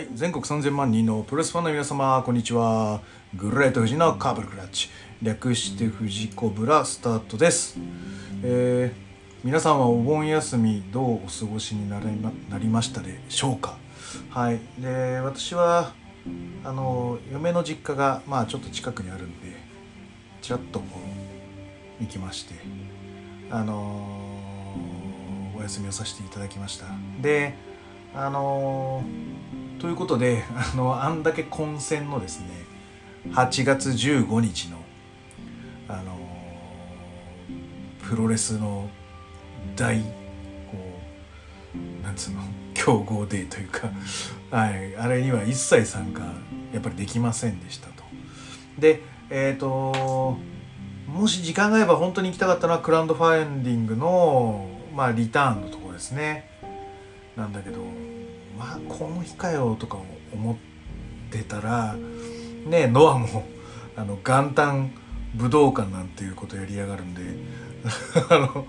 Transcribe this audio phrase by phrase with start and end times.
[0.00, 3.02] はい、全国3000万人のプロレスファンの皆様、こんにちは。
[3.36, 4.88] グレート富士のカーブルクラッチ。
[5.20, 7.76] 略して富士コブラスタートです。
[8.42, 8.98] えー、
[9.44, 13.76] 皆さんはお盆休みどうお過ごしになりまなりましたでしょうか？
[14.30, 14.60] はい。
[14.78, 15.92] で、私は、
[16.64, 19.54] あの、嫁の実家が、まあちょっと近くにあるんで、
[20.40, 20.86] ちらっとこ
[22.00, 22.54] う、行きまして、
[23.50, 26.86] あのーお休みをさせていただきました。
[27.20, 27.52] で、
[28.14, 32.46] あのーということであのあんだけ混戦のですね
[33.30, 34.76] 8月15日の
[35.88, 36.18] あの
[38.08, 38.90] プロレスの
[39.76, 40.06] 大こ
[42.02, 42.42] うなんつうの
[42.74, 43.90] 競合デーというか、
[44.50, 46.20] はい、あれには一切参加
[46.72, 48.04] やっぱりできませんでしたと。
[48.78, 50.36] でえっ、と
[51.06, 56.50] もし時間があれば本当に行きたかったのはクラウドファインディングの、まあ、リターンのところですね。
[57.36, 57.80] なんだけど
[58.60, 59.96] まあこの日かよとか
[60.34, 60.56] 思っ
[61.30, 61.96] てたら
[62.66, 63.44] ねノアも
[63.96, 64.90] あの元旦
[65.34, 67.22] 武道館なんていうことやりやがるんで
[68.28, 68.66] あの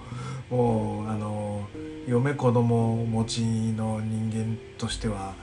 [0.50, 1.68] もうあの
[2.08, 5.34] 嫁子供持ちの人間としては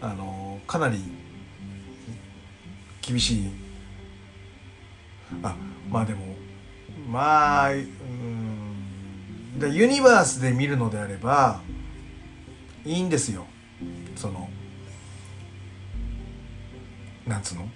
[0.00, 0.98] あのかなり
[3.00, 3.50] 厳しい。
[5.42, 5.54] あ
[5.88, 6.34] まあでも
[7.08, 9.58] まあうん。
[9.58, 11.60] でユニバースで見るのであれば
[12.84, 13.46] いいんですよ。
[14.16, 14.48] その
[17.26, 17.68] なんつうの？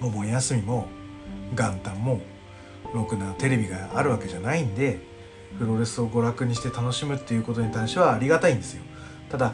[0.00, 0.88] お盆休みも
[1.54, 2.20] 元旦も
[2.94, 4.98] ろくなテレビがあるわけじゃないんで
[5.58, 8.82] プロレスを娯楽にして楽しむっていうことに関してはありがたいんですよ。
[9.30, 9.52] ただ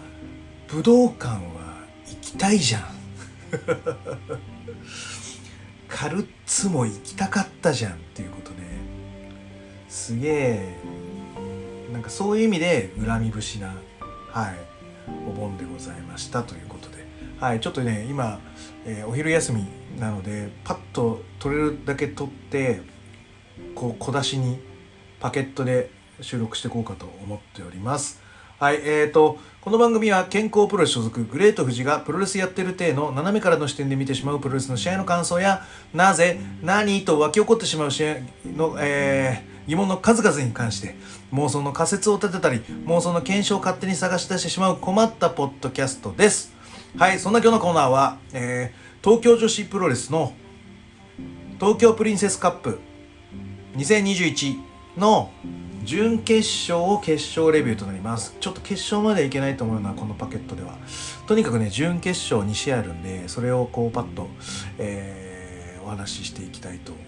[0.69, 1.39] 武道館は
[2.07, 2.83] 行きたいじゃん。
[5.89, 8.57] カルッツも行きたかったじゃんっていうことで
[9.89, 10.77] すげえ
[11.93, 13.75] なんかそういう意味で恨み節な
[14.31, 14.68] はい。
[15.29, 17.07] お盆でございましたということで、
[17.39, 18.41] はい、ちょっとね今、
[18.85, 19.67] えーお昼休み
[19.99, 22.81] なのでパッと取れるだけ取って
[23.75, 24.59] こう小出しに
[25.21, 25.91] パケットで
[26.21, 28.21] 収録していこうかと思っております。
[28.59, 35.63] はい、えーと、この番組は健康プロレス所属グレート富士がプロレスやってる体の斜めからの視点で見てしまうプロレスの試合の感想や、
[35.95, 38.17] なぜ、何と湧き起こってしまう試合
[38.57, 40.97] の、えー疑問の数々に関して
[41.33, 46.53] 妄想の仮説を立てたり妄想の検証を勝手に探し出してしまう困ったポッドキャストです。
[46.97, 50.33] はい、そんな今日のコーナーは、えー東京女子プロレスの
[51.61, 52.81] 東京プリンセスカップ
[53.77, 54.57] 2021
[54.97, 55.31] の
[55.85, 60.77] 準決勝を決勝レビューとなりますちょっと決勝まではいけないと思うなこのパケットでは
[61.29, 64.29] とにかくね準決勝2試合あるんでそれをこうパッと、
[64.79, 65.29] えー
[65.89, 67.08] お話ししていきたいと思って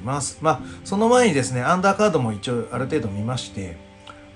[0.00, 0.38] ります。
[0.40, 3.76] まあその前にですねアンダーカードも一応ある程度見まして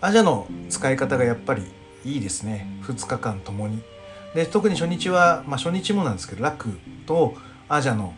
[0.01, 1.63] アジャの使い方がやっぱり
[2.05, 2.69] いいですね。
[2.83, 3.83] 2日間ともに。
[4.35, 7.35] で特に初日は、まあ、初日もなんですけどラクと
[7.69, 8.15] アジャの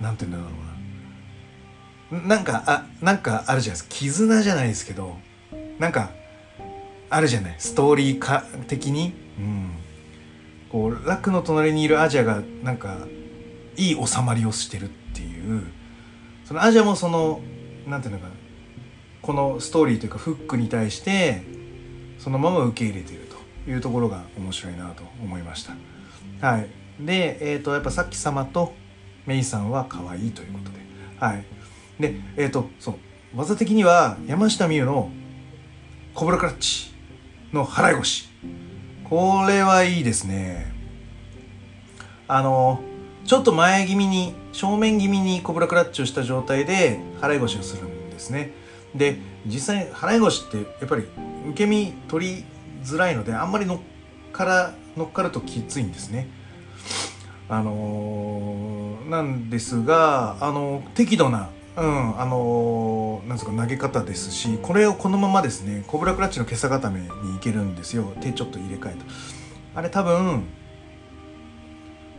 [0.00, 0.60] なんて言うんだろう
[2.14, 2.36] な。
[2.36, 3.88] なんかあなんかあるじゃないですか。
[3.90, 5.16] 絆じゃないですけど
[5.78, 6.10] なんか
[7.10, 7.54] あるじゃない。
[7.58, 9.12] ストーリー化的に。
[9.38, 9.70] うん。
[10.70, 12.98] こうラクの隣にいるアジャがなんか
[13.76, 15.64] いい収まりをしてるっていう。
[16.46, 17.40] そのアジャもその
[17.86, 18.32] なんていうのかな
[19.20, 21.42] このストーリーというかフックに対して
[22.18, 23.26] そのまま受け入れている
[23.64, 25.74] というところが面白いなと思いました。
[26.46, 26.68] はい。
[27.00, 28.72] でえっ、とやっぱさっき様と
[29.26, 30.78] メイさんは可愛いということで。
[31.18, 31.44] はい。
[31.98, 32.94] でえっ、とそう。
[33.34, 35.10] 技的には山下美夢の
[36.14, 36.94] コブラクラッチ
[37.52, 38.28] の払い腰。
[39.02, 40.72] これはいいですね。
[42.28, 42.80] あの
[43.24, 48.52] ちょっと前気味に正面気味にコブラクラッチをした状態で払い腰をするんですね。
[48.94, 51.04] で実際払い腰ってやっぱり
[51.50, 52.44] 受け身取り
[52.82, 53.78] づらいのであんまり乗っ
[54.32, 56.28] から乗っかるときついんですね。
[57.50, 68.14] あのーなんですがあの適度なうんあのーなんですか投げ方ですしこれをこのままですねコブラクラッチの今朝固めにいけるんですよ。
[68.22, 68.94] 手ちょっと入れ替え
[69.74, 70.44] たあれ多分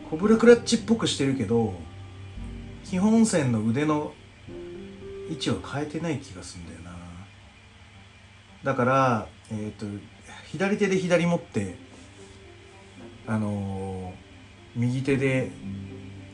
[0.08, 1.74] コブラクラッチっぽくしてるけど
[2.88, 4.14] 基本線の腕の
[5.30, 6.96] 位置を変えてない気がするんだよな。
[8.64, 9.84] だからえっ、と
[10.46, 11.76] 左手で左持って
[13.26, 14.28] あのー
[14.74, 15.50] 右手で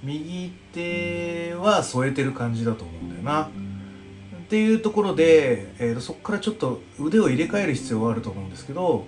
[0.02, 3.44] 右手は添えてる感じだと思うんだよな。
[3.44, 9.06] っていうところで、えーとそこからちょっと腕を入れ替える必要があると思うんですけど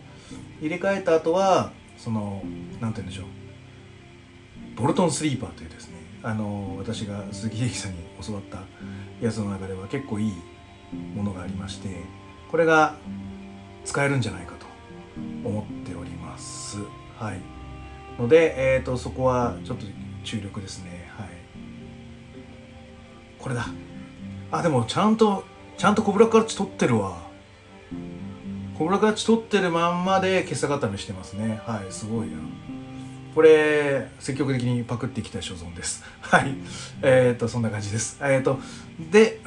[0.60, 2.42] 入れ替えた後はその
[2.80, 3.26] なんて言うんでしょう。
[4.74, 5.70] ボルトンスリーパーという
[6.26, 8.58] あの私が鈴木秀樹さんに教わった
[9.24, 10.34] やつの中では結構いい
[11.14, 12.00] ものがありまして
[12.50, 12.96] これが
[13.84, 14.66] 使えるんじゃないかと
[15.48, 16.78] 思っております。
[17.16, 17.40] はい。
[18.20, 19.86] ので、えーと、そこはちょっと
[20.24, 21.08] 注力ですね。
[21.16, 21.28] はい。
[23.38, 23.66] これだ。
[24.50, 25.44] あでもちゃんと
[25.78, 27.18] ちゃんとコブラクラッチ取ってるわ。
[28.76, 31.60] コブラクラッチ取ってるまんまで今朝固めしてますね。
[31.64, 31.92] はい。
[31.92, 32.38] すごいな
[33.36, 36.54] これ積極的にパクっていきたい所存です はい
[37.02, 38.58] えっ、ー、とそんな感じですえっ、ー、と
[39.12, 39.40] で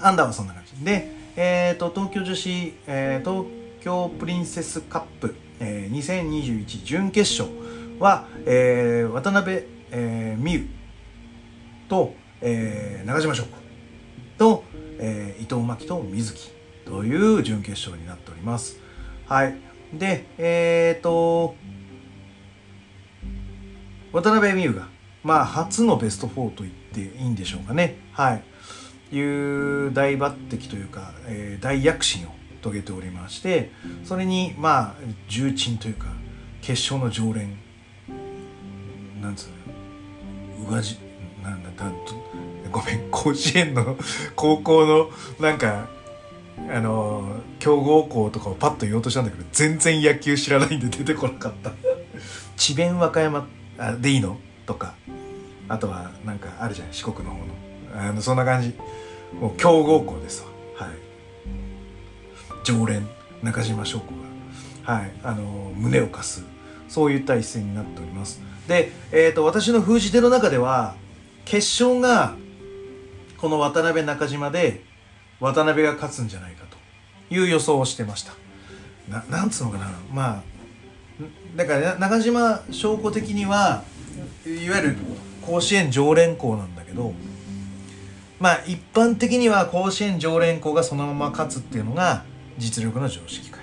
[0.00, 3.46] アンダーはそんな感じでえっ、ー、と東京女子、えー、東
[3.82, 7.46] 京プリンセスカップ、えー、2021準決勝
[7.98, 10.66] は、えー、渡辺、えー、美優
[11.90, 13.50] と、えー、中島翔子
[14.38, 14.64] と、
[14.98, 16.50] えー、伊藤真希と水木
[16.86, 18.78] という準決勝になっております。
[19.26, 19.56] はい。
[19.92, 21.54] で、えっ、と、
[24.22, 24.88] 渡辺美優が、
[25.22, 27.98] まあ、初のベスト4と言っていいんでしょうかね。
[28.12, 28.42] はい。
[29.14, 32.30] いう大抜擢というか、えー、大躍進を
[32.62, 33.70] 遂げておりまして
[34.02, 34.94] それにまあ
[35.28, 36.06] 重鎮というか
[36.60, 37.56] 決勝の常連
[39.20, 40.98] なんつうのうがじ
[41.40, 41.92] なんだだ
[42.72, 43.96] ごめん甲子園の
[44.34, 45.88] 高校のなんか
[46.68, 51.72] あの強豪校とかをパッと言おうとしたんだけど全然野球知らないんで出てこなかった
[52.56, 53.46] 智弁和歌山
[53.78, 54.38] あでいいの？
[54.66, 54.94] とか。
[55.68, 56.92] あとはなんかあるじゃん？
[56.92, 57.46] 四国の方の。
[57.94, 58.74] あのそんな感じ。
[59.40, 60.42] もう強豪校です
[60.78, 60.86] わ。
[60.86, 60.96] はい。
[62.64, 63.06] 常連。
[63.42, 64.12] 中島翔子
[64.86, 66.44] が、はい、あの胸を貸す。
[66.88, 68.40] そういった一戦になっております。
[68.66, 70.94] で、えーと、私の封じ手の中では
[71.44, 72.34] 決勝が
[73.36, 74.82] この渡辺中島で
[75.38, 76.64] 渡辺が勝つんじゃないか
[77.28, 78.32] という予想をしてました。
[79.08, 79.90] ななんつうのかな？
[80.12, 80.42] まあ
[81.56, 83.82] だから、中島翔子的には
[84.46, 84.96] いわゆる
[85.42, 87.14] 甲子園常連校なんだけど
[88.38, 92.24] まあ一般的には甲子園常連校がそのまま勝つっていうのが
[92.58, 93.58] 実力の常識か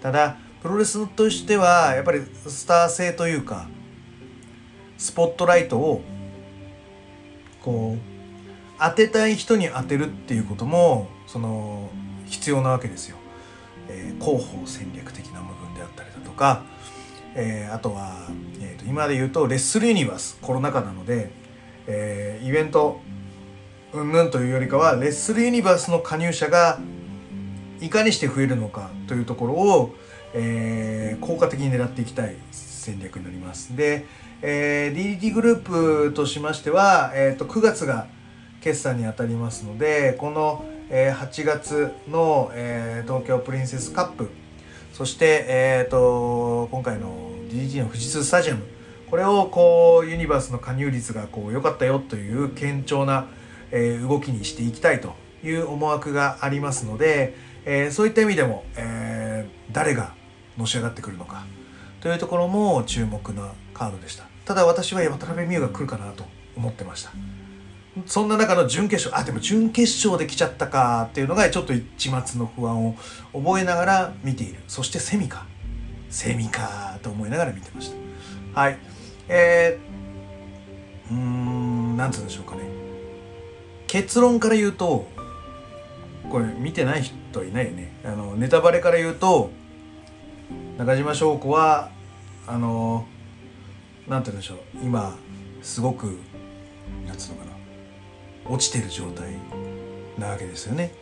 [0.00, 3.68] ただプロレスとしてはやっぱりスター性というか
[4.96, 6.02] スポットライトを
[7.62, 8.12] こう
[8.78, 11.90] 当てたい人に当てるっていうこともその
[12.26, 13.16] 必要なわけですよ。
[13.88, 16.64] えー、広報戦略的な部分であったりだとか、
[17.34, 18.26] えー、あとは、
[18.60, 21.30] えーと、今で言うとレッスルユニバースコロナ禍なので、
[21.86, 23.00] えー、イベント
[23.92, 26.78] うんぬんというよりかはレッスルユニバースの加入者が
[27.80, 29.94] いかにして増えるのかというところを、
[30.34, 33.76] えー、効果的に狙っていきたい戦略になります。
[33.76, 34.06] で、
[34.40, 38.06] えー、DDT グループとしましては、えーと、9月が
[38.60, 44.30] 決算にあたりますのでこの、えー、8月の、えー、東京プリンセスカップ
[44.92, 48.62] そして、えーと、今回の DDT の富士通スタジアム。
[49.10, 53.26] これをこうユニバースの加入率がこう良かったよという堅調な、
[53.70, 57.34] えー、動きにしていきたいという思惑がありますので、
[57.64, 60.14] えー、そういった意味でも、えー、誰が
[60.56, 61.44] のし上がってくるのか
[62.00, 64.24] というところも注目なカードでした。
[64.44, 66.24] ただ私は渡辺美優が来るかなと
[66.56, 67.12] 思ってました。
[68.06, 72.96] そんな中の準決勝あでも準決勝で来ちゃったかっていうのがちょっと一末の不安を
[73.34, 74.60] 覚えながら見ている。
[74.66, 75.46] そしてセミか。
[76.08, 77.92] セミかと思いながら見てまし
[78.54, 78.60] た。
[78.60, 78.78] はい。
[79.28, 82.62] えー、うーんなんつうんでしょうかね。
[83.86, 85.06] 結論から言うと
[86.30, 87.92] これ見てない人いないよね。
[88.04, 89.50] あのネタバレから言うと
[90.78, 91.90] 中島翔子は
[92.46, 93.06] あの
[94.08, 94.58] なんて言うんでしょう。
[94.82, 95.16] 今
[95.60, 96.18] すごく
[97.06, 97.51] なんつうのかな。
[98.48, 99.30] 落ちてる状態
[100.18, 100.92] なわけですよね。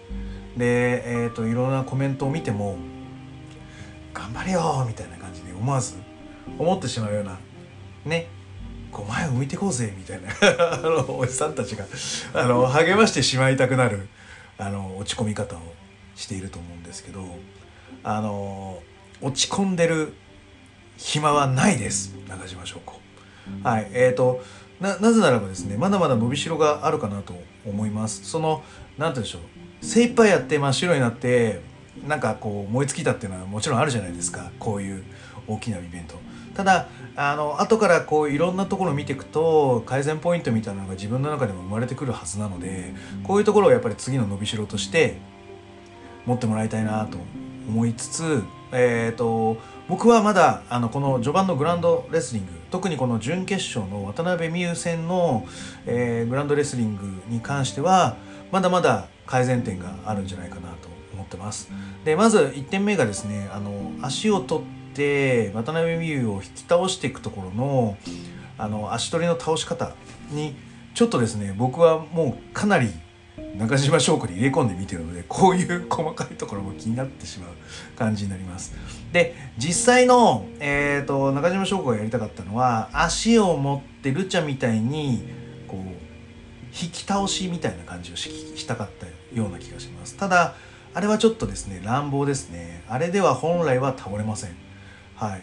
[0.56, 2.76] でえっ、ー、といろんなコメントを見ても
[4.12, 5.94] 頑張れよみたいな感じで思わず
[6.59, 7.38] 思ってしまうような
[8.04, 8.26] ね
[8.90, 10.28] こう前を向いてこうぜみたいな
[10.75, 11.87] あのおじさんたちが
[12.35, 14.09] あの励ましてしまいたくなる
[14.59, 15.61] あの落ち込み方を
[16.16, 17.25] していると思うんですけど
[18.02, 18.82] あの
[19.20, 20.14] 落ち込んでる
[20.97, 22.14] 暇はないです。
[22.28, 23.00] 中島翔子。
[23.62, 24.42] はいえーと
[24.81, 27.35] ななぜならばですねまだまだ伸びしろがあるかなと
[27.67, 28.25] 思います。
[28.25, 28.63] その
[28.99, 29.85] 何て言うんでしょう。
[29.85, 31.61] 精一杯やって真っ白になって
[32.07, 34.51] なんかこう燃え尽きたっていうのはもちろんあるじゃないですか。
[34.59, 35.05] こういう
[35.47, 36.17] 大きなイベント。
[36.55, 42.93] ただあの後からこういろんなところを見ていくと改善ポイントみたいなのが自分の中でも生まれてくるはずなので
[43.25, 45.19] こういうところをやっぱり次の伸びしろとして
[46.27, 47.19] 持ってもらいたいなと
[47.69, 49.59] 思いつつ、えーと、
[49.89, 55.47] 僕はまだあのこの序盤のグランドレスリング特にこの準決勝の渡辺美優戦の、
[55.87, 58.17] えー、グランドレスリングに関しては
[58.53, 61.71] まだまだ改善点があるんじゃないかなと思ってます。
[62.05, 67.97] でまず1点目がですねあの足を取って渡辺美優を引き倒していくところの
[68.59, 69.95] あの足取りの倒し方
[70.31, 70.55] に
[70.95, 72.91] ちょっとですね僕はもうかなり
[73.57, 77.50] 中島翔子に入れ込んで見てるのでこういう細かいところも気になってしまう
[77.97, 78.75] 感じになります
[79.12, 85.25] で実際の、えーと、中島翔子がやりたかったのは足を持ってルチャみたいに
[85.67, 85.81] こう
[86.73, 90.17] 引き倒しみたいな感じをしたかったような気がします。
[90.17, 90.55] ただ
[90.93, 92.85] あれはちょっとですね乱暴ですね。
[92.88, 94.57] あれでは本来は倒れません。
[95.17, 95.43] はい。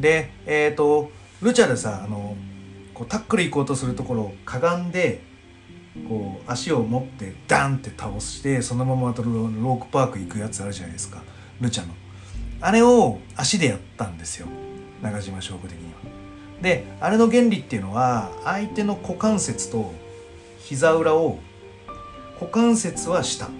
[0.00, 2.36] でえっ、ー、とルチャでさあの
[2.94, 5.22] こうタックル行こうとするところをかがんで
[6.08, 11.22] こう足を持ってダンって倒してそのままロークパーク行くやつあるじゃないですか。
[11.60, 12.01] ルチャの。
[12.62, 14.46] あれを足でやったんですよ。
[15.02, 16.00] 中島勝負的には。
[16.62, 19.92] であれの原理っていうのは相手の股関節と
[20.60, 21.38] 膝裏を
[22.40, 23.50] 股関節は下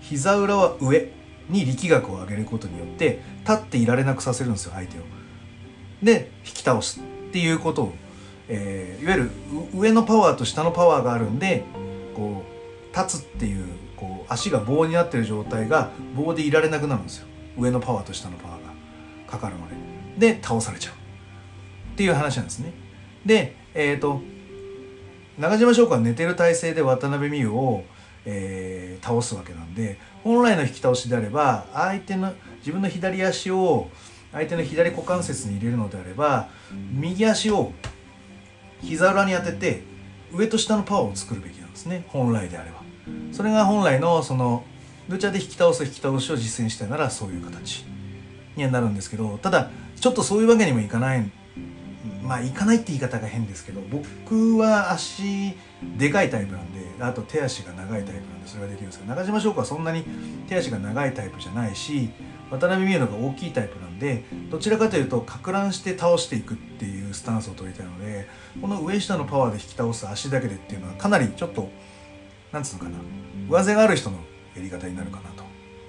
[0.00, 1.10] 膝裏は上
[1.48, 5.02] に力学を上げることによって立っていられなくさせるんですよ相手を。
[6.02, 7.94] で引き倒すっていうことを
[8.48, 9.30] えー、いわゆる
[9.74, 11.64] 上のパワーと下のパワーがあるんで
[12.14, 12.42] こ
[12.92, 13.64] う立つっていう
[13.96, 17.26] こう足が棒になってる状態が棒でいられなくなるんですよ。
[17.56, 18.72] 上のパワーと下のパワーが
[19.30, 19.68] かかるの
[20.18, 22.72] でで倒されちゃうっていう話なんですね。
[23.24, 24.20] でえっ、ー、と
[25.38, 27.84] 中島翔子は寝てる体勢で渡辺美優を、
[28.24, 33.88] えー、倒すわけなんで本来の引き倒しであれば相手の自分の左足を
[34.32, 36.48] 相手の左股関節に入れるのであれば
[36.92, 37.72] 右足を
[38.82, 39.82] 膝裏に当てて
[40.32, 42.04] 上と下のパワーを作るべきなんですね。
[42.08, 42.82] 本来であれば。
[43.32, 44.64] それが本来のその
[45.08, 47.84] ルチャで引き倒す引き倒しを実践したいならそういう形
[48.56, 49.70] にはなるんですけどただ
[50.00, 51.30] ちょっとそういうわけにもいかない。
[52.22, 55.54] まあいかないって言い方が変ですけど僕は足
[55.98, 60.04] でかいタイプなんであと手足が長いタイプなんでそれができるんですけど中島翔子はそんなに
[60.48, 62.08] 手足が長いタイプじゃないし
[62.50, 68.26] 渡辺美優のが大きいタイプなんでどちらかというとか乱して倒していくっていうスタンスを取りたいので
[68.60, 71.68] この上下のパワーで引き倒す足だけでっていうのはかなりちょっと
[72.52, 72.98] なんつうのかな
[73.50, 74.18] 上背がある人の
[74.56, 75.44] やり方になるかなと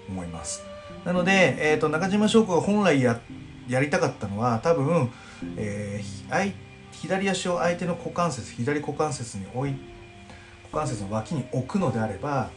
[0.09, 0.63] 思います。
[1.03, 3.19] なので、えーと、中島翔子が本来や
[3.67, 5.11] やりたかったのは多分、
[5.57, 6.53] えー、
[6.91, 9.71] 左足を相手の股関節左股関節に置い
[10.71, 12.51] 股関節の脇に置くのであれば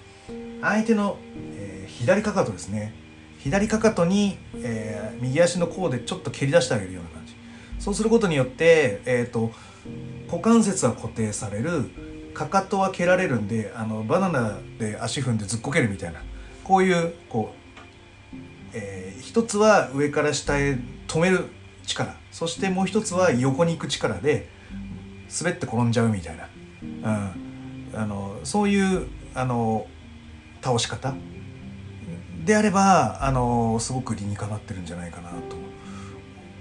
[0.61, 1.17] 相手の、
[1.57, 2.93] えー、左かかとですね
[3.39, 7.35] 左かかとに、えー、右足の甲でちょっと蹴り出してあげるような感じ。
[7.79, 9.53] そうすることによって、えーと、
[10.27, 11.89] 股関節は固定される。
[12.39, 16.21] かかとは蹴られるんであのバナナで足踏んでずっこけるみたいな。
[16.63, 17.53] こういうこ
[18.33, 18.37] う、
[18.75, 20.79] えー、一つは上から下へ
[21.09, 21.47] 止める
[21.85, 22.15] 力。
[22.31, 24.49] そしてもう一つは横に行く力で
[25.37, 26.49] 滑って転んじゃうみたいな、
[27.93, 29.89] うん、あのそういうあの
[30.63, 31.15] 倒し方
[32.45, 35.57] であればあのすごく理にかなってるんじゃないかなと。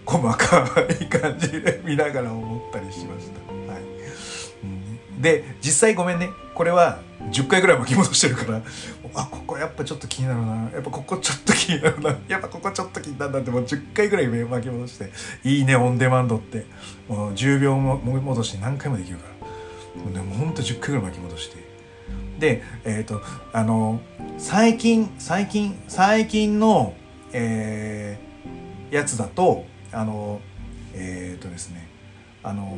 [0.08, 0.66] 細か
[1.02, 3.47] い感じで見ながら思ったりしました。
[5.18, 6.30] で実際ごめんね。
[6.54, 7.00] これは
[7.32, 8.62] 10回ぐらい巻き戻してるから。
[9.14, 10.70] あここやっぱちょっと気になるな。
[10.74, 12.18] やっぱここちょっと気になるな。
[12.28, 15.12] やっぱここちょっと気になるなってもう10回ぐらい巻き戻して。
[15.44, 16.66] いいねオンデマンドって。
[17.08, 19.24] もう10秒も戻して何回もできるか
[19.96, 20.04] ら。
[20.04, 21.68] もう、ね、もほんと10回ぐらい巻き戻して。
[22.40, 23.22] でえっ、ー、と
[23.54, 24.00] あの
[24.38, 26.94] 最近最近最近の、
[27.34, 30.42] えー、やつだとあの
[30.94, 31.88] えっ、ー、とですね
[32.44, 32.78] あの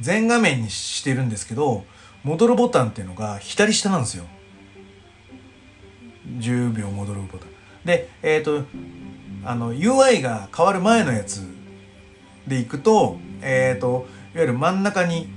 [0.00, 1.84] 全画面にしてるんですけど
[2.24, 4.24] 戻るボタンっていうのが左下なんですよ。
[6.38, 7.48] 10秒戻るボタン。
[7.84, 8.64] でえっ、ー、と
[9.44, 11.46] あの UI が変わる前のやつ
[12.46, 15.28] でいくとえっ、ー、といわゆる真ん中に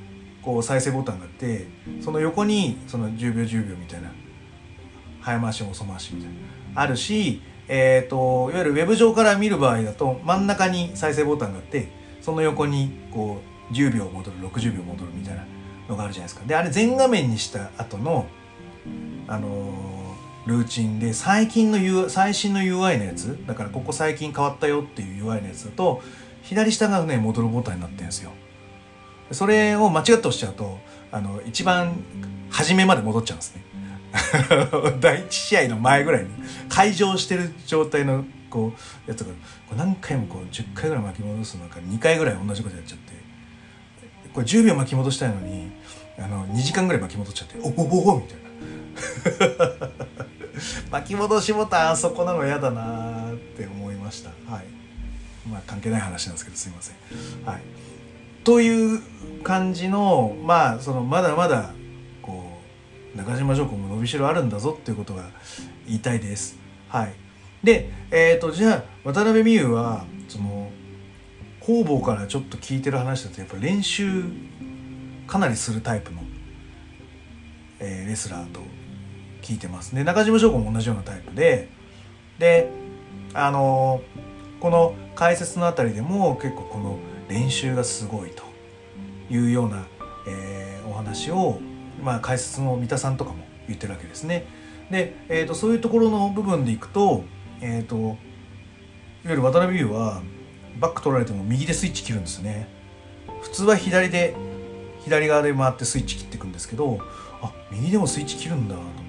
[0.42, 1.68] こう再生ボタンがあって
[2.02, 4.12] その横にその10秒10秒みたいな
[5.22, 6.32] 早回し遅回しみたい
[6.76, 11.88] なあるしえーと、いわゆるウェブ上から見る場合だと真ん中に再生ボタンがあって
[12.22, 15.46] その横にこう10秒戻る60秒戻るみたいな
[15.88, 16.46] のがあるじゃないですか。
[16.46, 18.28] であれ全画面にした後の
[19.28, 26.02] あのー、ルーチンで最近の、U、最新の UI のやつだからここ最近変わったよっていう UI のやつだと
[26.42, 28.32] 左下がね戻るボタンになってるんですよ。
[29.32, 30.78] それを間違って押しちゃうと
[31.12, 31.94] あの一番
[32.50, 33.64] 初めまで戻っちゃうんですね。
[35.00, 36.30] 第1試合の前ぐらいに
[36.70, 38.74] 会場してる状態のこ
[39.08, 39.34] うやつがこ
[39.74, 43.13] う何回もこう10回ぐらい巻き戻すのか2回ぐらい同じことやっちゃって
[44.34, 45.72] これ10秒巻き戻したいのに
[46.18, 48.44] あの2時間ぐらい巻き戻っちゃっておおおみたいな。
[50.92, 54.30] 巻き戻しボタンあそこなの嫌だなって思いました。
[54.52, 54.66] はい。
[55.50, 56.96] まあ関係ない話なんですけどすいません。
[57.46, 57.62] はい。
[58.44, 59.02] という
[59.44, 61.72] 感じのまあそのまだまだ
[62.22, 62.60] こ
[63.14, 65.30] う中島翔子も伸びしろあるんだぞっていうことが
[65.88, 66.58] 言いたいです。
[66.90, 67.14] はい、
[67.64, 70.63] で、えーと、じゃあ渡辺美優はその
[71.66, 74.24] 方々からちょっと聞いてる話だとやっぱ練習
[75.28, 76.22] かなりするタイプの
[77.80, 78.62] えーレスラーと
[79.42, 81.70] 聞いてますで中島翔子も同じようなタイプで
[82.40, 82.70] で
[83.34, 84.02] あの
[84.60, 88.44] この解説のあたりでも結構この練習がすごいと
[89.30, 89.86] いうような、
[90.28, 91.60] えーお話を、
[92.02, 94.46] まあ、解説の三田さんとかも言ってるわけですね。
[94.92, 97.24] で、えー、とそういうところの部分でいくと,、
[97.62, 98.16] えー、といわ
[99.26, 100.22] ゆる渡辺優は
[100.80, 102.68] バック取られても右でスイッチ切るんですね。
[103.42, 104.36] 普通は左で
[105.04, 107.00] 左側で回ってスイッチ切っていくんですけど
[107.42, 109.02] あ右でもスイッチ切るんだと思って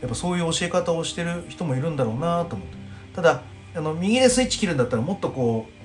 [0.00, 2.76] やっぱそういう教え方をしてる人もいるんだろうなと思って
[3.14, 3.42] ただ
[3.74, 5.80] あの右でスイッチ切るんだったらもっとこう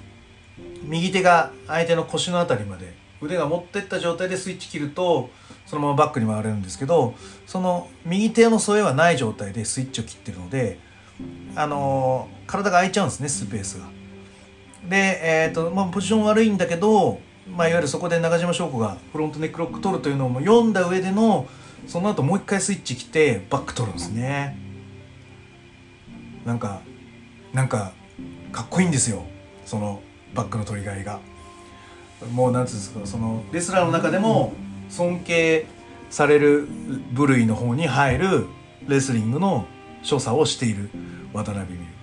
[0.83, 5.29] 右手が相手の腰のあたりまで腕が持ってった状態でスイッチ切ると
[5.65, 7.13] そのままバックに回れるんですけど
[7.45, 10.79] その右手の添えはない状態でスイッチを切ってるので
[11.55, 13.94] あの体が空いちゃうんですねスペースが。
[14.89, 21.47] で、えーとまあ、ポジション悪いんだけど、まあ、いわゆるそこで中島翔子がフロントネックロック取るというのも読んだ上での
[21.87, 24.57] その後もう一回スイッチ切ってバック取るんですね。
[26.45, 26.81] なんか
[27.53, 27.93] なんか
[28.51, 29.23] かっこいいんですよ
[29.65, 30.01] その
[30.33, 31.19] バックの取り替えが。
[32.33, 34.53] もうなんつうんですかそのレスラーの中でも
[34.89, 35.65] 尊敬
[36.09, 36.67] される
[37.11, 38.47] 部類の方に入る
[38.87, 39.65] レスリングの
[40.01, 40.89] 所作をしている
[41.33, 41.94] 渡辺美優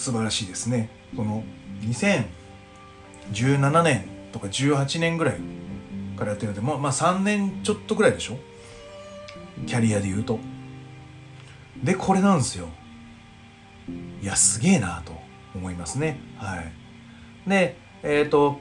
[0.00, 0.88] 素晴らしいですね。
[1.14, 1.44] この
[1.82, 5.34] 2017年とか18年ぐらい
[6.16, 8.38] からやってるのでもまあ3年ちょっとぐらいでしょ。
[9.66, 10.38] キャリアで言うと。
[11.84, 12.68] でこれなんですよ。
[14.22, 15.12] いやすげえなと
[15.54, 16.18] 思いますね。
[16.38, 16.72] はい。
[17.46, 18.58] でえっ、と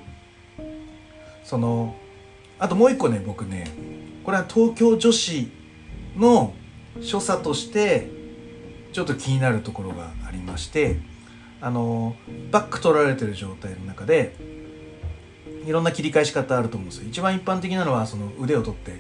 [1.46, 1.96] その
[2.60, 3.66] あともう一個ね僕ね
[4.26, 5.50] これは東京女子
[6.18, 6.54] の
[7.00, 8.10] 所作として
[8.92, 10.98] ちょっと気になるところがありまして
[11.62, 12.16] あの
[12.52, 14.36] バック取られてる状態の中で
[15.66, 17.08] いろんな切り返し方あると思うんですよ。
[17.10, 18.92] 一番一般的なのはその腕を取って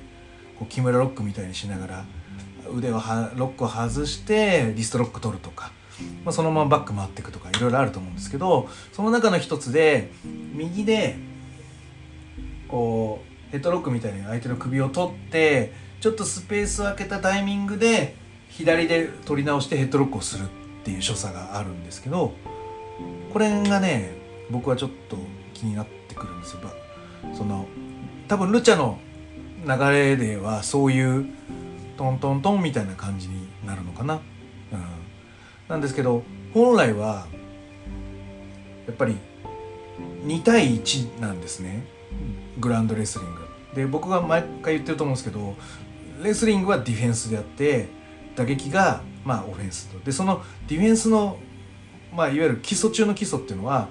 [0.58, 2.06] こう木村ロックみたいにしながら
[2.72, 5.72] 腕をはロックを外してリストロック取るとか、
[6.26, 10.12] まあ、そのままバック回っていくとかいろいろあると思うんですけどその中の一つで
[10.54, 11.16] 右で
[12.68, 18.16] こうヘッドロックみたいに相手の首を取ってちょっとスペースを空けたタイミングで
[18.50, 20.46] 左で取り直してヘッドロックをする。
[20.90, 22.34] ていう所作があるんですけど
[23.32, 24.12] これがね
[24.50, 25.18] 僕はちょっと
[25.54, 26.62] 気になってくるんですよ。
[27.34, 27.68] その
[28.28, 28.98] 多分ルチャの
[29.66, 31.28] 流れではそういう
[31.98, 34.16] トントントンみたいな感じになるのかな。
[34.16, 34.22] うん、
[35.68, 36.24] なんですけど
[36.54, 37.28] 本来は
[38.88, 39.18] やっぱり
[40.26, 41.86] 2対1なんですね
[42.60, 43.42] グランドレスリング。
[43.76, 45.56] で僕が毎回言ってると思うんですけど
[46.24, 47.90] レスリングはディフェンスであって
[48.36, 50.06] 打撃がまあオフェンスと。
[50.06, 51.38] でそのディフェンスの、
[52.16, 53.90] まあ、いわゆる基礎中の基礎っていうのは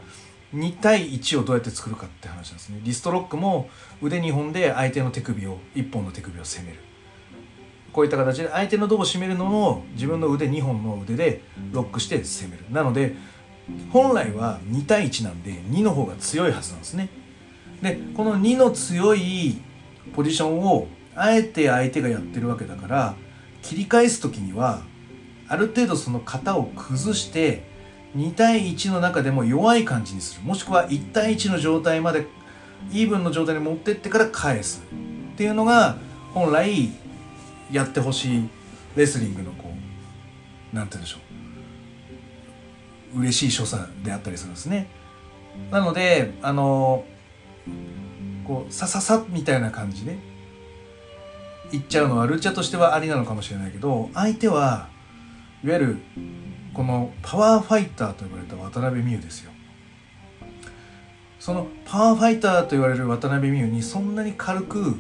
[0.55, 2.81] 2対1をどうやって作るかって話なんですね。
[2.83, 3.69] リストロックも
[4.01, 6.79] 腕2本で相手の手首を1本の手首を攻める。
[7.93, 11.43] こういった形で相手の胴を締めるのを自分の腕2本の腕で
[11.73, 12.65] ロックして攻める。
[12.71, 13.15] なので
[13.91, 17.09] 本来は2対1なんで2の方が強いはずなんですね。
[17.83, 19.59] でこの2の強い
[20.15, 23.15] ポジションをあえて相手がやってるわけだから
[23.63, 24.83] 切り返す時には
[25.49, 27.65] ある程度その型を崩して
[28.17, 30.43] 2対1の中でも弱い感じにする。
[30.43, 32.27] もしくは1対1の状態まで
[32.93, 34.83] イーブンの状態に持ってってから返す。
[35.35, 35.97] っていうのが
[36.35, 36.91] 本来
[37.71, 38.49] やってほしい
[38.97, 39.73] レスリングのこ
[40.73, 41.19] うなんて言うんでしょ
[43.15, 43.21] う。
[43.21, 44.89] 嬉しい所作であったりするんですね。
[45.71, 47.05] なのであの
[48.47, 50.19] こうさささみたいな感じで
[51.73, 54.89] いっちゃうのはルチャとしてはありなのかもしれないけど相手は
[55.65, 55.97] いわゆる
[56.73, 59.51] このパワーファイターと呼ばれた渡辺美優ですよ。
[61.41, 64.97] そのパワーファイターと言われる渡辺美優にそんなに軽く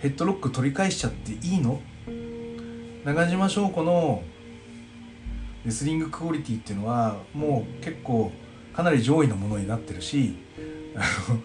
[0.00, 1.80] ヘッドロック取り返しちゃっていいの？
[3.04, 4.22] 中島翔子の
[5.64, 8.32] レスリングクオリティっていうのはもう結構
[8.74, 10.36] かなり上位のものになってるし
[10.96, 11.40] あの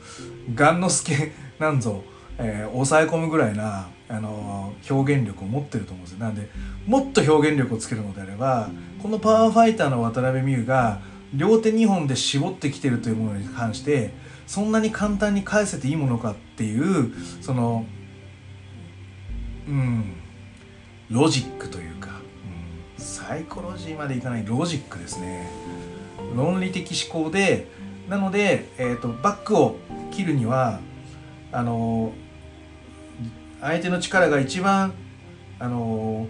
[0.56, 2.04] 雁之助なんぞ、
[2.38, 6.20] えー抑え込むぐらいな、あの表現力を持ってると思うんですよ。
[6.20, 6.50] なんで
[6.86, 8.70] もっと表現力をつけるのであれば
[9.02, 11.02] このパワーファイターの渡辺美優が
[11.34, 14.14] 両手2本で絞ってきてるというものに関して
[14.46, 17.86] そんなに簡単に返せていいものかっていうその
[19.68, 20.14] うん
[21.10, 22.10] ロジックというか、
[22.98, 25.50] うん、サイコロジーまでいかないロジックですね。
[26.36, 27.68] 論理的思考で
[28.08, 29.78] なので、えー、とバックを
[30.12, 30.80] 切るには
[31.52, 32.12] あの
[33.66, 34.94] 相手の力が一番
[35.58, 36.28] あの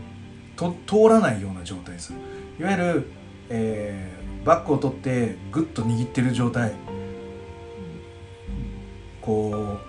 [0.56, 2.14] と通らないような状態です。
[2.58, 3.08] いわゆる、
[3.50, 6.74] えーバックを取ってグッと握ってる状態。
[9.20, 9.80] こ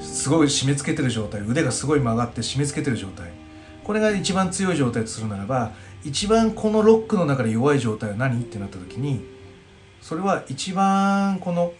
[0.00, 1.42] うすごい締め付けてる状態。
[1.42, 3.30] 腕がすごい曲がって締め付けてる状態。
[3.84, 5.70] これが一番強い状態とするならば
[6.04, 8.40] 一番このロックの中で弱い状態は何？
[8.40, 9.24] ってなった時に
[10.00, 11.72] それは一番この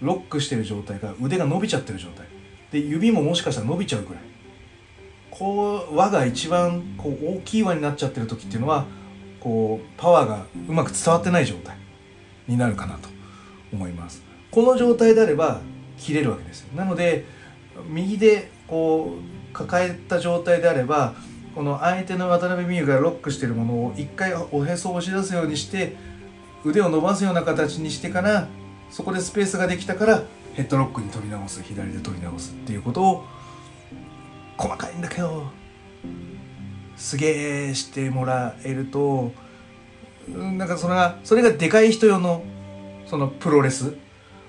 [0.00, 2.26] ロックしてる状態が腕が伸びちゃってる状態。
[2.74, 4.22] で指ももしかしたら伸びちゃうぐらい。
[5.30, 8.86] こう輪が一番こう大きい輪になっちゃってる時っていうのは
[9.40, 11.76] こうパワーがうまく伝わってない状態
[12.46, 13.08] になるかなと
[13.72, 14.22] 思います。
[14.50, 15.60] この状態であれば
[15.98, 17.24] 切れるわけですなので
[17.88, 19.14] 右でこ
[19.50, 21.14] う抱えた状態であれば
[21.54, 25.96] この相手の渡辺美優がロックしてるものを一回おへそを押し出すようにして
[26.64, 28.48] 腕を伸ばすような形にしてから
[28.90, 30.22] そこでスペースができたから
[30.54, 33.24] ヘッドロックに取り直す左で取り直すっていうことを
[34.56, 35.44] 細かいんだけど
[36.96, 39.32] すげえしてもらえると
[40.28, 42.44] なんかそれがそれがでかい人用の
[43.06, 43.96] そのプロレス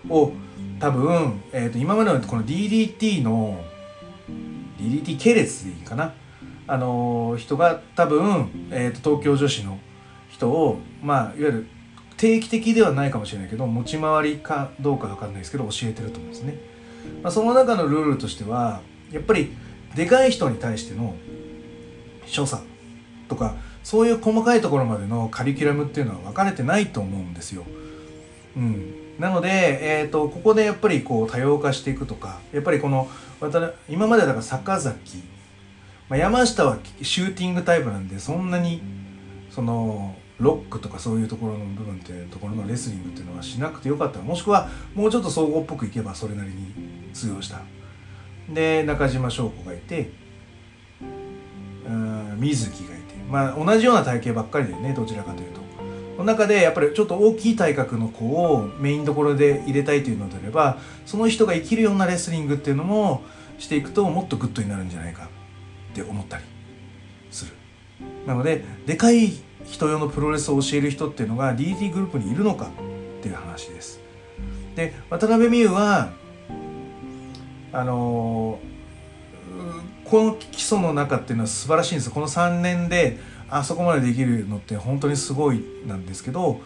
[0.09, 0.31] を
[0.79, 3.63] 多分、えー、と今までのこの DDT の
[4.77, 6.13] DDT 系列でいいかな。
[6.67, 9.79] あのー、人が多分、えー、と東京女子の
[10.29, 11.67] 人をまあいわゆる
[12.17, 16.57] 定期的ではないかもしれないけど持ち回りかどうかわかんないですけど教えてると思うんですね、
[17.21, 19.51] まあ、その中のルールとしてはやっぱり
[19.95, 21.15] でかい人に対しての
[22.25, 22.63] 所作
[23.27, 27.63] とかそういう細かいところまでのカリキュラムっていうのは分かれてないと思うんですよ。
[28.57, 33.07] うん、なので、えーと、ここでやっぱりこう多様化していくとかやっぱりこの
[33.89, 35.23] 今までだから坂崎、
[36.09, 38.81] まあ、山下はシューティングタイプなんでそんなに
[39.51, 44.19] そのロックとかそういうところの部分っていうところのレスリングっていうのはしなくてよかった。
[44.19, 46.73] もしくはもうちょっと総合っぽくいけばそれなりに
[47.13, 47.61] 通用した。
[48.49, 50.11] で中島翔子がいて
[51.87, 53.15] うん瑞希がいて。
[53.29, 55.65] まあ同じような体型ばっかりでねどちらかというと。
[56.17, 63.23] の中でやっぱりちょっと大きい体格の子をメインどころで入れたいというのであればその人が生きるようなレスリングっていうのも
[63.57, 65.29] していくともっとグッドになるんじゃないか
[65.91, 66.43] って思ったり
[67.31, 67.51] する。
[68.25, 69.33] なのででかい
[69.65, 72.67] 人用のプロレスを教える人っていうのが DT グループにいるのか
[73.19, 73.99] っていう話です。
[74.75, 76.11] で渡辺美優は
[77.71, 83.17] あのー、この基礎の中っていうのは素晴らしいんですこの3年で
[83.49, 86.61] あそこまでできるのって本当にすごいなんですけど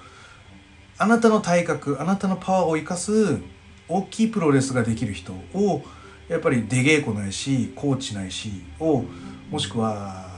[0.98, 3.40] あなたの体格あなたのパワーを生かす
[3.88, 5.82] 大きいプロレスができる人を
[6.28, 9.04] やっぱり出稽古ないしコーチないしを
[9.50, 10.29] もしくは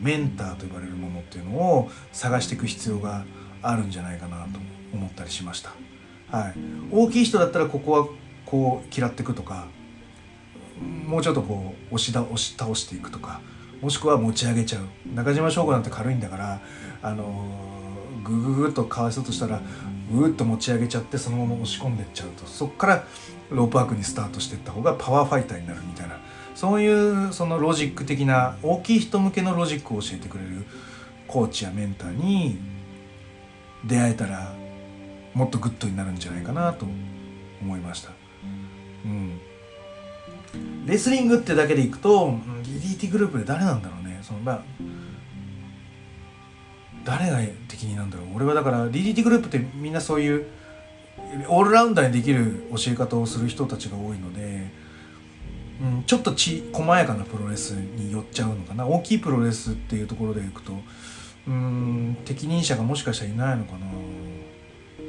[0.00, 3.24] メンターと呼ばれるものっていうのを探していく必要が
[3.62, 4.58] あるんじゃないかなと
[4.92, 5.72] 思ったりしました。
[6.30, 6.54] はい、
[6.90, 8.06] 大きい人だったらここは
[8.46, 9.66] こう嫌っていくとか
[11.06, 13.40] もうちょっとこう押しだ押し倒していくとか
[13.80, 16.60] もしくは持ち上げちゃう中島翔子なんて軽いんだから
[17.02, 17.50] あの
[18.24, 19.60] グググッとかわそうとしたら
[20.12, 23.04] ぐーっと持ち上げちゃってそのまま押し込んでっちゃうとそこから
[23.50, 26.18] ロープワークにスタートしていった方がパワーファイターになるみたいな
[26.60, 30.66] そういうそのロジック的な大きい人向けのロジックを教えてくれる
[31.26, 32.58] コーチやメンターに
[33.82, 34.52] 出会えたら
[35.32, 36.84] もっとグッドになるんじゃないかなと
[37.62, 38.10] 思いました。
[39.06, 39.40] うん。
[40.84, 44.18] レスリングってだけでいくと DDT グループで誰なんだろうね。
[44.20, 44.62] そのまあ
[47.06, 47.38] 誰が
[47.68, 48.36] 適任なんだろう。
[48.36, 50.46] 俺はだから DDT グループってみんなそういう
[51.48, 54.78] オールラウンダーにできる教え方をする人たちが多いので、
[55.80, 58.86] うん、ちょっとち細やかなプロレスに寄っちゃうのかな。
[58.86, 60.72] 大きいプロレスっていうところでいくと
[61.46, 63.86] うん適任者がもしかしたらいないのかな。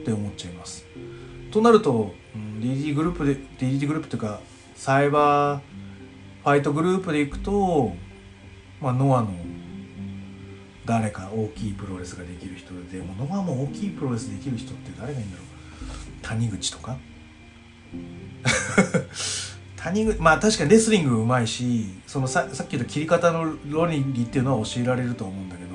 [0.01, 0.86] って思っちゃいます。
[1.51, 4.39] となると、うん、DD グループで DD グループっていうか
[4.75, 5.60] サイバー
[6.43, 7.93] ファイトグループでいくと、
[8.81, 9.31] まあ、ノアの
[10.86, 15.45] 誰か大きいプロレスができる人でもノアも大きいプロレスできる人って誰がいいんだろう。
[16.23, 16.97] 谷口とか？
[19.84, 25.72] 谷口まあ確かにレスリングうまいしそのささっき言った切り方の論理っていうのは教えられると思うんだけど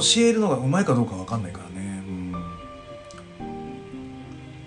[0.00, 2.34] 教えるのがうまいかどうか分かんないからね、うん、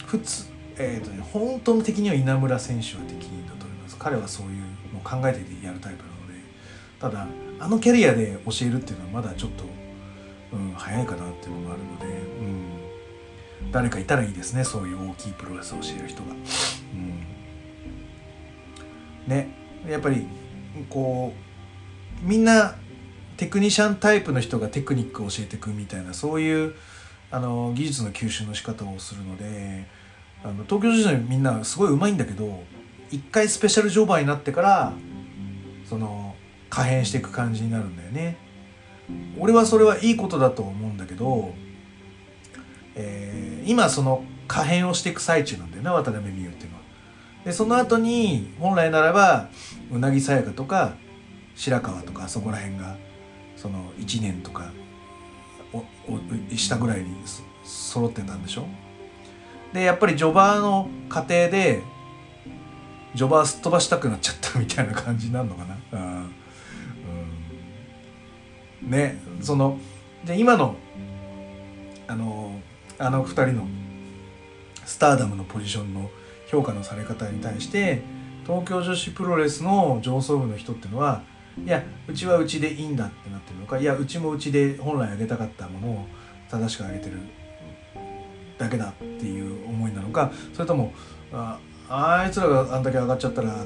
[0.06, 3.98] 普通えーとね、本当の敵には稲村選手は敵だと思います。
[3.98, 4.62] 彼はそういう
[4.94, 6.34] のを考えてやるタイプなので
[7.00, 7.28] ただ
[7.60, 9.64] あのキャリアで教えるっていうのはまだちょっと、
[10.54, 16.32] うん、早いかなっていうのもあるので、うん、誰かいたらいいですねそういう大きいプロレスを教える人が。
[16.32, 17.17] うん、
[19.28, 19.50] ね
[19.88, 20.26] やっぱり
[20.90, 21.34] こ
[22.24, 22.76] うみんな
[23.38, 26.74] テクニシャンタイプの人がテクニックを教えてくみたいなそういう
[27.30, 29.86] あの技術の吸収の仕方をするので
[30.44, 32.64] あの東京女子のみんなすごい上手いんだけど
[33.12, 34.94] 一回スペシャルジョーバーになってから
[35.86, 36.36] その
[36.70, 38.38] 可変していく感じになるんだよね。
[39.40, 41.54] 俺はそれはいいことだと思うんだけど、
[42.96, 46.44] えー、今その可変をしていく最中なんだよね渡辺美
[47.48, 49.48] でその後に本来ならば
[49.90, 50.96] うなぎさやかとか
[51.56, 52.98] 白川とかそこら辺が
[53.56, 54.74] その1年とか
[55.72, 57.16] おおしたぐらいに
[57.64, 58.68] 揃ってたんでしょ？
[59.72, 61.82] でやっぱりジョバーの過程で
[63.16, 66.36] ジョバーすっ飛ばしたくなっちゃったみたいな感じになるのかな、うん、
[68.84, 69.80] うん、ねその
[70.26, 70.76] で今の
[72.08, 72.60] あの
[73.00, 73.66] あの2人の
[74.84, 76.12] スターダムのポジションの
[76.48, 78.02] 評価のされ方に対して
[78.46, 81.24] 東京女子プロレスの上層部の人っていうのは
[81.66, 86.06] いやうちはうちでいいんだってなってるのかいやうちもうちで本来あげたかったものを
[86.50, 87.20] 正しくあげてる
[88.58, 90.94] だけだっていう思いなのかそれとも
[91.32, 93.66] ああいつらがあんだけ上がっちゃったら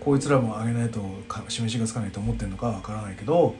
[0.00, 1.00] こいつらも上げないと
[1.48, 3.54] 示しがつかないと思ってるのかわからないけど、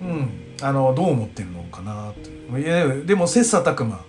[0.00, 2.60] うん、あのどう思ってるのかなって。
[2.60, 4.04] いやでも切磋琢磨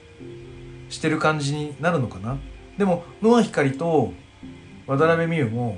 [0.89, 2.37] してる感じになるのかな。
[2.77, 4.13] でもノア光と
[4.87, 5.77] 渡辺美優も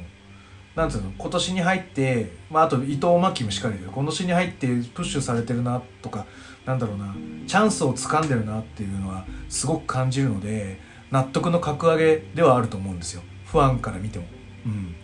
[0.75, 6.27] なんつうの今年に入って、まあ、あと伊藤真希もしかり今年に入ってプッシュされてるなとか
[6.65, 7.15] なんだろうな
[7.47, 10.79] チャンスをつかんでるなっていうのはすごく感じるので
[11.09, 13.23] 納得の格上げではあると思うんですよ。
[13.45, 14.25] ファンから見ても。
[14.65, 14.95] うん。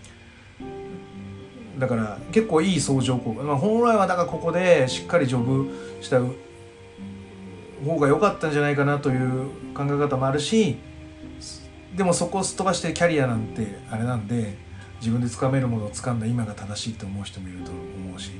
[1.79, 5.69] だから結構いい相乗効果、まあ、本来はだからここでしっかりジョブ
[6.01, 10.77] した方が良かったんじゃないかなという考え方もあるし
[11.95, 14.55] でもそこをすっ飛ばしてキャリアなんてあれなんで
[14.99, 18.31] 自分でつかめるものをつかんだ今が正しいと思う人もいると思うし、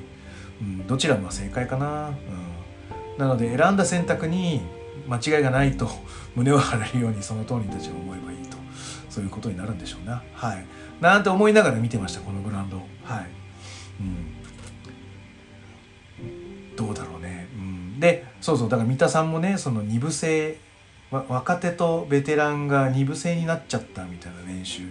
[0.62, 4.62] うん、どちらも正解かな、うん、なので選んだ選択に
[5.08, 5.90] 間違いがないと
[6.36, 8.58] 胸を張れるようにその当人たちは思えばいいと。
[9.10, 10.24] そういうことになるんでしょうな。
[10.34, 10.66] はい。
[11.00, 12.78] なんて思いながら見てましたこのグラウンド。
[13.04, 13.28] はい、
[14.00, 14.04] う
[16.74, 18.70] ん、どうだろうね、うん、でそうそう。
[18.70, 20.58] だから三田さんもねその二部制
[21.28, 24.84] 若手とベテランが二部制になっちゃったみたいな練習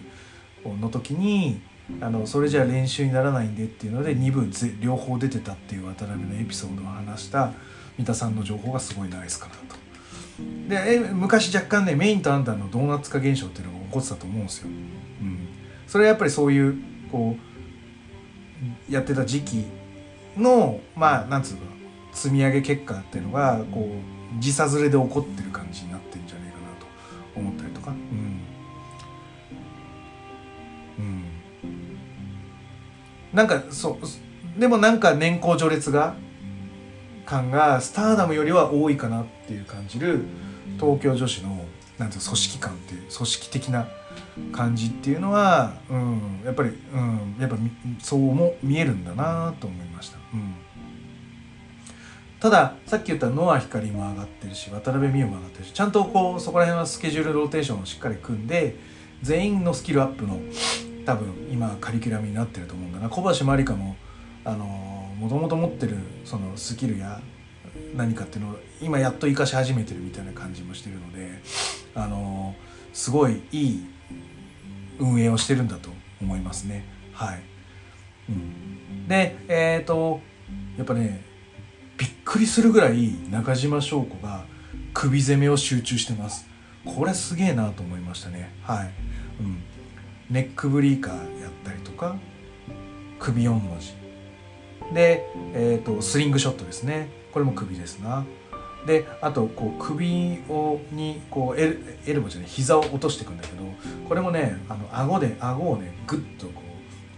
[0.64, 1.60] の時に
[2.00, 4.48] あのそれじゃ練習にならないんでっていうので2部
[4.80, 7.52] 両方出てたっていう渡辺のエピソードを話した
[7.98, 9.82] 三田さんの情報がすごいナイスかなと。
[10.68, 14.68] で昔若干ねメインとアンダーのドーナツ化現象っていうのが起こってたと思うんですよ。
[14.68, 15.48] うん、
[15.86, 16.78] それはやっぱりそういう
[17.10, 17.36] こ
[18.88, 19.64] うやってた時期
[20.36, 21.62] のまあなんつうか
[22.12, 23.90] 積み上げ結果っていうのがこ
[24.38, 26.00] う時差ずれで起こってる感じになっ
[27.42, 27.90] 思ったりとか？
[27.90, 28.40] うん
[33.32, 33.98] なんかそ
[34.56, 36.14] うでもなんか年功序列が
[37.24, 40.20] 感がスターダムよりは多いかなっていう感じる
[40.78, 41.64] 東京女子の
[41.98, 43.88] なんていう組織感っていう組織的な
[44.52, 47.56] 感じっていうのは、うん、やっぱり、うん、やっぱ
[48.00, 50.18] そうも見えるんだなと思いました。
[50.34, 50.54] うん
[52.42, 58.74] たださっき言ったノア光も上がってるし渡辺美優も上がってるしちゃんとこうそこら辺はスケジュールローテーションをしっかり組んで
[59.22, 60.40] 全員のスキルアップの
[61.06, 63.08] 多分今カリキュラムになってると思うんだな。
[63.08, 63.94] 小橋まりかも
[64.44, 64.64] あの
[65.20, 67.20] もともと持ってるそのスキルや
[67.94, 71.40] 何かっていうのを今やっと生かし始めてるみたいな感じもしてるので
[71.94, 72.56] あの
[72.92, 73.86] すごいいい
[74.98, 76.84] 運営をしてるんだと思いますね。
[77.12, 77.42] はい、
[78.30, 80.20] うん、でえっ、ー、と
[80.76, 81.30] やっぱね
[82.02, 84.42] びっくりするぐらい中島翔子が
[84.92, 86.48] 首攻めを集中してます。
[86.84, 88.52] これすげえなと思いましたね。
[88.64, 88.90] はい、
[89.38, 89.62] うん。
[90.28, 92.16] ネックブリーカーやったりとか
[93.20, 93.92] 首4の字。
[94.92, 97.06] で、えーと、スリングショットですね。
[97.32, 98.24] これも首ですな。
[98.84, 103.62] であとこう首をにこうエルエルボじゃない膝を落としていくんだけど
[104.08, 106.62] これもねあの顎で顎をねグッとこ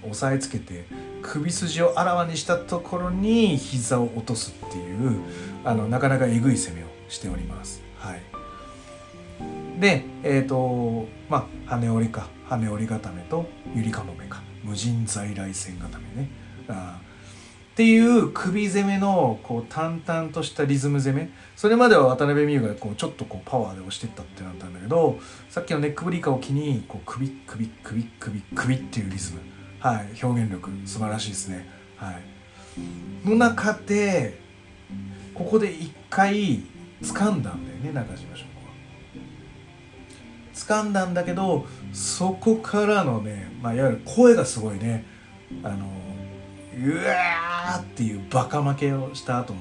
[0.05, 0.85] う押さえつけて
[1.25, 5.21] 首筋をあらわにしたところに膝を落とすっていう
[5.65, 7.83] あのなかなかえぐい攻めをしております。
[7.99, 14.43] はい、でえっ、ー、とまあ羽織りか羽織固めとゆりかもめか。
[14.63, 16.29] 無人在来線固めね。
[16.69, 17.01] あ
[17.73, 21.31] っていう首攻めのこう淡々としたリズム攻め。
[21.57, 29.54] それまでは渡辺美優がこうちょっとこうパワーで押してったってなったんだけどさっきのネックブリカを機にこう首首首首首っていうリズム。
[29.85, 30.25] はい。
[30.25, 31.69] 表現力素晴らしいですね。
[31.99, 33.29] はい。
[33.29, 34.41] の中で
[35.35, 36.63] ここで一回
[37.03, 38.65] 掴んだんだよね中島翔子
[40.73, 40.81] は。
[40.81, 45.05] 掴んだんだけどそこからのね、まあ、いわゆる声がすごいね
[45.63, 45.87] あの
[46.83, 49.61] うわーっていうバカ負けをした後の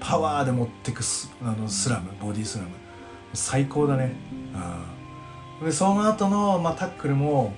[0.00, 2.70] パワーで持ってくスあのスラムボディスラム。
[3.32, 4.12] 最高だね。
[5.60, 7.54] うんでその後のまあ、タックルも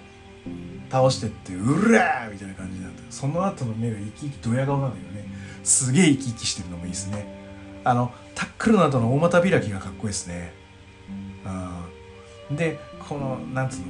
[0.90, 5.28] 倒してってうらーみたいな感じになってその後の目が生き生きドヤ顔なんだよね。
[5.62, 7.26] すげえ生き生きしてるのもいいですね。
[7.84, 10.52] あのタックルの後の大股開きがかっこいいですね。
[12.50, 12.56] うん。
[12.56, 13.84] でこのなんつうの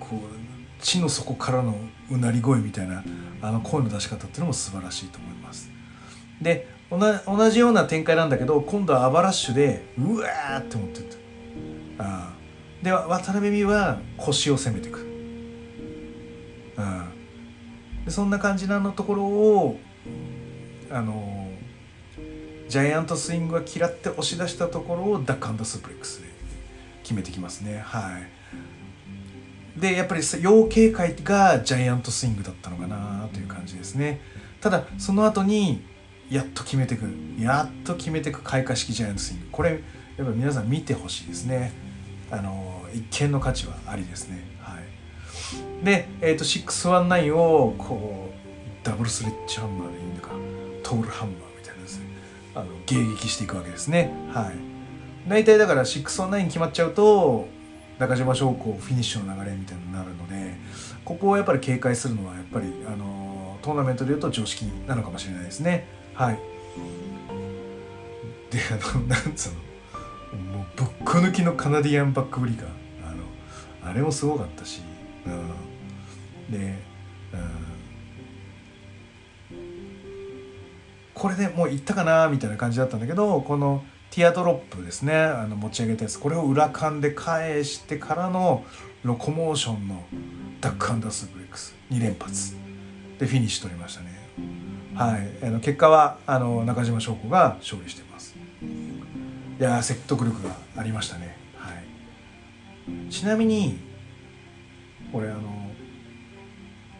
[0.00, 1.74] こう地の底からの
[2.10, 3.02] うなり声みたいな
[3.40, 5.70] あの声の出し方っていうのも素晴らしいと思います。
[6.40, 11.06] で同じような展開なんだけど今度はアバラッシュでうわーって思ってる
[11.98, 12.32] あ
[12.82, 15.13] で渡辺美は腰を攻めていく。
[18.04, 19.80] でそんな感じなのところを
[20.90, 21.48] あの
[22.68, 26.28] ジャイアントスイングが嫌って押し出したところをダックアンドスープレックスで
[27.02, 27.78] 決めてきますね。
[27.84, 29.80] はい。
[29.80, 34.20] でやっぱり要警戒がジャイアントスイングだったのかなという感じですね。
[34.60, 35.84] ただその後に
[36.30, 37.06] やっと決めてく
[37.38, 39.46] やっと決めてく開花式ジャイアントスイング。
[39.50, 39.70] これ
[40.16, 41.72] やっぱ皆さん見てほしいですね。
[42.30, 44.53] あの一見の価値はありですね。
[45.84, 50.30] で、えーと、619をこうダブルスレッジハンマーでいいんだか
[50.82, 52.06] トールハンマーみたいなですね
[52.54, 54.12] あの迎撃していくわけですね。
[54.32, 54.54] はい。
[55.28, 57.48] 大体だから619決まっちゃうと
[57.98, 60.54] 中島翔子フィニッシュの流れみたいになるので
[61.04, 65.86] ここをやっぱり警戒するのはやっぱりあのトーナメントでいうと常識なのかもしれないですね。
[66.14, 66.38] はい。
[68.50, 69.52] であのなんつう
[70.36, 72.68] のもうぶっこ抜きのカナディアンバックブリカー
[73.06, 74.82] あのあれもすごかったし、
[75.26, 75.50] うん、
[76.50, 76.76] で、うん、
[81.14, 85.14] これでもういったかなみたいな感じだったんだけどこのティアドロップですね。
[85.14, 86.18] あの持ち上げたやつ。
[86.18, 88.64] これを裏勘で返してからの
[89.02, 90.04] ロコモーションの
[90.60, 91.74] ダックアンダースープレックス。
[91.90, 92.54] 2連発。
[93.18, 94.24] でフィニッシュ取りましたね。
[94.94, 98.36] はい、あの結果はあの中島翔子が勝利してます。
[99.58, 101.36] いや説得力がありましたね、
[103.08, 103.78] ちなみに
[105.12, 105.63] これあの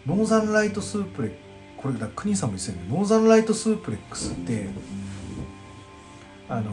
[0.07, 1.33] ノーザンライトスープレ
[1.77, 2.95] これだ国さんも言ってたよね。
[2.95, 4.69] ノーザンライトスープレックスって
[6.49, 6.73] あの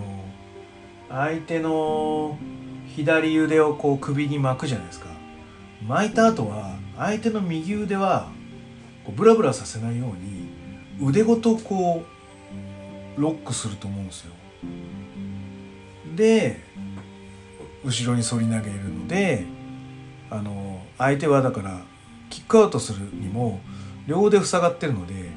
[1.09, 2.37] 相手の
[2.95, 5.07] 左腕をこう首に巻くじゃないですか。
[5.87, 8.29] 巻いた後は相手の右腕は
[9.03, 12.05] こうブラブラさせないように腕ごとこ
[13.17, 14.33] うロックすると思うんですよ。
[16.15, 16.61] で
[17.83, 19.43] 後ろに反り投げるので
[20.29, 21.81] あの相手はだから
[22.31, 23.61] キックアウトするにも
[24.07, 25.29] 両腕塞がってるので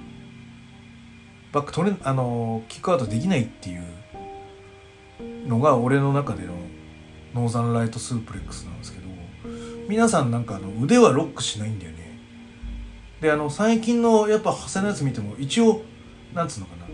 [1.52, 3.82] バック取れあのキックアウトできないっていう
[5.46, 6.54] のが俺の中での
[7.34, 9.04] ノーザンライトスープレックスなんですけど
[9.88, 12.18] 皆さんなんかあの腕はロックしないんだよね。
[13.20, 15.82] であの最近のやっぱ長谷のやつ見ても一応
[16.32, 16.86] なんつうのかな。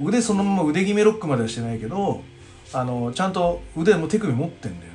[0.00, 2.22] 腕そのまま腕決めロックまではしてないけど
[2.72, 4.87] あのちゃんと腕も手首持ってんだよ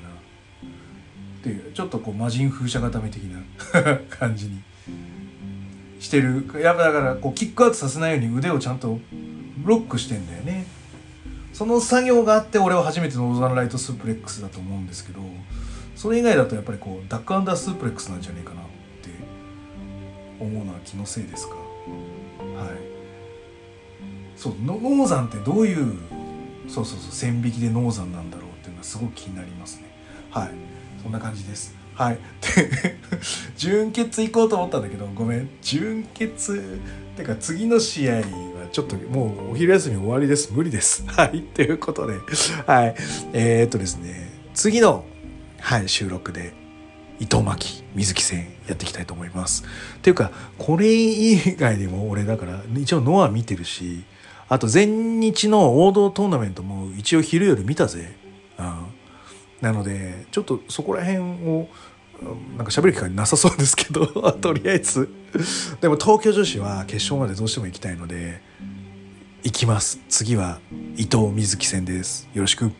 [1.43, 3.41] っていうちょっとこう魔人風車固め的な
[4.09, 4.61] 感じに
[5.99, 6.45] してる。
[6.61, 8.97] やっぱだからこうキックアウトさせないように腕をちゃんと
[9.57, 10.65] ブロックしてんだよね。
[11.51, 15.19] その作業があって俺は初めてノーザンライトスープレックスだと思うんですけど
[15.95, 18.63] それ以外だとやっぱりこうダックアンダースープレックスなんじゃねえかなっ
[19.03, 19.09] て
[20.39, 21.55] 思うのは気のせいですか？
[21.55, 22.77] はい。
[24.35, 25.93] そうノーザンってどういう
[26.67, 29.83] そうそうそう線引きでノーザンなんだろうっていうのはすごく気になりますね。
[30.31, 30.49] はい。
[31.03, 31.75] そんな感じです。
[31.95, 32.17] はい。
[32.55, 32.97] で
[33.55, 35.49] 準決行こうと思ったんだけどごめん。
[35.61, 36.79] 準決
[37.15, 38.23] てか次の試合は
[38.71, 40.51] ちょっともうお昼休み終わりです。
[40.53, 41.03] 無理です。
[41.11, 41.41] はい。
[41.41, 42.15] ということで
[42.65, 42.95] はい。
[43.33, 44.31] えー、っとですね。
[44.53, 45.05] 次の
[45.59, 46.53] はい収録で
[47.19, 49.63] 伊藤真希水木戦やっていきたいと思います。
[49.97, 54.03] っていうかこれ以外でも俺だから一応ノア見てるし
[54.49, 58.15] あと全日の王道トーナメントも一応昼夜見たぜ。
[58.59, 58.85] うん、
[59.63, 61.69] なのでちょっとそこら辺を
[62.57, 64.05] なんか喋る機会なさそうですけど
[64.41, 65.09] とりあえず。
[65.79, 68.41] でも東京女子は決勝までどうしても行きたいので
[69.41, 69.99] 行きます。
[70.09, 70.59] 次は
[70.97, 72.27] 伊藤瑞希戦です。
[72.33, 72.71] よろしく。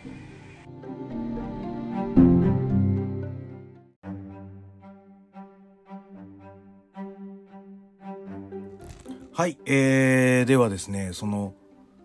[9.32, 11.56] はい、えー、ではですね、その、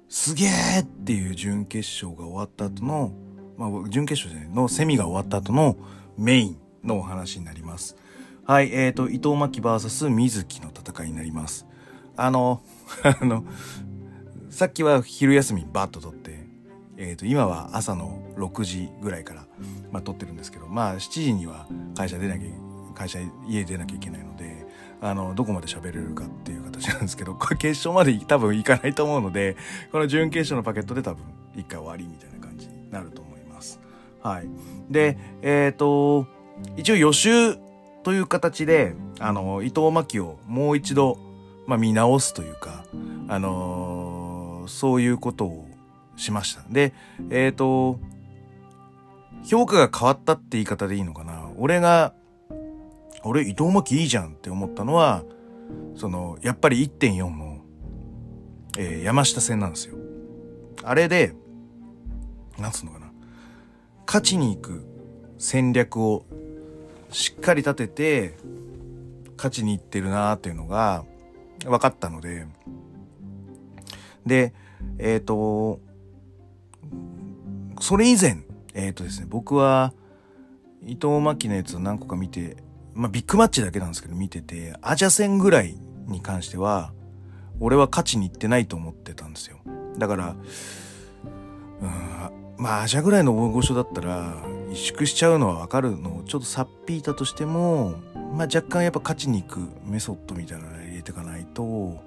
[0.09, 3.13] すげーっていう準決勝が終わった後の、
[3.59, 5.77] まあ、準決勝のセミが終わった後の
[6.17, 7.97] メインのお話になります。
[8.47, 11.67] はい、えーと、伊藤真希 VS 水木の戦いになります。
[12.17, 12.63] あの、
[13.21, 13.45] あの、
[14.49, 16.47] さっきは昼休みバッと撮って、
[16.97, 19.47] えーと、今は朝の6時ぐらいから、
[19.93, 21.67] まあ、撮ってるんですけど、まあ、7時には
[21.97, 22.49] 会社出なきゃ、
[22.95, 24.58] 会社、家出なきゃいけないので、
[25.01, 29.57] あの、どこまで喋れるかっていう形なんですけど、これ決勝まで多分いかないと思うので、
[29.93, 31.25] この準決勝のパケットで多分
[31.57, 33.81] 一回終わりみたいな感じになると思います。
[34.23, 34.49] はい。
[34.91, 36.27] で、えっ、ー、と、
[36.77, 37.57] 一応予習
[38.03, 41.19] という形で、あの、伊藤真希をもう一度、
[41.67, 42.85] まあ、見直すというか、
[43.29, 45.69] あのー、そういうことを
[46.17, 46.63] しました。
[46.69, 46.93] で、
[47.31, 48.01] えっ、ー、と、
[49.45, 51.49] 評価が変わったって言い方でいいのかな。
[51.57, 52.13] 俺が
[53.25, 55.25] 俺伊藤巻いいじゃんって思ったのは
[55.95, 57.59] そのやっぱり1.4の、
[58.79, 59.97] えー、山下線なんですよ。
[60.83, 61.35] あれで
[62.59, 63.11] なんつうのかな。
[64.07, 64.87] 勝ちに行く
[65.39, 66.25] 戦略を
[67.11, 68.37] しっかり立てて
[69.37, 71.05] 勝ちに行ってるなーっていうのが
[71.65, 72.47] 分かったので。
[74.27, 74.53] で
[74.99, 75.81] えっ、ー、と
[77.81, 78.45] それ以前
[78.75, 79.93] えっ、ー、とですね僕は
[80.83, 82.57] 伊藤真希のやつを何個か見て
[82.99, 85.77] まあビッグマッチだけなんですけど見ててアジャ戦ぐらい
[86.09, 86.93] に関しては
[87.61, 89.59] 俺は勝ちに行ってないと思ってたんですよ
[89.97, 90.37] だから
[91.81, 94.35] うんまあアジャぐらいの大御所だったら
[94.71, 97.95] 萎縮しちゃうのは分かるのをちょっとさっぴいたとしても、
[98.35, 102.03] まあ、若干やっぱ勝ちに行くメソッドみたいなの入れていかないと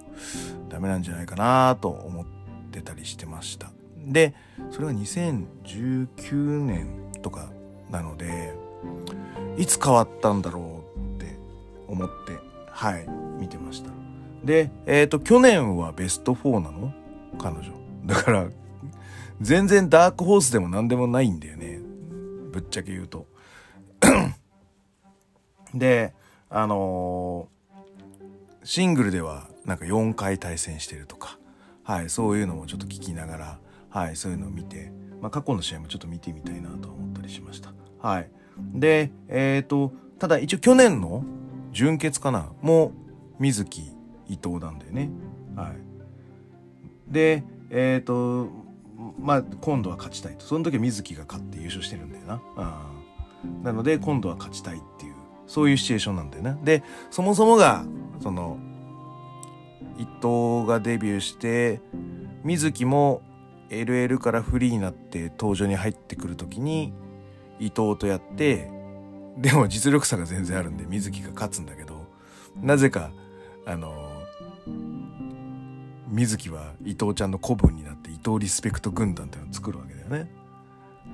[0.68, 2.26] ダメなんじゃないかなと思っ
[2.70, 3.72] てたりしてました。
[3.98, 4.34] で
[4.72, 7.50] それが2019年とか
[7.90, 8.54] なので
[9.58, 10.71] いつ変わったんだろう
[11.92, 12.40] 思って
[12.70, 13.08] はい
[13.40, 13.92] 見てました。
[14.44, 16.94] でえっ、ー、と去年はベスト4なの？
[17.38, 17.72] 彼女。
[18.06, 18.48] だから
[19.40, 21.80] 全然ダークホースでも何でもないんだよね。
[22.52, 23.28] ぶっちゃけ言うと。
[25.74, 26.14] で
[26.50, 31.38] あのー、シングルではなんか4回対戦してるとか。
[31.84, 37.74] はいそういうのもちょっと聞きながらはいそういうのを見て、まあ、過去の試合もちょっと見てみたいなと思ったりしました。
[38.00, 38.30] はい。
[38.74, 41.24] でえっ、ー、とただ一応去年の
[41.72, 42.52] 準決かな？
[42.62, 42.92] も
[43.40, 43.82] 水木
[44.28, 45.10] 伊藤なんだよね。
[45.56, 45.76] はい。
[47.12, 48.50] でえっ、ー、と
[49.20, 50.46] まあ今度は勝ちたいと。
[50.46, 52.42] その時は水木が勝って優勝してるんだよな、
[53.44, 55.16] うん、なので今度は勝ちたいっていう
[55.48, 57.84] そういうシチュエーションなんだよねでそもそもが
[58.22, 58.60] その
[59.98, 61.82] 伊藤がデビューして
[62.44, 63.22] 水木も
[63.70, 66.94] LL からフリーになって登場に入ってくる時に
[67.60, 68.70] 伊藤とやって
[69.38, 72.06] でも実力差が全然あるんで水木が勝つんだけど
[72.56, 73.12] なぜか
[73.66, 74.12] あの
[76.08, 80.30] 水木は伊藤ちゃんの子分になって伊藤リスペクト軍団っていうのを作るわけだよね。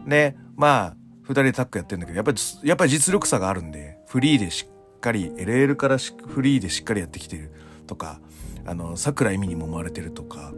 [0.08, 0.96] でまあ
[1.28, 7.52] 2人でタッグやってるんだけどやっぱりやっぱり実力差があるんでフリーでしっかり LL からフリーでしっかりやってきてる
[7.86, 8.20] とか
[8.66, 10.54] あの桜井美にも生まれてるとか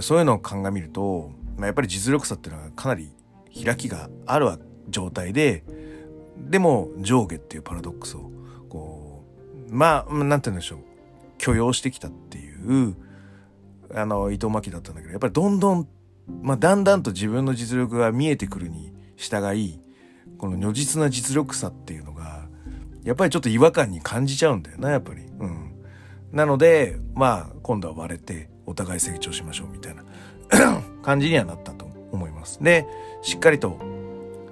[0.00, 3.12] そういうのを鑑みると、まあ、やっぱり実力差っていうのはかなり
[3.64, 4.48] 開きがある
[4.88, 5.64] 状態で
[6.36, 8.30] でも上下っていうパラドックスを
[8.68, 9.24] こ
[9.68, 10.78] うまあなんて言うんでしょう
[11.38, 12.96] 許容してきたっていう
[13.94, 15.88] あの伊藤真希だったんだけどやっぱりどんどん、
[16.42, 19.80] まあ、だんだんと自分の実力が見えてくるに従い
[20.38, 22.48] この如実な実力差っていうのが
[23.04, 25.22] やっぱりちょっと違和感に感じちゃうんだよなやっぱり。
[25.22, 25.74] うん、
[26.32, 30.04] なのでまあ今度は割れてお互い成長しましょうみたいな
[31.02, 32.62] 感じにはなったと思います。
[32.62, 32.86] で
[33.22, 33.78] しっかりと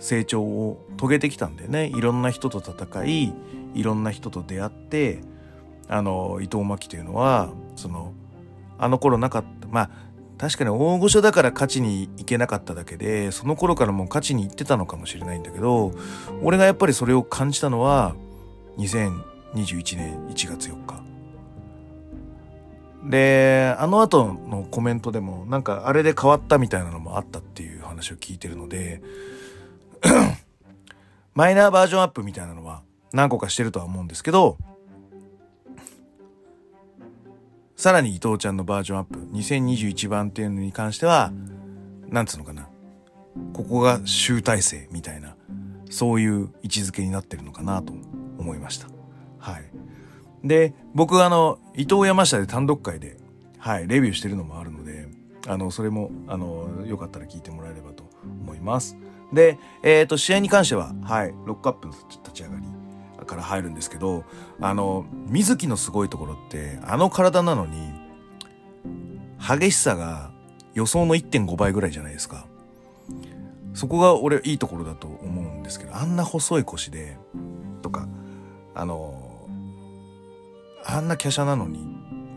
[0.02, 1.86] 成長を遂げてきたんでね。
[1.86, 3.32] いろんな人と戦い
[3.74, 5.20] いろんな人と出会って
[5.88, 8.12] あの伊藤真希というのはその
[8.78, 9.68] あの頃なかった。
[9.68, 9.90] まあ
[10.38, 15.92] 確かに大御所だから勝ちに行けなかっただけでその頃からもう勝ちに行ってたのかもしれないんだけど
[16.42, 18.16] 俺がやっぱりそれを感じたのは
[18.78, 21.00] 2021年1月4日
[23.08, 29.00] であの後のコメントでもなんかあれで変わったみたいなのもあったっていう話を聞いてるので
[31.34, 32.82] マイナーバージョンアップみたいなのは
[33.12, 34.58] 何個かしてるとは思うんですけど
[37.82, 41.32] さらに伊藤ちゃんのバージョンアップ、2021番っていうのに関しては、
[42.08, 42.68] なんつうのかな。
[43.52, 45.34] ここが集大成みたいな、
[45.90, 47.92] そういう位置づけになってるのかなと
[48.38, 48.86] 思いました。
[49.40, 49.64] はい。
[50.44, 53.16] で、僕あの、伊藤山下で単独会で、
[53.58, 55.08] はい、レビューしてるのもあるので、
[55.48, 58.08] あの、それも、あの、よかったら聞いてもらえればと
[58.42, 58.96] 思います。
[59.32, 62.62] で、えっ、ー、と、試合に関しては、はい、ロックアップの立ち上がり、
[63.32, 64.24] から入るんですけど
[64.60, 67.92] あの水木のすごいところってあの体なのに
[69.38, 70.30] 激しさが
[70.74, 72.46] 予想の1.5倍ぐらいじゃないですか。
[73.74, 77.16] そこが俺いいところだと思うんですけどあんな細い腰で
[77.80, 78.06] とか
[78.74, 79.48] あの
[80.84, 81.86] あんな華奢なのに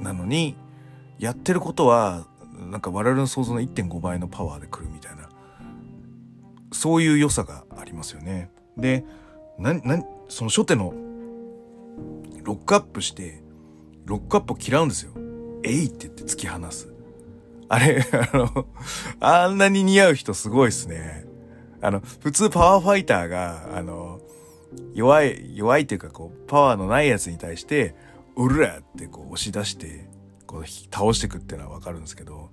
[0.02, 0.56] なのに
[1.20, 2.26] やってることは
[2.72, 5.05] なんか我々の想像の1.5倍のパワーで来るみたいな。
[6.76, 8.52] そういう良さがありますよね。
[8.78, 9.06] で
[9.58, 10.94] ななその初手の
[12.44, 13.42] ロックアップして
[14.06, 15.12] ロックアップを嫌うんですよ。
[15.64, 16.94] えいって言って突き放す。
[17.70, 18.68] あれ、 あの、
[19.20, 21.26] あんなに似合う人すごいっすね。
[21.82, 24.20] あの、普通パワーファイターが、あの、
[24.94, 27.96] 弱い、弱いっていうかこう、パワーのないやつに対して、
[28.36, 30.08] うるらってこう押し出して、
[30.46, 32.52] こう倒してくっていうのはわかるんですけど、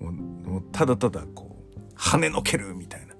[0.00, 3.13] もう、もうただただこう、跳ねのけるみたいな。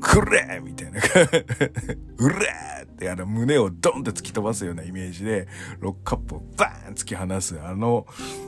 [0.00, 1.00] くれみたいな。
[2.18, 2.36] うれ
[2.82, 3.08] って。
[3.10, 5.46] あの胸をドンって突き飛ばすようなイメージで、
[5.80, 8.06] ロックカップをバーン突き放す、あの、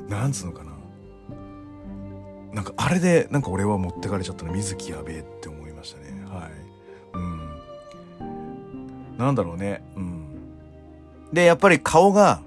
[0.09, 0.73] なんつうのかな。
[2.53, 6.23] なんかあれで、なんか俺は持ってかれちゃったの、水木やべえって思いましたね。
[6.27, 6.51] はい。
[7.15, 7.57] うん。
[9.17, 9.83] なんだろうね。
[9.97, 10.27] うん。
[11.33, 12.43] で、やっぱり顔が、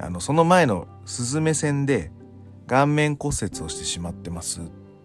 [0.00, 2.12] あの、その前のスズメ戦で
[2.66, 4.62] 顔面骨折をしてしまってますっ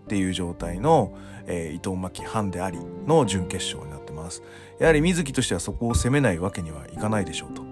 [0.09, 4.41] っていう状態の、えー、伊藤真希ハンでありの準決勝になってます。
[4.79, 7.63] やはり水木としてはそこを攻めないわけにはいかないでしょうと。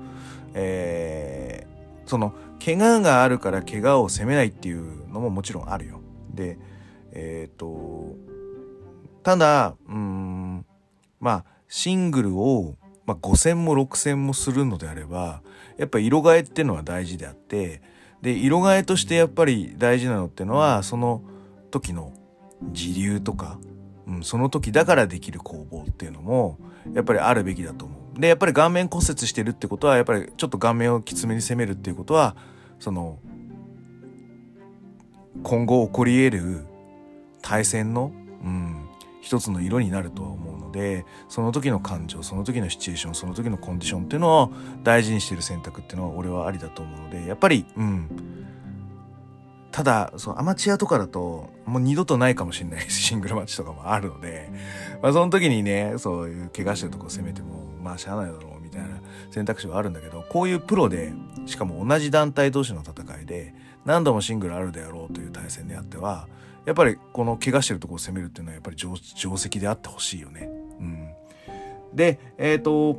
[0.54, 6.00] えー、その、怪我があるから怪我を攻めないっていうのももちろんあるよ。
[6.32, 6.60] で、
[7.12, 8.16] えっ、と、
[9.24, 10.64] ただ、うん、
[11.20, 12.76] まあ、シングルを
[13.08, 15.42] まあ、5戦も6戦もするのであれば
[15.78, 17.82] やっぱ色替えっていうのは大事であって
[18.22, 21.22] で色替えとしてやっぱり大事なのってのはその
[21.72, 22.12] 時の
[22.72, 23.60] 時流とか、
[24.08, 26.58] うん、その時だからできる攻防っていうのも
[26.94, 28.20] やっぱりあるべきだと思う。
[28.20, 32.36] でやっぱり顔面骨折してるってことはやっぱりちょっと顔面をきつめに攻めるっていうことは
[32.80, 33.20] その
[35.44, 36.66] 今後起こり得る
[37.44, 38.12] 対戦の、
[38.44, 38.88] うん、
[39.22, 44.52] 一つの色になるとは思うのでその時の感情その時のシチュエーションその時のコンディションっていうのを
[44.84, 48.37] 大事にしてる選択っていうのは俺はありだと思うのでやっぱりうん
[49.78, 54.50] ただそのアマチュアとかだともう二度とないかもしれない シングルマッチとかもあるので、
[55.04, 58.88] まあ、その時にねそういう怪我してるとこ攻めてもまあしゃあないだろうみたいな
[59.30, 61.14] 選択肢はあるんだけどこういうプロで
[61.46, 63.54] しかも同じ団体同士の戦いで
[63.86, 66.28] 何度もシングルあるであろうという対戦であっては
[66.66, 68.92] やっぱりこの怪我してるとこを攻めるっていうのはやっぱり定
[69.36, 70.50] 石であってほしいよね。
[70.80, 71.08] うん。
[71.94, 72.98] で、えっ、ー、と、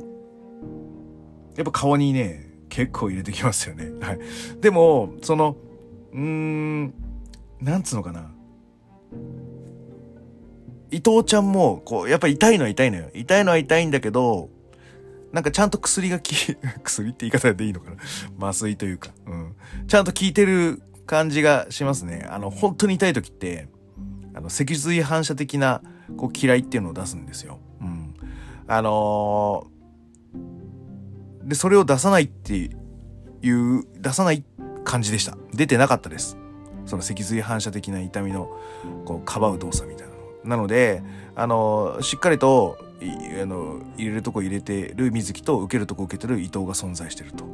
[1.57, 3.91] やっぱ顔にね、結構入れてきますよね。
[3.99, 4.19] はい。
[4.59, 5.55] でも、その、
[6.13, 6.93] うーん、
[7.61, 8.31] なんつうのかな。
[10.91, 13.09] 伊藤ちゃんも、こう、やっぱ痛いのは痛いのよ。
[13.13, 14.49] 痛いのは痛いんだけど、
[15.31, 16.35] なんかちゃんと薬がき、
[16.83, 17.97] 薬って言い方でいいのかな
[18.47, 19.55] 麻酔というか、うん。
[19.87, 22.25] ちゃんと効いてる感じがしますね。
[22.29, 23.67] あの、本当に痛い時って、
[24.33, 25.81] あの、脊髄反射的な、
[26.17, 27.59] こう、嫌いっていうのを出すんですよ。
[27.81, 28.15] うん。
[28.67, 34.43] あのー、で、それを出さないっていう、出さない
[34.83, 35.37] 感じでした。
[35.59, 36.37] 出てなかったです。
[36.85, 38.49] その脊髄反射的な痛みの、
[39.03, 40.19] こう、かばう動作みたいなの。
[40.45, 41.03] なので、
[41.35, 42.77] あの、しっかりと、
[43.41, 47.45] あの入れるとこ入れてる水木と受けるとこ受けてる伊藤が存在してると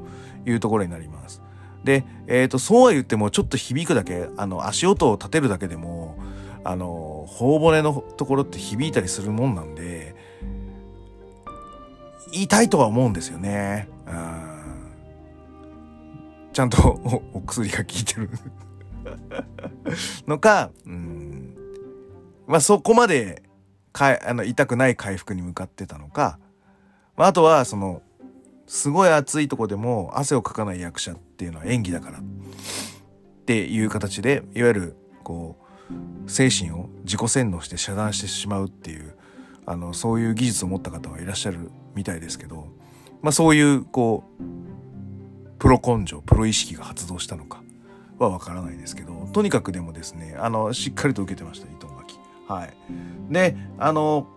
[0.48, 1.42] いうところになります。
[1.84, 6.18] で、え、ー、と、そうは言ってもちょっと響くだけ、あの、足音を立てるだけでも、
[6.64, 10.16] あの、頬骨のところって響いたりするもんなんで、
[12.32, 13.88] 痛いとは思うんですよね。
[14.08, 14.45] うん
[16.56, 17.02] ちゃんと
[17.34, 18.30] お薬が効いてる。
[20.26, 21.54] のか、うん、
[22.48, 23.44] まあそこまで
[23.92, 26.40] かあの痛くない回復に向かってたのか、
[27.18, 28.02] まあ、あとはその
[28.68, 32.24] すごい暑いとこでも汗をかかない役者っていうのは演技だからっ
[33.46, 34.96] ていう形でいわゆる
[35.26, 35.58] こ
[36.26, 39.14] う精神を自己洗脳して遮断してしまうっていう
[39.66, 42.70] あのそういう技術を持った方はいらっしゃるみたいですけど、
[43.22, 44.75] まあ、そういうこう
[45.60, 47.64] プロ根性プロ意識が発動したのか
[48.18, 52.74] はわからないですけどとにかくでもですねあのしっかりと受けてました伊藤巻はい
[53.30, 54.28] であの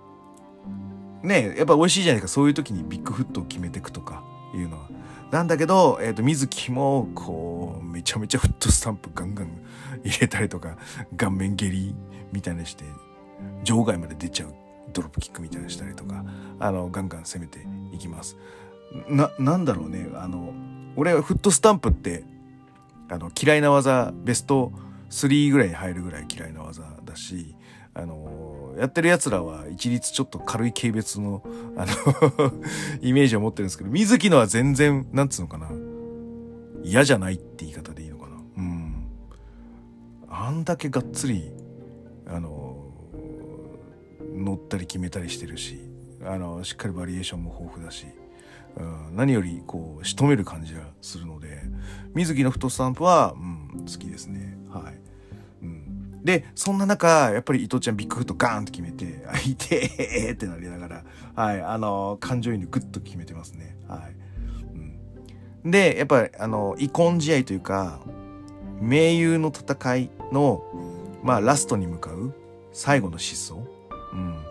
[1.23, 4.89] ねやっぱ美味しいじゃないかそういう時にビッグフットを決めていくとかいうのは。
[5.31, 9.61] なんだけど、えっ、ー、と、水木も、こう、めちゃめちゃフットスタンプガンガン
[10.03, 10.79] 入れたりとか、
[11.17, 11.95] 顔面蹴り
[12.33, 12.85] みたいなして、
[13.63, 14.55] 場外まで出ちゃう
[14.93, 16.25] ドロップキックみたいなしたりとか、
[16.59, 17.59] あの、ガンガン攻めて
[17.95, 18.37] いきます。
[19.09, 20.55] な、なんだろうね、あの、
[20.99, 22.25] 俺はフットスタンプって、
[23.09, 24.73] あの、嫌いな技、ベスト
[25.11, 27.55] 3ぐらいに入るぐらい嫌いな技だし、
[27.95, 31.45] あのやってる奴らは一律ちょっと軽い軽蔑の、
[31.77, 32.53] あの
[33.01, 35.71] イメージを持ってるんですけど、水木のは全然、なんつうのかな。
[36.83, 38.37] 嫌じゃないって言い方でいいのかな。
[38.57, 39.07] うん。
[40.29, 41.53] あんだけがっつり、
[42.27, 42.93] あの
[44.35, 45.79] 乗ったり決めたりしてるし、
[46.25, 48.07] あのしっかりバリエーションも豊富だし、
[48.77, 51.63] うん、何よりこう仕留める感じがするので
[52.15, 55.01] 水木のフットスタンプは、うん、好きですねはい。
[55.63, 61.05] うんで、そんな中、やっぱり伊藤ちゃんビッグフットガーンと決めて、あ、いてーってなりながら、
[61.35, 63.77] はい、あの、感情移入グッと決めてますね。
[63.89, 64.17] はい。
[65.65, 68.01] うん、で、やっぱり、あの、遺恨試合というか、
[68.81, 70.63] 盟友の戦いの、
[71.23, 72.35] まあ、ラストに向かう
[72.73, 73.63] 最後の失踪、
[74.13, 74.45] うん、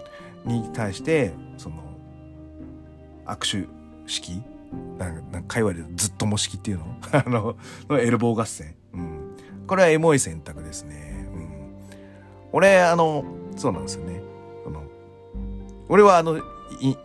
[0.45, 1.83] に対して、その、
[3.25, 3.76] 握手
[4.07, 4.41] 式？
[4.97, 6.85] なんか、なんか会話でずっとも式っていうの？
[7.13, 7.55] あの、
[7.89, 8.75] のエルボー合戦？
[8.93, 9.35] うん。
[9.67, 11.27] これはエモい選択ですね。
[11.33, 11.47] うん
[12.53, 13.23] 俺、あの、
[13.55, 14.21] そうなんですよね。
[14.63, 14.83] その
[15.89, 16.43] 俺はあの、い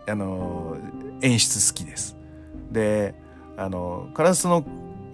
[0.09, 0.77] あの、
[1.23, 2.17] 演出好きです
[2.71, 3.15] で
[3.57, 4.65] あのカラスの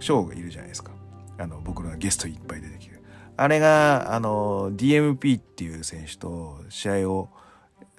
[0.00, 0.90] ショーがいるじゃないですか
[1.38, 2.98] あの僕らがゲストいっぱい出てきて
[3.36, 7.28] あれがあの DMP っていう選手と試合を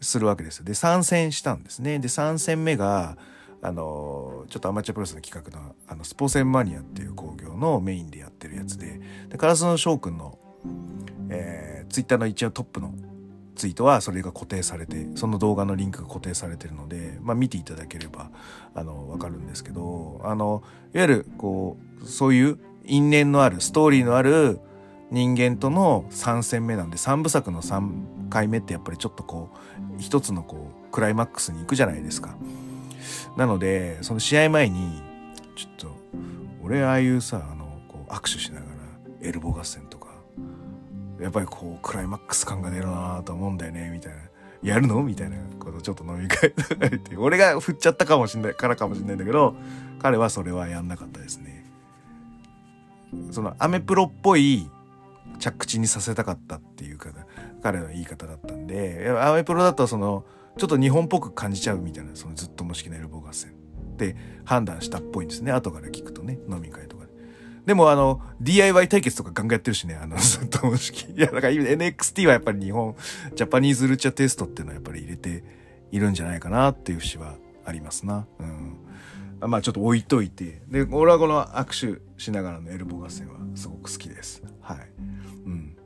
[0.02, 3.18] するわけですよで参戦したんですねで3戦目が
[3.62, 10.38] あのちょっとアマチュアプロレスの企画のあのスポーセンマニアっていう興行のメインでやってるやつででカラスの翔くんの、
[11.30, 12.94] えー、ツイッターの一応トップの
[13.56, 18.32] ツイートはそれが固定されてその動画のリンクが固定されてるので、まあ、見ていただければ
[18.74, 24.60] あの分かるんですけどあのいわゆるこうそういう因縁のあるストーリーのある
[25.12, 29.50] 人間との3戦目なんで3部作の3回目ってやっぱりちょっとこ
[29.98, 32.38] う一つのこうクライマックスに行くじゃないですか。
[33.38, 35.02] なのでその試合前に
[35.56, 35.96] ちょっと
[36.64, 38.68] 俺ああいうさあのこう握手しながら
[39.22, 40.08] エルボ合戦とか
[41.20, 44.20] やっぱりこうクライマックス感が出るなと思うんだよねみたいな。
[44.62, 45.02] やるの？
[45.04, 49.56] みたいなことちょっと飲み会とか言って俺が振っちゃったかもしんないからかもしんないんだけど
[50.00, 51.66] 彼はそれはやんなかったですね。
[53.32, 54.70] そのアメプロっぽい
[55.40, 57.10] 着地にさせたかったっていうか
[57.64, 60.26] 彼の言い方だったんでアメプロだとその
[60.60, 67.12] ちょっと日本っぽく感じちゃうみたいなそのずっともしきなエルボー合戦って判断したっぽいんですね後から聞くとね飲み会とかで。
[67.66, 72.96] でもあの DIY 対決とかガンガンやってるしねあのずっともしきいやだから NXT はやっぱり日本
[73.36, 75.44] ジャパニーズルチャテストっていうのはやっぱり入れて
[75.92, 77.36] いるんじゃないかなっていう節は
[77.66, 78.28] ありますな。
[78.40, 78.80] うん
[79.48, 80.62] まあちょっと置いといて。
[80.68, 84.44] で、俺はこの握手しながらのエルボー合戦はすごく好きです。
[84.60, 84.78] はい。
[85.46, 85.78] うん。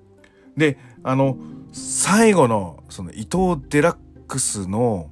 [0.57, 1.37] で、あの、
[1.71, 3.97] 最後の、その伊藤デラッ
[4.67, 5.09] の、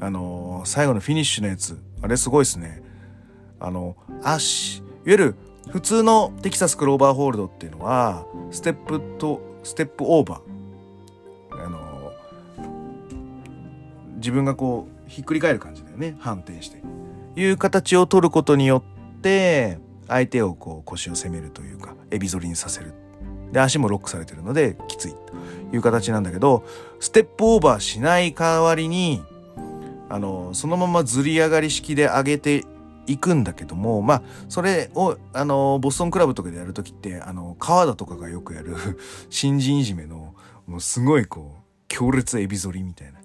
[0.00, 2.82] あの最後のフィニッシュのやつ、あれすごいですね。
[3.60, 5.36] あの、足、いわゆる
[5.70, 11.64] 普通のテキサスクローバーホールドっていうのは、ステップと、ステップオーバー。
[11.64, 12.12] あの
[14.16, 16.16] 自分がこう、ひっくり返る感じだよね。
[16.18, 16.82] 反転して。
[17.40, 18.82] いう形を取ることによ
[19.16, 22.94] って相手をこう腰を攻めるというかエビ反りにさせる
[23.52, 25.14] で足もロックされてるのできつい
[25.72, 26.64] いう形なんだけど
[27.00, 29.22] ステップオーバーしない代わりに
[30.08, 32.64] あのそのままずり上がり式で上げて
[33.06, 38.76] いくんだけどもまあそれをあのボストンクラブとかでやる時ってあの川田とかがよくやる
[39.30, 40.34] 新人いじめの
[40.66, 43.20] もうすごいこう強烈エビ反りみたいな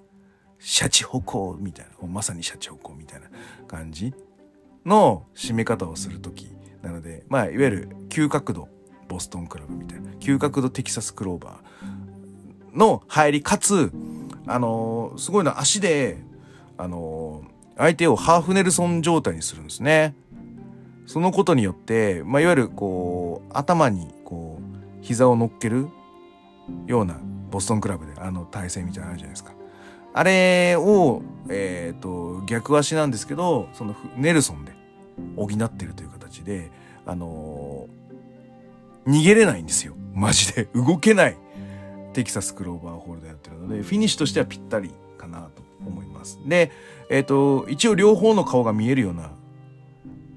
[0.60, 3.28] シャチホコみたいなまさにシャチホコみたいな
[3.68, 4.14] 感じ
[4.86, 6.48] の締め方をする時
[6.82, 8.70] なのでまあいわゆる急角度
[9.10, 11.63] ボストンクラブみたいな急角度テキサスクローバー
[12.74, 13.92] の入りかつ
[14.46, 16.18] あのー、すごいの足で
[16.78, 20.16] あのー、相手をハーフネルソン状態にするんですね。
[21.06, 25.88] そのことによって、まあ、いわゆるこう頭にこう膝を乗っける
[26.88, 27.20] ような
[27.52, 29.54] ボストンクラブであの体勢みたいなのあるじゃないですか。
[30.16, 34.74] あれを、えっ、ー、と、逆足なんですけど、そのネルソンで
[35.36, 36.70] 補ってるという形で、
[37.06, 39.96] あのー、逃げれないんですよ。
[40.14, 40.68] マジで。
[40.76, 41.38] 動けない。
[42.14, 46.40] テキサスクローバーホールドやってるので、フィニッシュとしてはぴったりかなと思います。
[46.46, 46.72] で、
[47.10, 49.32] えっ、ー、と、一応両方の顔が見えるような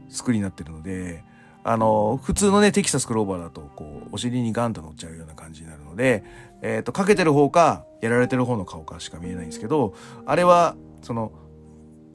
[0.08, 1.22] 作りになってるので、
[1.64, 6.22] あの、普通のね、テキサスクローバーだと、こう、お尻にガンと乗っちゃうような感じになるので、
[6.62, 9.94] えっ、ー、と、かけてる方か、やられてる方の顔かしか見えないんですけど、
[10.26, 11.32] あれは、その、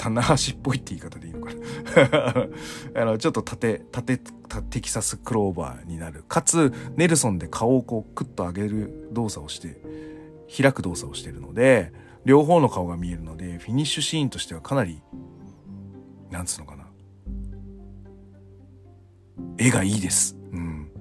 [0.01, 2.47] 棚橋っぽいって言い方でいいのかな
[3.03, 6.23] あの、ちょっと縦、縦、テキサスクローバーになる。
[6.27, 9.79] かつ、ネルソンで顔をこう、クッと上げる動作をして、
[10.59, 11.93] 開く動作をしてるので、
[12.25, 15.03] 両方の顔が見えるので、フィニッシュシーンとしてはかなり、
[16.31, 16.87] なんつうのかな。
[19.59, 20.35] 絵がいいです。
[20.51, 20.91] うん。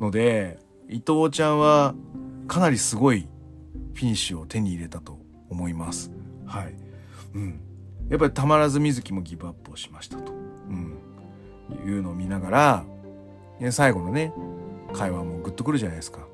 [0.00, 1.94] ので、伊藤ちゃんは、
[2.48, 3.28] かなりすごい
[3.92, 5.18] フィニッシュを手に入れたと
[5.50, 6.10] 思います。
[6.46, 6.74] はい。
[7.34, 7.60] うん。
[8.10, 10.32] やっぱりたまらず水木もギブアップをしましたと。
[10.32, 10.36] う
[10.72, 10.98] ん。
[11.86, 12.84] いうのを見ながら、
[13.70, 14.32] 最後のね、
[14.92, 16.26] 会話もグッとくるじゃないですか。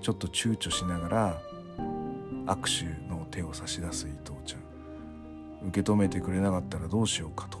[0.00, 1.42] ちょっと躊躇しながら、
[2.46, 4.58] 握手の手を差し出す伊藤ちゃ
[5.64, 5.68] ん。
[5.68, 7.58] 受け止めてくれなかったらどうしようかと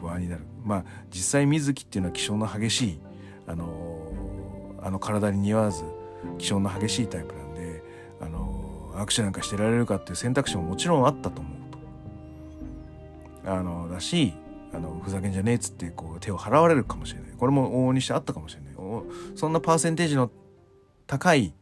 [0.00, 0.42] 不安になる。
[0.64, 3.00] まあ実際水木っていうのは気性の激しい、
[3.46, 4.12] あの、
[4.82, 5.84] あの体に似合わず
[6.38, 7.82] 気性の激しいタイプなんで、
[8.20, 11.57] あの握手なんかしてられるかっていう選択肢ももちろんあったと思う。
[13.48, 14.34] あのだし
[14.72, 17.30] あのふざけんじゃねえっつってこう手を払われるかもしれない。
[17.38, 18.68] これも往々にしてあったかもしれない。
[19.34, 20.30] そんなパーセンテージの
[21.06, 21.54] 高い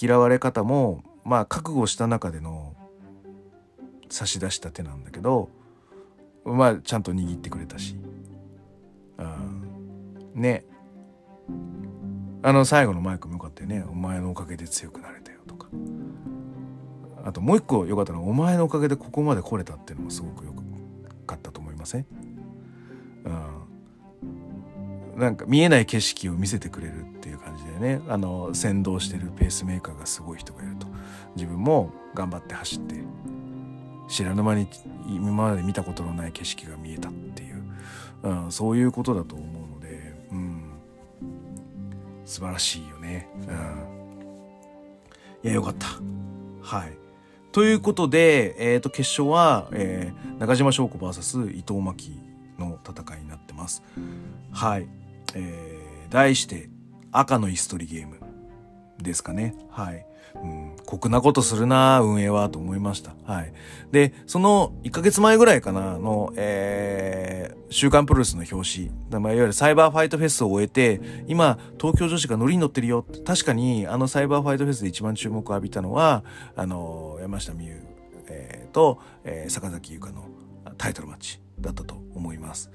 [0.00, 2.74] 嫌われ方もまあ覚悟した中での
[4.08, 5.50] 差し出した手なんだけど
[6.44, 7.96] まあちゃんと握ってくれたし、
[9.18, 10.64] うん、ね。
[12.44, 15.68] あの最後のマイクもよかったよね「お前のおかげで強くなれたよ」とか。
[17.24, 20.61] あともう一個良かったのは「お前のおかげでここまで来れた」っていうのもすごくよく
[21.26, 22.06] かったと思いません、
[25.14, 28.00] うん、なんか見えない景色を見せてくれるっていう感じでね。
[28.08, 30.86] あの先導してるペースメーカーがすごい人がいると。
[31.36, 32.96] 自分も頑張って走って
[34.08, 34.68] 知らぬ間に
[35.06, 37.64] 今まで見たことのない景色が見えたっていう、
[38.22, 40.64] うん、そういうことだと思うので、うん、
[42.26, 43.28] 素晴らしいよね。
[43.34, 43.46] うん、
[45.44, 45.86] いやよかった。
[46.60, 47.01] はい。
[47.52, 52.18] ということで、えー、と決勝は、えー、中島翔子 VS 伊藤真希
[52.58, 53.82] の戦いになってます。
[54.50, 54.88] はい。
[55.34, 56.68] えー、題して
[57.10, 58.16] 赤の椅子取りゲーム
[59.00, 59.54] ですかね。
[59.70, 60.06] はい。
[60.34, 63.14] うん、酷なことするな運営はと思いました。
[63.24, 63.52] はい。
[63.90, 73.04] で、その1ヶ月前ぐらいかなの、えー、週刊プロレスの表紙、まあ、いわゆるサイバーファイトフェスを終えて、今、東京女子がノリに乗ってるよ。
[73.24, 76.24] 確かに、あのサイバーファイトフェスで一番注目を浴びたのは、
[76.56, 77.82] あの、山下美優、
[78.28, 80.24] えー、と、えー、坂崎優香の
[80.78, 82.70] タイトルマッチだったと思います。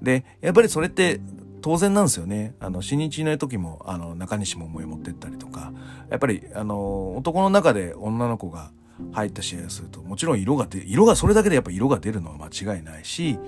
[0.00, 1.20] で、やっぱりそれって、
[1.62, 2.54] 当然なんですよね。
[2.60, 5.72] あの、新日いない時も、あの、中西桃江持ってったりとか、
[6.10, 8.72] やっぱり、あの、男の中で女の子が
[9.12, 13.38] 入った試合をすると、もちろん色が出、色が、それだけでやっぱ色が出るのは間違いないし、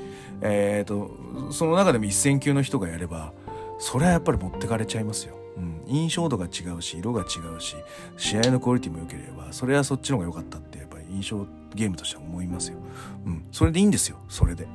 [0.41, 3.33] えっ、ー、と、その中でも一戦級の人がやれば、
[3.79, 5.37] それはやっぱり持ってかれちゃいますよ。
[5.57, 5.83] うん。
[5.87, 7.25] 印象度が違うし、色が違
[7.57, 7.77] うし、
[8.17, 12.79] 試合のクオリティも良ければ、それはそっちの方が良かったって、やっぱり印象ゲームとしては思いますよ。
[13.27, 13.47] うん。
[13.53, 14.19] それでいいんですよ。
[14.29, 14.67] それで。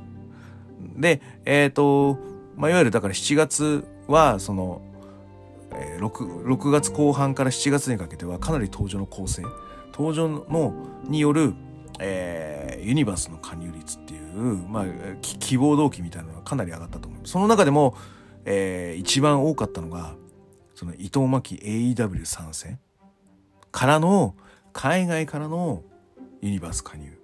[0.96, 2.18] で、えっ、ー、と、
[2.60, 4.82] まあ、いわゆるだから7月はその、
[5.72, 9.42] えー、6, 6月後半から7月にかけてはかなり登場の構成。
[9.92, 10.74] 登場の
[11.08, 11.54] による、
[11.98, 14.84] えー、ユニバースの加入率っていう、まあ、
[15.22, 17.32] 希望動機みたいなのがかなり上がったと思います。
[17.32, 17.96] その中でも、
[18.44, 20.14] えー、一番多かったのが
[20.74, 22.78] その伊藤真希 AEW 参戦
[23.72, 24.34] からの
[24.74, 25.82] 海外からの
[26.42, 27.18] ユニバース加入。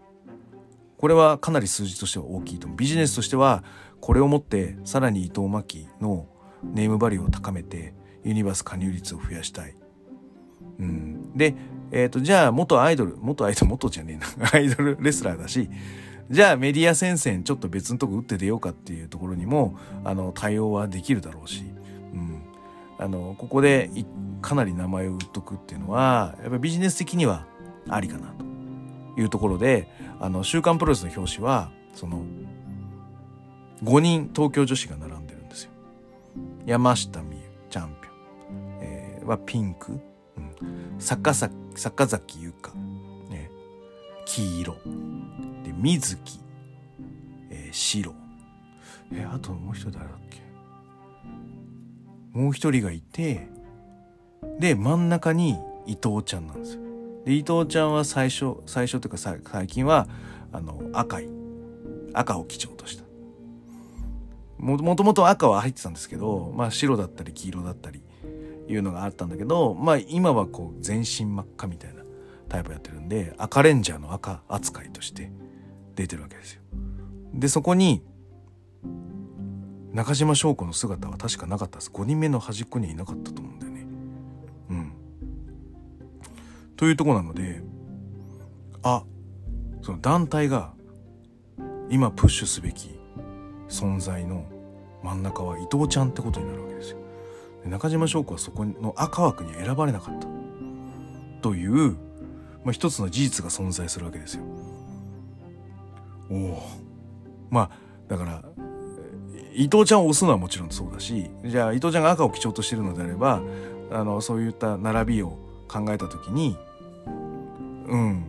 [0.98, 3.64] これはかなり数字としては大きいとビジネスとしては
[4.06, 6.28] これをもってさらに伊藤真希の
[6.62, 7.92] ネームバリューを高めて
[8.22, 9.74] ユニバース加入率を増やしたい。
[10.78, 11.56] うん、で、
[11.90, 14.50] え、ー、とじゃあ元アイドル元アイドル 元じゃねえな。
[14.54, 15.68] アイドルレスラーだし
[16.30, 21.64] じゃあメディア戦線ちょっと別のとこ打って出ようかっていうところにもあの対応はできるだろうし、
[22.14, 22.42] うん、
[23.00, 23.90] あのここで
[24.40, 27.44] かなり名前を売っとくっていうのはやっぱビジネス的には
[27.88, 28.28] ありかな
[29.14, 29.88] というところで
[30.20, 32.22] 「あの週刊プロレス」の表紙はその
[33.84, 35.70] 5人東京女子が並んでるんですよ。
[36.64, 38.78] 山下美優、チャンピオン。
[38.80, 39.92] えー、はピンク。
[39.92, 40.00] うん。
[40.98, 42.72] 坂崎、坂崎優香。
[43.30, 43.50] ね。
[44.24, 44.74] 黄色。
[45.64, 46.40] で、水木。
[47.50, 48.14] えー、白。
[49.12, 50.40] えー、あともう一人誰だっけ？
[52.32, 53.48] もう一人がいて、
[54.58, 56.82] で、真ん中に伊藤ちゃんなんですよ。
[57.24, 60.06] で、伊藤ちゃんは最初、最初というか最近は、
[60.52, 61.28] あの、赤い、
[62.12, 63.05] 赤を基調とした。
[64.58, 68.02] もともと赤は入ってたんですけど、まあ、白だったり黄色だったり
[68.68, 72.02] いうのがあったんだけど、まあ、今はこう全身真っ赤みたいな
[72.48, 75.30] タイプやってるんで赤レンジャーの赤扱いとして
[75.94, 76.62] 出てるわけですよ。
[77.34, 78.02] でそこに
[79.92, 83.86] 中島翔子の姿は確かなかったです5人目の端っこにはいなかったと思うんだよね。
[84.70, 84.92] うん。
[86.76, 87.62] というとこなので
[88.82, 89.04] あ
[89.82, 90.74] その団体が
[91.88, 92.95] 今プッシュすべき
[93.68, 94.44] 存在の
[95.02, 96.98] 真ん中は伊藤ちゃんってことになるわけですよ。
[97.64, 100.26] で中島翔子はそこの赤枠に選ばれなかった
[101.42, 101.92] という、
[102.64, 104.42] まあ、一つの事実が存在するわけですよ。
[106.30, 106.62] おお
[107.50, 107.70] まあ
[108.08, 108.42] だから
[109.54, 113.40] 伊藤ちゃんを押すのはもちろんそうだしじゃあ伊藤ちゃんが赤を基調としてるのであれば
[113.90, 115.38] あのそういった並びを
[115.68, 116.56] 考えた時に
[117.86, 118.24] うん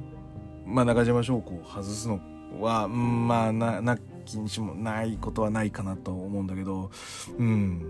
[0.65, 2.19] まあ中島翔子を外すの
[2.61, 3.97] は、うん、まあなな
[4.27, 6.91] 気にしもないことはないかなと思うんだけど
[7.37, 7.81] うん。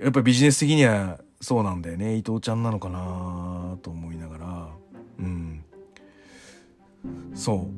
[0.00, 2.14] やっぱビジネス的にはそうなんだよね。
[2.16, 4.68] 伊藤ちゃんなのかなと思いながら。
[5.18, 5.64] うん。
[7.34, 7.68] そ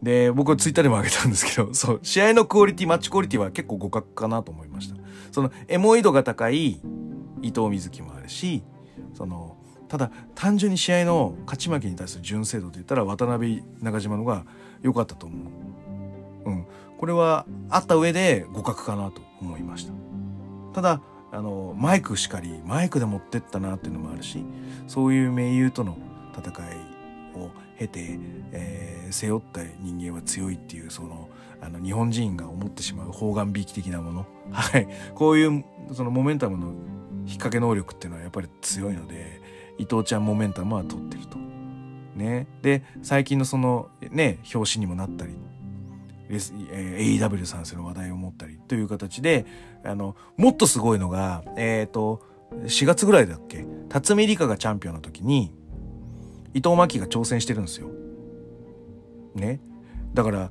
[0.00, 0.04] う。
[0.04, 2.00] で僕はツイッターでも上げたんですけど そう。
[2.02, 4.96] 試合のクオリティマッチクオリティは結構互角かなと思いました。
[5.30, 6.80] そのエモい度が高い
[7.42, 8.62] 伊藤瑞希もあるし
[9.14, 9.56] その
[9.92, 14.46] ただ単純に試合の勝ち負けに対する純正度といったら渡辺中島のが
[14.80, 15.50] 良かったと思
[16.46, 16.50] う。
[16.50, 16.66] うん。
[16.96, 19.92] これはあった上で互角かなと思いました。
[20.72, 24.42] ただ、あの、マイクしかり、マイクで持ってったなっていうのもあるし、
[24.86, 25.98] そういう盟友との
[26.38, 26.76] 戦い
[27.36, 28.18] を経て、
[28.52, 31.28] えー、背負った人間は強いっていう、その、
[31.60, 34.26] あの、日本人が思ってしまう方眼引き的なもの。
[34.52, 34.88] はい。
[35.14, 35.62] こういう、
[35.92, 39.41] そのモメンタムの引っ掛け能力っていうのはやっぱり強いので、
[39.82, 41.38] 伊藤ちゃんモメンタムは取ってると。
[42.16, 45.32] ね、で最近のそのね表紙にもなったり、
[46.28, 49.46] えー、AEW 参戦の話題を持ったりという形で
[49.82, 52.22] あのもっとすごいのがえっ、ー、と
[52.64, 55.54] 4月ぐらいだっけ辰巳梨花がチャンピオンの時に
[56.52, 57.88] 伊藤真希が挑戦してるんですよ。
[59.34, 59.60] ね。
[60.12, 60.50] だから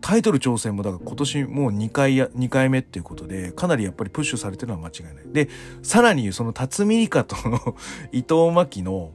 [0.00, 5.24] タイトル挑戦もだから今年もう2回や、2回目っていうことで、かなりやっぱりプッシュされてるのは間違いない。
[5.32, 5.48] で、
[5.82, 7.36] さらにその辰巳梨花と
[8.12, 9.12] 伊藤真希の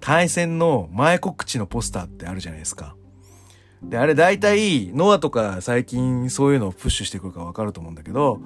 [0.00, 2.96] 対戦の前告知のポスターってあるじゃないですか。
[3.82, 8.40] で、あれ大体、ノアとか最近そういうのをプッシュしてくるかわかると思うんだけど、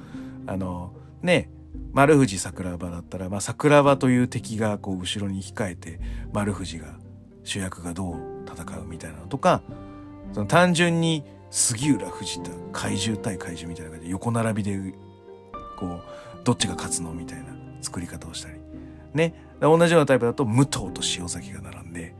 [0.46, 1.50] あの、ね、
[1.92, 6.00] 丸藤桜庭だったら、まあ、桜庭という敵がこう後ろに控えて、
[6.32, 6.98] 丸藤が、
[7.44, 8.16] 主役がどう
[8.46, 9.62] 戦うみたいなのとか、
[10.32, 14.94] その単純に杉浦藤田怪獣対怪獣みたいな感じで横並びで
[15.78, 16.02] こう
[16.44, 17.46] どっちが勝つのみたいな
[17.80, 18.58] 作り方をしたり。
[19.14, 19.34] ね。
[19.60, 22.14] 同じようなタイプだと武藤と塩崎が並んで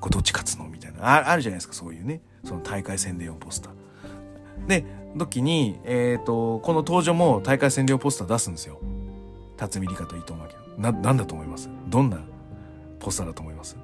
[0.00, 1.04] こうどっち勝つのみたいな。
[1.04, 2.20] ああるじゃないですかそういうね。
[2.44, 4.66] その大会宣伝用ポスター。
[4.66, 4.84] で
[5.16, 8.78] 時に、えーと、この登場も大会宣伝用ポスター出すんですよ。
[9.56, 11.70] 辰巳梨花と伊藤真希ななんだと思います？
[11.88, 12.18] どんな
[12.98, 13.76] ポスターだと思います？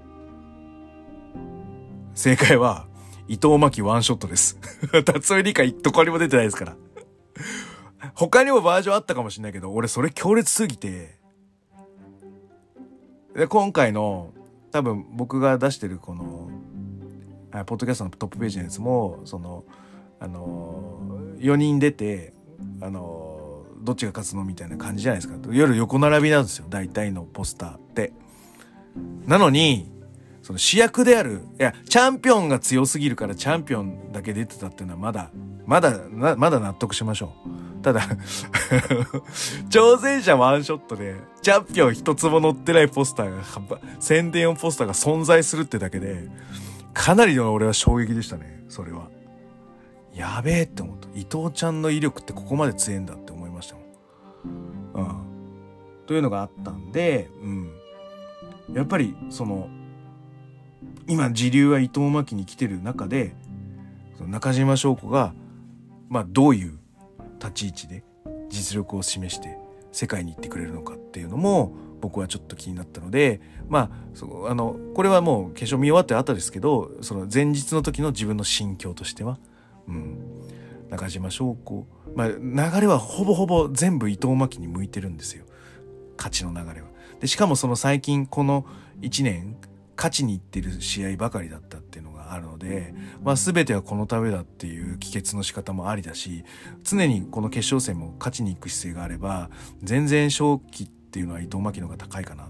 [2.14, 2.86] 正解は
[3.28, 4.58] 伊藤真希ワンショットです。
[5.04, 6.76] 辰巳理香どこにも出てないですから。
[8.14, 11.18] 他にもバージョンあったかもしれないけど、俺それ強烈すぎて。
[13.34, 14.32] で、今回の、
[14.72, 16.50] 多分僕が出してるこの、
[17.66, 19.64] ポッドキャストのトップページのやつも、その、
[20.20, 21.00] あの
[21.38, 22.32] 4人出て、
[22.80, 25.38] あのどっちが勝つのみたいな感じじゃないですか。
[25.52, 28.12] 夜横並びなんですよ、大体のポスターって。
[29.26, 29.97] なのに、
[30.48, 35.30] その主役である、いや、チャンピオンが強すぎるからチャンピオンだけ出てたっていうのはまだ、
[35.66, 37.34] まだ、まだ納得しましょ
[37.80, 37.82] う。
[37.82, 38.00] ただ
[39.68, 46.30] 挑戦者ワンショットで、チャンピオン一つも載ってないポスターが、宣伝用ポスターが存在するってだけで、
[46.94, 49.10] かなりの俺は衝撃でしたね、それは。
[50.14, 51.08] やべえって思った。
[51.08, 53.84] 伊藤ちゃんの威力ってここまで強いんだって思いましたもん。
[54.94, 56.06] うん。
[56.06, 57.70] というのがあったんで、うん。
[58.72, 59.68] やっぱり、その、
[61.08, 63.34] 今時流は伊藤真希に来てる中で
[64.20, 65.32] 中島翔子が、
[66.08, 66.78] まあ、どういう
[67.40, 68.04] 立ち位置で
[68.50, 69.56] 実力を示して
[69.90, 73.90] 世界に行ってくれるのかっていうのも僕はちょっと気になったのでま
[74.46, 79.38] ああのこれはもう化粧見終わって後ですけどその前日の時の自分の心境としては、
[79.88, 80.18] うん、
[80.90, 85.44] 中島翔子、まあ、流れはほぼほぼ全部伊藤真希に向いてるんですよ
[86.16, 86.88] 勝ちの流れは。
[87.20, 88.64] でしかもその最近この
[89.00, 89.56] 1年
[89.98, 92.94] 勝ちにいってる試合ばかりだったっていうのがあるので、
[93.24, 96.44] まあ、全てはこのためだっていう帰結の仕方もありだし
[96.84, 99.50] 常にこの決勝戦も勝ちに行く姿勢があれば
[99.82, 102.48] 全然勝機っていうのは伊藤真希の方が高いかな。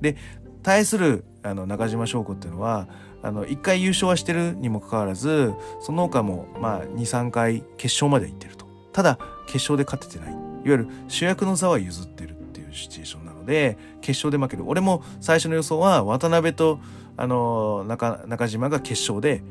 [0.00, 0.16] で
[0.64, 2.88] 対するあの中島翔子っていうのは
[3.22, 8.66] あの1回優勝はしてるにもかかわらずその他もまあ23回決勝まで行ってると。
[8.92, 10.32] ただ決勝で勝ててない。
[10.32, 14.64] いわゆる主役の座は譲ってるっていうシチュエーションなので決勝で負ける。
[14.66, 16.80] 俺も最初の予想は渡辺と
[17.16, 19.42] あの中中島が決勝で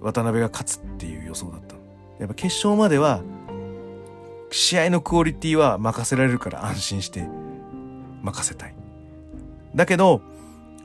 [0.00, 1.74] 渡辺が勝つっていう予想だった
[2.18, 3.22] やっぱ決勝までは
[4.50, 7.26] 試合のクオリティは任せられるから安心して
[8.22, 8.74] 任せたい。
[9.74, 10.20] だけど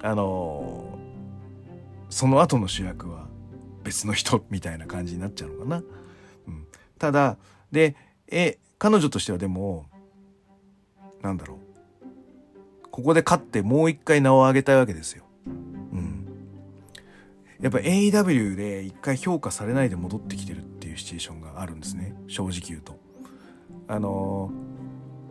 [0.02, 0.98] あの
[2.10, 3.28] その後の主役は
[3.84, 5.84] 別の人みたいな感じになっちゃうのかな、
[6.48, 6.68] うん、
[7.00, 7.38] ただ
[7.72, 7.96] で
[8.28, 9.86] え彼女としてはでも
[11.22, 11.73] なんだろう。
[12.94, 15.24] ここで勝ってもう一回名を上げたいわけですよ。
[15.48, 16.28] うん。
[17.60, 22.14] やっぱ AEW で一回評価されないで戻ってきてるっていうシチュエーションがあるんですね。
[22.28, 23.00] 正直言うと。
[23.88, 24.52] あの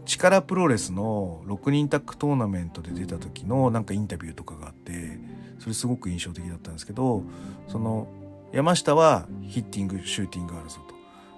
[0.05, 5.21] 力プロレスの6人タッグトーナメントで出た時のなんかインタビューとかがあって
[5.61, 7.23] それすごく印象的だったんですけど
[7.69, 8.09] その
[8.53, 10.95] 山下はヒッティングシューティングあるぞと、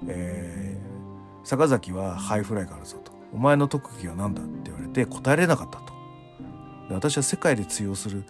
[0.09, 5.94] えー、坂崎はハイフライがあるぞとお前の特技は何だって言われて答えれなかったと
[6.91, 8.25] 私は世界で通用する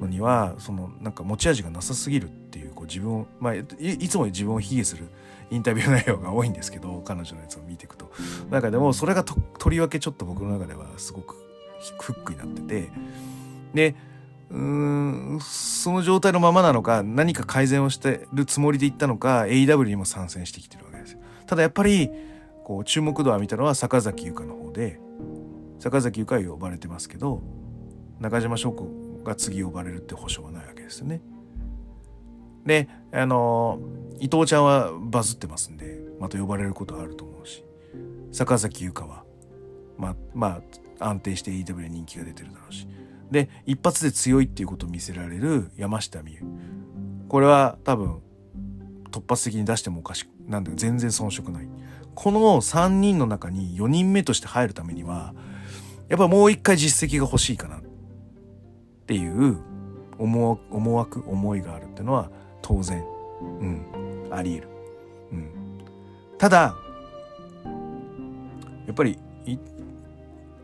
[0.00, 5.08] のにはそのなんか持ち味がなさすぎるっていうこう自分を、まあ、いつも自分を卑下する
[5.50, 8.10] インタビュー内容が多いんですけど彼女のやつを見ていくと
[8.50, 11.36] なんかでもそれがととりわけちょっと僕の中ではすごく
[12.00, 12.90] フックになってて
[13.74, 13.94] で
[14.50, 14.58] うー
[15.36, 21.20] んその状態のままなのか何か改善をしてるつもりでいったのか AW にも参戦してきてるわけですよ。
[21.46, 22.10] ただやっぱり
[22.64, 25.00] こう注目度を浴びたのは坂崎優香の方で
[25.80, 27.42] 坂崎優香は呼ばれてますけど
[28.22, 28.86] 中島翔子
[29.24, 31.20] が次呼ばれるって保証はないわけですよね。
[32.64, 33.80] であの
[34.20, 37.64] 伊藤ちゃんはバズってますんでまた呼ばれることはあると思うし
[38.30, 39.24] 坂崎優香は
[39.98, 40.62] まま
[41.00, 42.86] あ安定して EW 人気が出てるだろうし。
[43.32, 46.46] で一発で強いっていうことを見せられる山下美夢
[47.28, 48.20] これは多分
[49.10, 51.68] 突発的に出してもおかしくなんだか全然遜色ない。
[52.14, 55.34] この3人の中に4人目として入るためには
[56.08, 57.80] やっぱもう一回実績が欲しいかな
[59.12, 59.58] っていう
[60.18, 62.30] 思思惑思いがあるっていうのは
[62.62, 63.04] 当然、
[63.42, 64.68] うん、あり得る、
[65.32, 65.50] うん、
[66.38, 66.74] ただ
[68.86, 69.18] やっぱり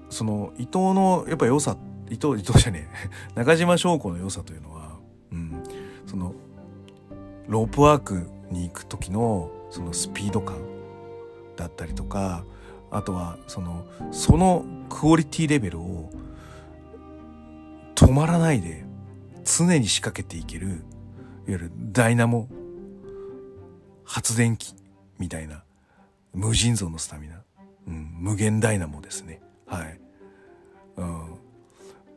[0.09, 1.77] その伊藤のやっぱ良さ
[2.09, 2.89] 伊藤伊藤じゃね
[3.35, 3.37] え。
[3.39, 4.97] 中島翔子の良さというのは、
[5.31, 5.63] うん、
[6.07, 6.33] その
[7.49, 10.57] ロープワークに行く時のそのスピード感
[11.57, 12.45] だったりとか
[12.91, 16.11] あとはそのそのクオリティレベルを
[17.99, 18.85] 止まらないで
[19.45, 20.77] 常に仕掛けていけるいわ
[21.49, 22.49] ゆるダイナモ
[24.05, 24.73] 発電機
[25.19, 25.65] みたいな
[26.33, 27.43] 無尽蔵のスタミナ、
[27.89, 29.43] うん、無限ダイナモですね。
[29.67, 30.01] はい、
[30.97, 31.39] うん、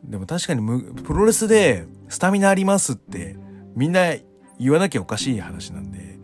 [0.03, 3.35] でも確かにプロレスでスタミナありますって
[3.75, 4.13] みんな
[4.59, 6.19] 言わなきゃおかしい話なんで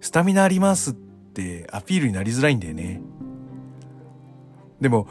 [0.00, 3.02] スタミナありますってアピールになりづらいんだよね。
[4.80, 5.08] でも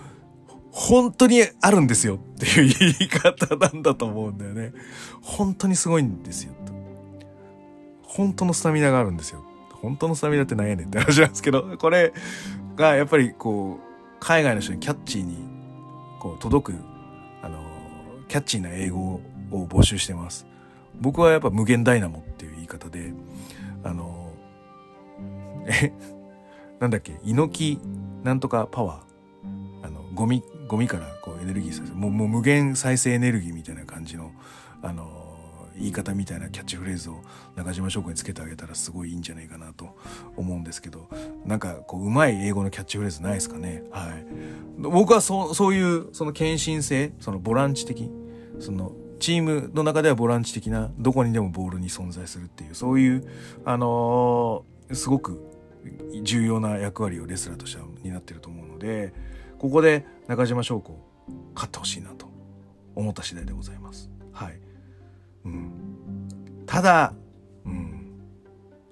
[0.75, 4.73] 本当にあるんですよっていう言い方なんだと思うんだよね。
[5.21, 6.53] 本当にすごいんですよ
[8.01, 9.43] 本当のスタミナがあるんですよ。
[9.71, 12.11] 本当のスタミナって何やねんって話なんですけどこれ
[12.75, 15.37] がやっぱりこう海外の人にキャッチーに
[16.19, 16.75] こう届く
[17.43, 17.59] あの
[18.27, 18.99] キャッチーな英語
[19.51, 20.47] を募集してます。
[20.99, 23.13] 僕はやっぱ無限ダイナモっていう言い方で
[23.83, 24.31] あの
[25.67, 25.91] え
[26.79, 27.79] なんだっけ猪木
[28.23, 29.13] なんとかパワー。
[30.13, 30.43] ゴミ
[30.73, 34.31] ゴミからこうエネルギーさせもうもう無限再生エネルギーみたいな感じの
[34.81, 35.21] あの
[35.77, 37.21] 言い方みたいなキャッチフレーズを
[37.55, 39.95] 中島翔子につけてあげたらすごいいいんじゃないかなと
[40.35, 41.09] 思うんですけど
[41.45, 43.83] なんかこううまい英語のキャッチフレーズないですかね？
[43.91, 44.25] はい。
[44.79, 48.09] 僕はそうそういうその献身性そのボランチ的
[48.59, 53.27] そのチームの中ではボランチ的などこにでもボールに存在するっていうそういう
[53.63, 55.39] あのー、すごく
[56.23, 59.13] 重要な役割をレスラーとしては担ってると思うので
[59.63, 60.99] ここで中島翔子
[61.55, 62.27] 勝ってほしいなと
[62.95, 64.11] 思った次第でございます。
[64.33, 64.59] はい。
[65.45, 65.71] うん。
[66.65, 67.13] ただ、
[67.63, 68.19] うん。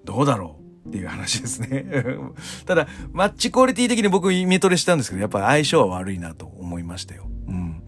[0.06, 1.86] どうだろうっていう話ですね。
[2.66, 7.28] ただ、マッチクオリティ的に僕イメトレしたんですけど、やっぱり相性は悪いなと思いましたよ。
[7.50, 7.84] うん。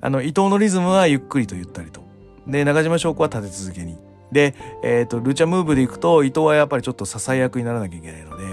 [0.00, 2.04] あの、伊藤のリズムはゆっくりとゆったりと。
[2.46, 3.98] で、中島翔子は立て続けに。
[4.32, 8.44] で、えっ、ー、と、ルチャムーブでいくと、伊藤はやっぱりちょっと支え役にならなきゃいけないので、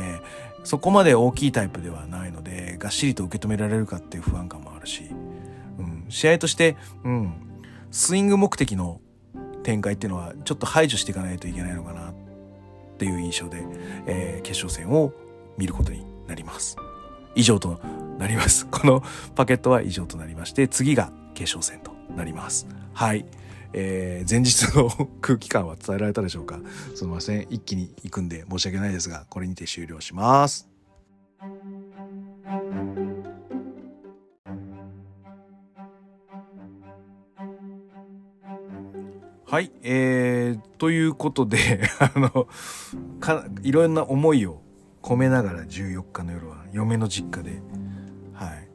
[0.63, 5.03] そこまで大きいタイプではないのでがっしりと受け止められるかっていう不安感もあるし、
[5.77, 7.34] うん、試合として、うん、
[7.91, 8.99] スイング目的の
[9.63, 12.13] 展開っていうのはちょっと排除していかないといけないのかなっ
[12.97, 13.63] ていう印象で、
[14.07, 15.13] えー、決勝戦を
[15.57, 16.75] 見ることになります。
[17.36, 17.79] 以上と
[18.17, 18.65] なります。
[18.71, 19.03] この
[19.36, 22.67] パケットは以上となりまして次が決勝戦となります。
[22.93, 23.25] はい。
[23.73, 24.89] えー、前日の
[25.21, 26.59] 空気感は伝えられたでしょうか？
[26.95, 30.67] すみません一気に行くんで申し訳ないですがこれにて終了します
[39.45, 41.57] はい、えー、ということで
[41.99, 42.47] あの
[43.19, 44.61] かいろんな思いを
[45.01, 47.61] 込めながら14日の夜は嫁の実家で、
[48.33, 48.67] はい、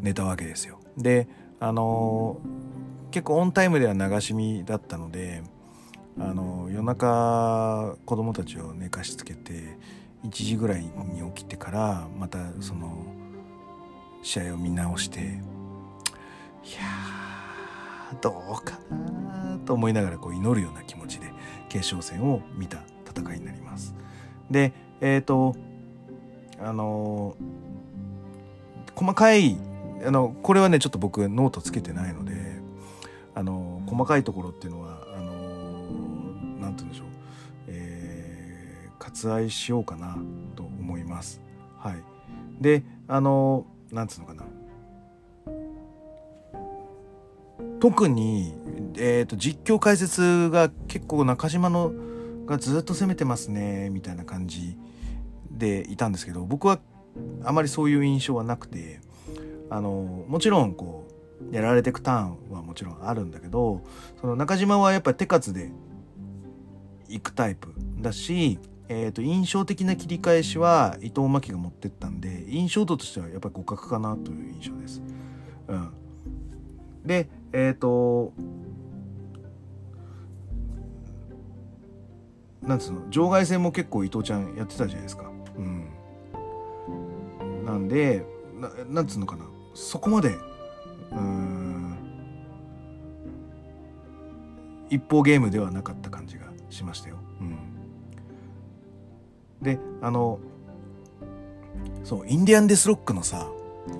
[0.00, 0.78] 寝たわけですよ。
[0.96, 1.28] で
[1.58, 2.70] あのー
[3.10, 5.42] 結構オンタイムでは流し見だったので
[6.18, 9.78] あの夜中子供たちを寝かしつけて
[10.24, 10.90] 1時ぐらいに
[11.32, 13.06] 起きてからまたその
[14.22, 15.22] 試合を見直してい
[16.74, 16.80] や
[18.20, 21.32] どうかなと思いながらこう祈るような気持ちで
[21.68, 23.94] 決勝戦を見た戦いになります。
[24.50, 25.54] でえっ、ー、と
[26.58, 27.36] あの
[28.94, 29.56] 細かい
[30.04, 32.60] あのこれはねちょっと僕ノートつけてないので
[33.34, 35.32] あの細かいところっていうのはあの
[36.58, 37.06] なんて言うんでしょう、
[39.12, 40.16] 割愛しようかな
[40.56, 41.40] と思います。
[41.78, 41.96] はい、
[42.60, 44.44] であのなんつうのかな
[47.80, 48.54] 特に、
[48.96, 51.92] えーと、実況解説が結構中島の
[52.46, 54.76] がずっと攻めてますねみたいな感じ
[55.50, 56.78] でいたんですけど僕は
[57.42, 59.00] あまりそういう印象はなくて
[59.70, 61.06] あのもちろんこ
[61.50, 63.82] うやられてくターンはもちろんあるんだけど
[64.20, 65.72] その中島はやっぱり手数で
[67.08, 68.58] 行くタイプだし、
[68.92, 75.00] えー、と印象的な切り返しは伊藤真希が持ってったんで印象度としてはやっぱり互角かなという印象です。
[75.68, 75.92] うん、
[77.06, 78.32] でえっ、ー、と
[82.62, 85.30] なんつうの場外戦も結構伊藤ちゃんやってたじゃないですか。
[85.56, 85.88] うん、
[87.64, 88.26] なんで
[88.56, 90.36] ななんつうのかなそこまで
[91.12, 91.96] うん
[94.90, 97.19] 一方ゲームではなかった感じがしましたよ。
[99.62, 100.38] であの
[102.04, 103.48] そうインディアンデスロックのさ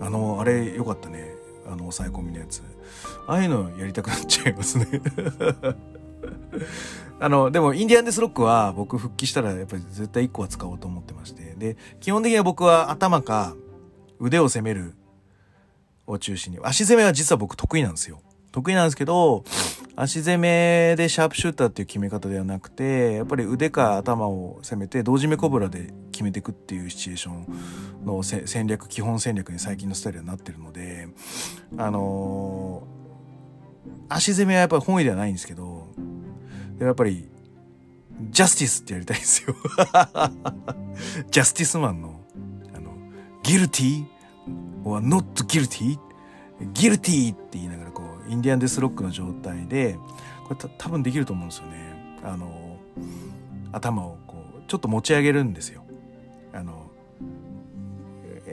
[0.01, 1.35] あのあれよかったね
[1.67, 2.63] あの抑え込みのやつ
[3.27, 4.87] ああいうのやりたくなっちゃいますね
[7.21, 11.55] あの、でも、インディアンデスロックは僕復帰したらやっぱり絶対1個は使おうと思ってまして。
[11.57, 13.55] で、基本的には僕は頭か
[14.19, 14.95] 腕を攻める
[16.07, 16.59] を中心に。
[16.63, 18.23] 足攻めは実は僕得意なんですよ。
[18.53, 19.45] 得意なんですけど、
[19.97, 31.09] 足攻めでシャープシューターっていう決め方ではなくて、やっぱり腕か頭を攻めて、同時目コブラで決めていくっていうシチュエーションの戦略、基本戦略に最近のスタイルになってるので、
[31.77, 35.89] あのー、足攻めはやっぱり本意ではないんですけど、
[36.81, 37.29] やっぱり、
[38.31, 39.55] ジャスティスってやりたいんですよ。
[41.31, 42.21] ジャスティスマンの、
[42.75, 42.93] あの、
[43.43, 44.07] ギルティ
[44.85, 45.99] or not guilty
[46.73, 47.90] ギルティって言いながら
[48.31, 49.99] インディアンデスロックの状態で
[50.47, 52.19] これ多分できると思うんですよね。
[52.23, 52.79] あの
[53.73, 55.85] 頭をこうちょっと持ち上げるんですよ。
[56.53, 56.91] あの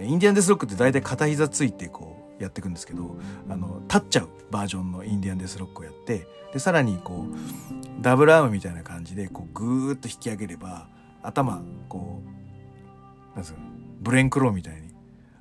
[0.01, 3.17] インディアンデスロックって大体片膝ついてこうやっていくんですけど
[3.49, 10.87] あの立っちゃうバージョンのインディアンデスロックをやってでさらにこうダブルアームみたいな感じでこうグーッと引き上げれば
[11.23, 13.59] 頭こうなんですか
[14.01, 14.93] ブレーンクローみたいに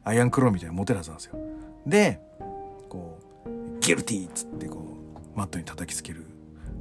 [0.04, 1.38] アイアンクローみたいな持てるはずなんですよ。
[1.86, 2.20] で
[3.86, 4.98] ギルティーっつってこ
[5.34, 6.26] うマットに叩きつける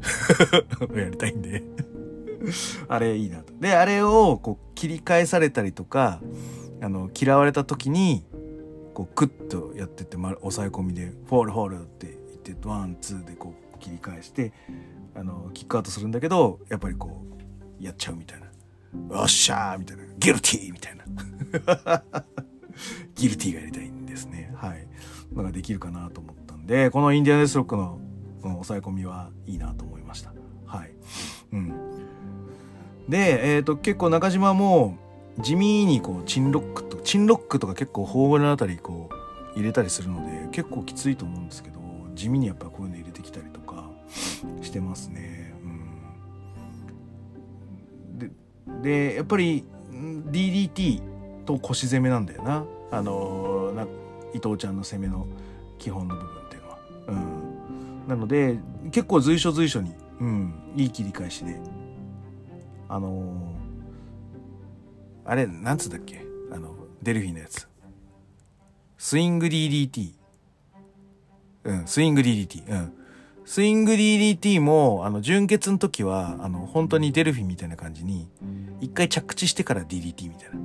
[0.98, 1.62] やりたいんで
[2.90, 3.54] あれいいなと。
[3.60, 6.20] で、あれをこう切り返されたりとか、
[6.82, 8.26] あの、嫌われた時に、
[8.96, 14.52] こうクッとやってって、ま、抑え込みで、フォールフォールって言って、ワン、ツーでこう切り返して、
[15.16, 17.24] あの、キックアウトするんだけど、やっぱりこ
[17.80, 18.46] う、やっちゃうみたいな。
[19.18, 20.04] よっしゃーみたいな。
[20.18, 21.04] ギルティーみたいな。
[23.16, 24.52] ギルティーがやりたいんですね。
[24.56, 24.88] はい。
[25.34, 28.00] のができるかなと思ったんで、このインディアンデスロックの
[28.42, 30.34] この抑え込みはいいなと思いました。
[30.66, 30.92] はい。
[31.54, 31.74] うん。
[33.08, 34.98] で、えっ、ー、と、結構中島も
[35.40, 41.80] 地味にこう、チンロックと、チンロックとか結構ホームランあたりこう、入れたりするので、結構きついと思うんですけど、
[42.14, 43.90] 地味にやっぱこういうの入れてきたりとか
[44.62, 45.54] してますね。
[48.20, 48.82] うん。
[48.82, 51.02] で、で、やっぱり DDT
[51.46, 52.66] と腰攻めなんだよな。
[52.92, 53.88] あのな
[54.34, 55.28] 伊藤ちゃんの攻めの
[55.80, 56.45] 基本の部分
[57.08, 57.12] う。
[57.14, 58.58] ん、なので
[58.92, 61.60] 結構随所随所に、うん、いい切り返しで。
[62.88, 66.24] あのー、あれなんつうんだっけ？
[66.52, 67.68] あのデルフィンのやつ。
[68.98, 70.14] スイング DDT
[71.66, 72.94] うんスイング DDT うん。
[73.44, 78.28] スイング DDT もあの純潔の時はあの本当にデルフィンみたいな感じに
[78.82, 80.60] 一回着地してから DDT みたいな。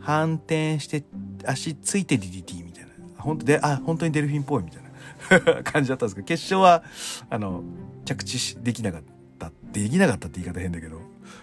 [0.00, 1.04] 反転して
[1.46, 2.90] 足ついて DDT みたいな。
[3.18, 4.81] 本当で、あ、本当にデルフィンっぽいみたいな。
[5.64, 6.82] 感じだったんですけど、決勝は、
[7.30, 7.62] あの、
[8.04, 9.02] 着地できなかっ
[9.38, 9.52] た。
[9.72, 11.00] できなかったって言い方変だけど、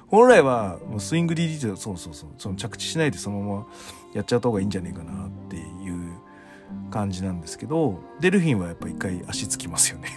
[0.07, 3.67] 本来は、もうスイング DDT そうそうそう、その着地しないでそのまま
[4.13, 6.13] やっちゃった方がいいんじゃねえかなっていう
[6.91, 10.09] 感じなんですけど、デルフィンはやっぱ一回足つきますよね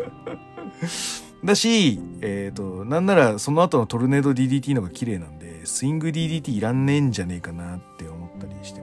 [1.44, 8.79] だし、えっ、ー、と、なんならその後のトルネード DDT のが綺麗なんで、スイング DDT いらんねえんじゃねえかなって思ったりして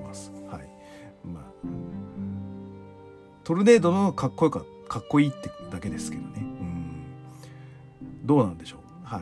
[3.47, 6.31] トルネードのかっこよか、かっこいいってだけですけどね。
[6.35, 8.27] うん。
[8.27, 8.79] どうなんでしょう？
[9.05, 9.21] は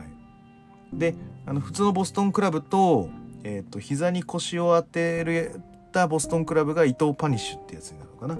[0.92, 1.14] で、
[1.46, 3.08] あの、普通のボストンクラブと、
[3.44, 5.60] えっ、ー、と、膝に腰を当てる
[5.92, 8.34] たボストンクラブが伊藤パニッシュってやつになるのかな。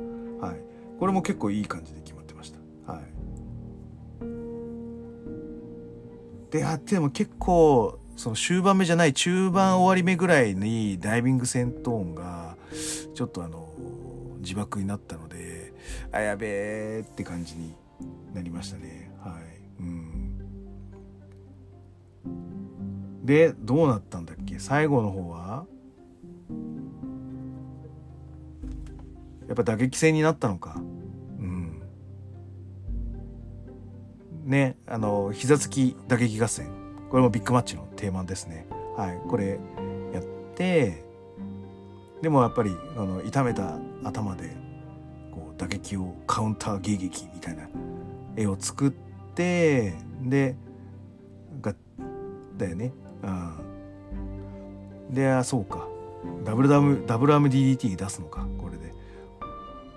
[0.48, 0.60] はい。
[0.98, 2.58] これも結構いい感じで決まってました。
[2.92, 3.02] はい。
[6.50, 12.56] で、あっても結構、その終盤目じゃない中盤終わり目ぐらいにダイビング戦闘音が
[13.14, 13.68] ちょっとあの
[14.40, 15.55] 自爆になったので
[16.16, 16.46] あやべ
[16.98, 17.74] えって感じに
[18.34, 19.10] なりましたね。
[19.20, 19.42] はい。
[19.80, 20.32] うん。
[23.24, 24.58] でどうなったんだっけ？
[24.58, 25.66] 最後の方は？
[29.46, 30.76] やっぱ打撃戦になったのか。
[30.76, 31.82] うん。
[34.44, 36.68] ねあの膝つき打撃合戦。
[37.10, 38.66] これもビッグマッチのテーマですね。
[38.96, 39.60] はい、これ
[40.14, 40.24] やっ
[40.54, 41.04] て
[42.22, 44.56] でもやっぱりあの痛めた頭で
[45.56, 47.68] 打撃をカウンター迎撃みたいな
[48.36, 48.90] 絵を作っ
[49.34, 50.56] てで
[51.60, 51.74] が
[52.56, 52.92] だよね。
[53.22, 55.88] うん、であそうか。
[56.44, 58.92] ダブルダムダブルアム DDT 出すのかこれで。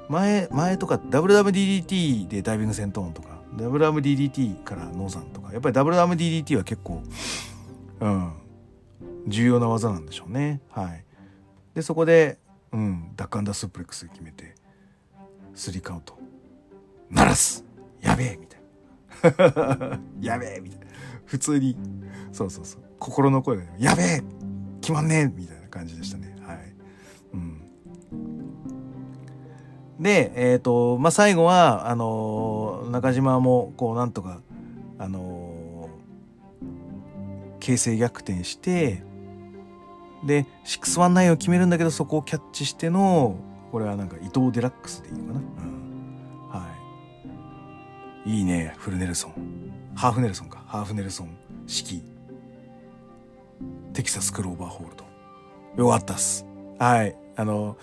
[0.10, 7.04] 前前とかダブルダム DDT でダイビング戦闘音とかダブルアーム DDT からノーザンとかやっぱりダブルアーム DDT は結構
[8.00, 8.34] うん。
[9.28, 10.62] 重要な技なんでしょうね。
[10.70, 11.04] はい。
[11.76, 12.38] でそこで
[12.72, 13.12] うん。
[13.16, 14.56] ダックアンダスープレックス決めて。
[15.60, 16.18] スリーカウント
[17.10, 17.66] 鳴らす。
[18.00, 18.62] やべえみたい
[19.52, 20.00] な。
[20.22, 20.86] やべえみたいな。
[21.26, 21.76] 普通に
[22.32, 22.82] そうそうそう。
[22.98, 24.24] 心の声が、やべえ
[24.80, 26.34] 決まんねえみたいな感じでしたね。
[26.44, 26.58] はい、
[27.34, 27.62] うん、
[30.00, 34.40] でえっ、ー、とまあ最後はあのー、中島もこうなんとか
[34.98, 39.04] あのー、形勢逆転して
[40.26, 43.36] で619を決めるんだけどそこをキャッチしての
[43.72, 46.68] これはなんか伊藤デラックスでいいのかな、うん、は
[48.26, 48.30] い。
[48.30, 49.34] いいねフルネルソン。
[49.96, 50.64] ハーフネルソンか。
[50.66, 51.38] ハーフネルソン
[51.68, 52.02] 式。
[53.94, 55.84] テキサスクローバーホールド。
[55.84, 56.46] よかったっす。
[56.80, 57.16] はい。
[57.36, 57.78] あの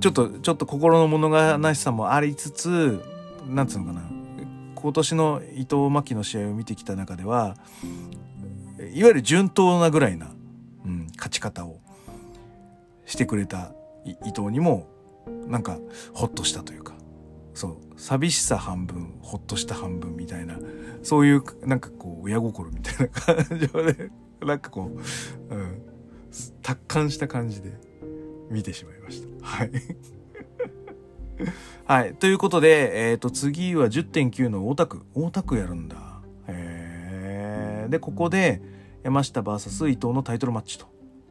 [0.00, 3.00] ちょっとちょっと心の物悲しさもありつつ
[3.46, 4.02] なんつうのかな。
[4.74, 7.56] 今年の伊藤真希の試合を見てきた中では
[8.78, 10.30] いわゆる順当なぐらいな、
[10.84, 11.80] うん、勝ち方を
[13.04, 13.72] してくれた
[14.04, 14.86] 伊藤にも
[15.46, 15.78] なんか
[16.12, 16.94] ホッとしたというか
[17.54, 20.58] そう寂しさ半分ほっとした半分みたいな
[21.02, 24.10] そういうなんかこう親心みたいな感情で
[24.44, 24.90] なんかこ
[25.50, 25.82] う、うん、
[26.62, 27.72] 達観した感じで
[28.50, 29.46] 見てしまいました。
[29.46, 29.70] はい。
[31.84, 32.14] はい。
[32.14, 35.02] ということで、えっ、ー、と、次は10.9の大田区。
[35.14, 36.20] 大田区やるんだ。
[36.48, 37.88] へえ。
[37.90, 38.62] で、ここで、
[39.02, 40.86] 山下 VS 伊藤のタイトルマッチと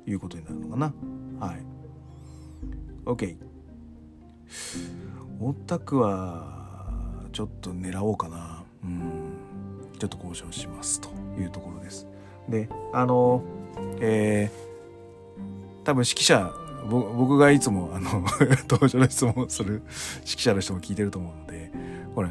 [0.06, 0.94] いうことになるのかな。
[1.40, 1.66] はい。
[3.06, 3.38] OK。
[5.40, 8.64] 大田区は、ちょっと狙おうかな。
[8.84, 9.46] うん。
[9.98, 11.10] ちょっと交渉しますと
[11.40, 12.08] いうところです。
[12.50, 13.44] であの
[14.00, 16.54] えー、多分指揮者
[16.88, 18.24] 僕がいつもあの
[18.70, 19.82] 登場の質問をする
[20.18, 21.72] 指揮者の人も聞いてると思うので
[22.14, 22.30] これ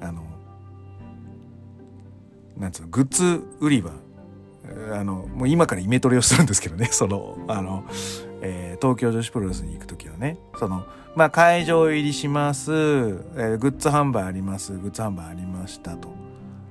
[0.00, 0.22] あの
[2.56, 3.90] なんつうのグッズ売り場
[4.92, 7.84] あのもう今からイメトレをするんですけどねそのあの、
[8.40, 10.86] えー、東京女子プロレスに行く時はねその
[11.16, 16.08] まあ会場入りします、えー、グッズ販売ありますグッズ販売ありましたと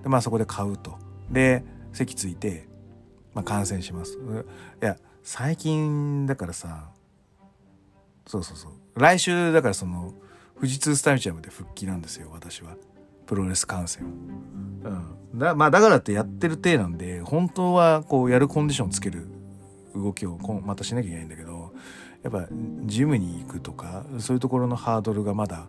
[0.04, 0.98] でまあそこで買うと
[1.30, 2.68] で席ついて
[3.38, 4.18] まあ、感染します。
[4.82, 6.90] いや、最近だからさ、
[8.26, 8.72] そうそうそう。
[8.96, 10.16] 来週だからその、
[10.56, 12.76] 富士通スタジアムで復帰なんですよ、私は。
[13.28, 14.06] プロレス観戦。
[14.06, 15.40] うん。
[15.40, 19.28] だまあ、だからってやってる体なんで、本当はこう、やるコンディションつける
[19.94, 21.57] 動きをまたしなきゃいけないんだけど、
[22.28, 22.48] やっぱ、
[22.86, 25.68] ジムに行くとか、そういうところのハードルがまだ、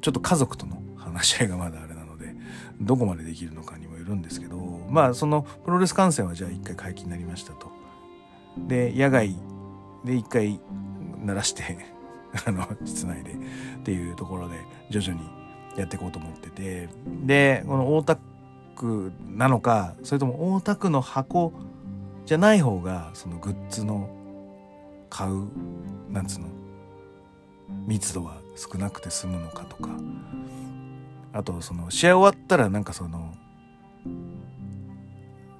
[0.00, 2.34] ちょっと家族との話し合いがまだあれなので、
[2.80, 4.56] どこまでできるのかにもよるんですけど、
[4.88, 7.78] まあそのプロレス観戦はじゃあ一回解禁になりましたと。
[8.66, 9.36] で野外
[10.04, 10.60] で一回
[11.24, 11.78] 鳴らして
[12.46, 13.36] あの室内でっ
[13.84, 14.56] ていうところで
[14.90, 15.28] 徐々に
[15.76, 16.88] やっていこうと思ってて
[17.24, 18.18] でこの大田
[18.74, 21.52] 区なのかそれとも大田区の箱
[22.26, 24.08] じゃない方がそのグッズの
[25.10, 25.48] 買う
[26.10, 26.48] なんつうの？
[27.86, 29.90] 密度は少なくて済むのかとか。
[31.32, 33.34] あとその試合終わったらなんかその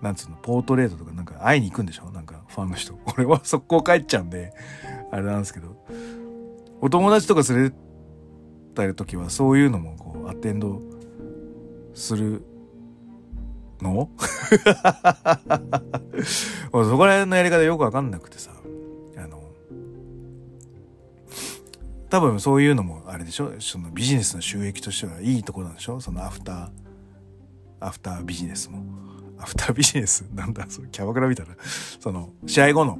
[0.01, 0.37] なんつうの？
[0.37, 2.11] ポートレートとかなんか会いに行くんでしょ？
[2.11, 2.99] なんかファンの人。
[3.17, 4.53] 俺は速攻帰っちゃうんで
[5.11, 5.77] あれなんですけど。
[6.81, 7.73] お友達とか連れ
[8.75, 10.81] たり時はそういうのもこうアテンド
[11.95, 12.45] する
[13.83, 14.09] の？
[16.73, 18.53] そこら辺のやり方よくわかんなくてさ。
[22.11, 23.53] 多分そういうのもあれでしょ？
[23.61, 26.01] そのビジネスの収益としてはいいところなんでしょ？
[26.01, 26.69] そのアフター
[27.81, 28.83] アフタービジネスも。
[29.41, 30.23] アフタービジネス？
[30.35, 31.55] なんだ、そのキャバクラみたいな、
[32.01, 32.99] その、試合後の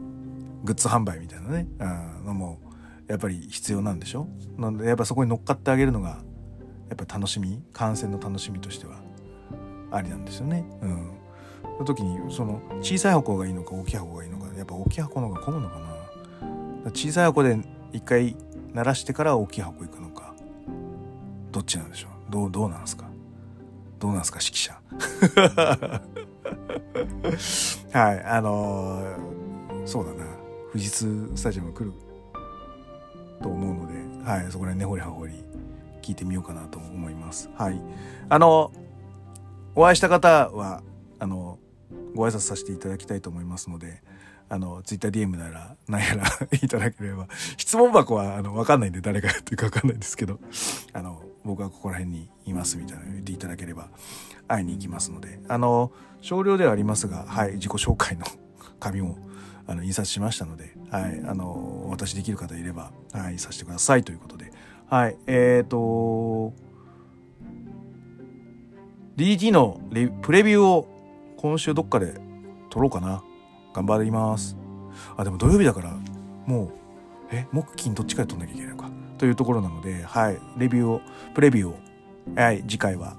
[0.63, 2.61] グッズ販売みたいなねあ、のも、
[3.09, 4.29] やっぱり必要なんでしょ？
[4.57, 6.23] なんで、やっぱそこに乗っかってあげるのが、
[6.91, 9.01] やっぱ楽しみ、観戦の楽しみとしては、
[9.91, 10.65] ありなんですよね。
[10.81, 11.11] うん。
[11.63, 15.81] その時に、その、小さい箱がいいのか大きい箱がいいのか、やっぱ大きい箱の方が混むのか
[16.85, 16.91] な。
[16.93, 17.59] 小さい箱で
[17.93, 18.37] 一回
[18.79, 20.33] 鳴らしてから大きい箱行くのか。
[21.51, 22.33] どっちなんでしょう？
[22.33, 23.07] どう、どうなんですか？
[23.99, 24.81] どうなんですか指揮者？
[27.99, 30.25] はい、あのー、そうだな。
[30.71, 31.93] 富士通スタジアム来る
[33.43, 33.95] と思うので、
[34.25, 35.33] はい、そこら辺根掘り葉掘り
[36.01, 37.51] 聞いてみようかなと思います。
[37.57, 37.81] はい。
[38.29, 38.71] あの、
[39.75, 40.85] お会いした方は、
[41.19, 41.59] あの、
[42.15, 44.05] ご挨拶させていただきたいと思いますので、
[44.49, 46.25] あの、ツイッター DM なら、何やら
[46.63, 50.41] いただければ、質問箱は、あの、わかんないんで誰がやってるかわかんないんですけど、
[50.93, 53.89] あの、僕はここら辺にいますみたいなの言っていただければ
[54.47, 55.41] 会いに行きますので。
[55.49, 58.27] あの少量ではありますが、はい、自己紹介の
[58.81, 59.17] 紙も
[59.67, 61.47] あの印刷しましたので、はい、あの
[61.87, 64.05] お渡しできる方いれば、はい、させてください。
[64.05, 64.53] ということで。
[64.89, 66.53] はいえっ、ー、と
[69.17, 69.81] DT の
[70.23, 70.87] プレビューを
[71.37, 72.15] 今週どっかで
[72.71, 73.23] 撮ろうかな。
[73.79, 74.57] 頑張ります
[75.17, 75.97] あでも土曜日だから
[76.47, 76.79] もう
[77.31, 81.01] え木金どっちかで撮んなきゃいけないのかというところなので、はい、レビューを、
[81.35, 81.79] プレビューを、
[82.37, 83.17] はい、次回は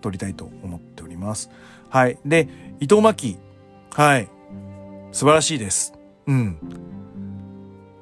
[0.00, 1.50] 撮りたいと思っております。
[1.90, 2.18] はい。
[2.24, 2.48] で、
[2.80, 3.38] 伊藤真希。
[3.92, 4.28] はい。
[5.12, 5.92] 素晴らしいです。
[6.26, 6.58] うん。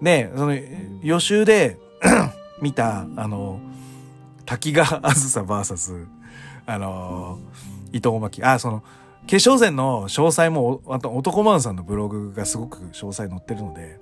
[0.00, 0.56] で、その、
[1.02, 1.78] 予習で
[2.62, 3.60] 見た、あの、
[4.46, 6.06] 滝川あずさ VS、
[6.66, 7.38] あの、
[7.92, 8.42] 伊藤真希。
[8.44, 8.82] あ、その、
[9.32, 13.98] 決勝戦の詳細も、あと男マンさんのブログがすごく詳細載ってるので、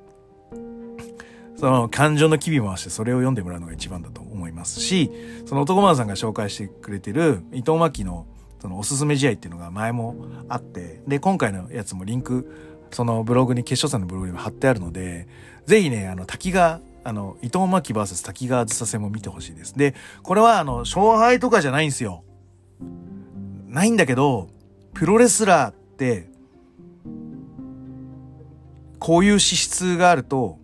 [1.55, 5.09] その感情の機微回してそれを読んでもらうのが一番だと思いますし、
[5.47, 8.27] その男マンさんが紹介してくれてる伊藤真希の
[8.61, 10.17] そのおすすめ試合っていうのが前も
[10.49, 12.51] あって、で、今回のやつもリンク、
[12.91, 15.29] そのブログに、決勝戦のブログにも貼ってあるので、
[15.65, 19.79] ぜひね、あの、滝が、あの、伊藤真希 VS 滝川ずさ戦も見てほしいです。
[19.79, 19.95] で、
[20.25, 22.25] これはあの、勝敗とかじゃないんですよ。
[23.69, 24.49] ないんだけど、
[24.95, 26.29] プロレスラーって、
[28.99, 30.59] こういう資質があると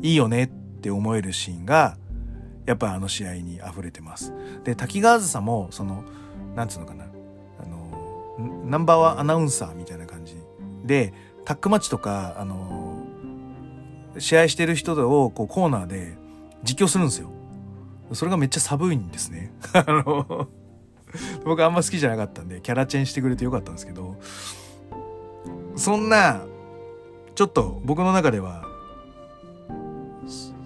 [0.00, 1.96] いいよねって思えるシーンが、
[2.64, 4.32] やっぱあの試合に溢れてます。
[4.64, 6.04] で、滝川ずさも、その、
[6.54, 7.04] なんつうのかな、
[7.62, 10.36] あの、ナンバーワンアナウンサーみたいな感じ
[10.84, 11.12] で、
[11.44, 13.04] タックマッチとか、あの、
[14.18, 14.92] 試合してる人
[15.24, 16.16] をこうコーナーで
[16.64, 17.30] 実況するんですよ。
[18.12, 19.52] それがめっちゃ寒いんですね。
[19.72, 20.48] あの、
[21.44, 24.16] 僕あんま好きじゃなかったんで、キャラチェンしてくれてよかったんですけど、
[25.76, 26.44] そんな、
[27.34, 28.64] ちょっと僕の中では、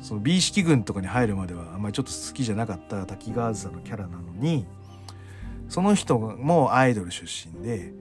[0.03, 4.67] その美意識軍とかに入るまではあんまりちょっと好きじゃなかった滝川梓のキャラなのに、
[5.69, 7.93] その人もアイドル出身で、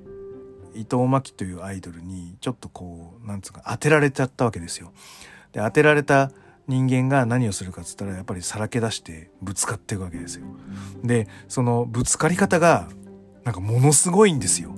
[0.74, 4.92] 伊藤真希というアイドルにちょっとこう、なんつうか当てられちゃったわけですよ。
[5.52, 6.32] で、当てられた
[6.70, 10.46] 人間が何をするかっつったらやっぱりさらけ出してぶつかっていくわけですよ。
[11.04, 12.88] で、そのぶつかり方が
[13.44, 14.76] なんかものすごいんですよ。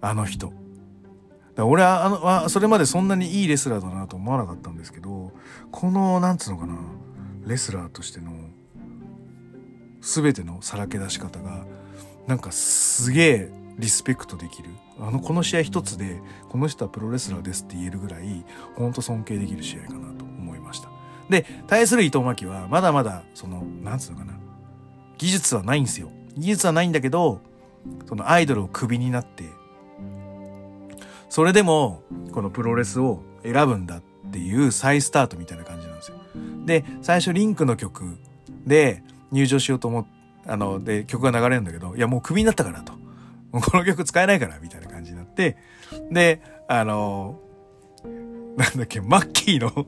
[0.00, 0.52] あの人。
[1.54, 5.32] だ俺はあのはそれまでそんなにいいレスラーだなと思わなかったんですけど
[5.70, 6.78] このなんつうのかな
[7.46, 8.32] レスラーとしての
[10.00, 11.66] 全てのさらけ出し方が
[12.26, 14.70] なんかすげえリスペクトできる
[15.00, 18.44] あのこの試合一つでこの人はプロレスラーですって言えるぐらい
[18.76, 20.88] ほんと尊敬できる試合かなと思いました。
[21.30, 24.34] で対する伊藤真希はまだまだそのなんつうのかな
[25.18, 26.10] 技術はないんですよ。
[26.36, 27.40] 技術はないんだけど
[28.08, 29.44] そのアイドルをクビになって
[31.28, 32.02] それでも
[32.32, 36.18] このプロレスを選ぶんだっていう再スタートみたいな感じなんですよ。
[36.64, 38.18] で最初リンクの曲
[38.66, 40.06] で入場しようと思っ
[40.46, 43.01] あので曲が流れるんだけどいやもうクビになったからと。
[43.60, 45.56] この曲使えないからみたいな感じになって
[46.10, 47.38] であの
[48.56, 49.86] なんだっけマッキーの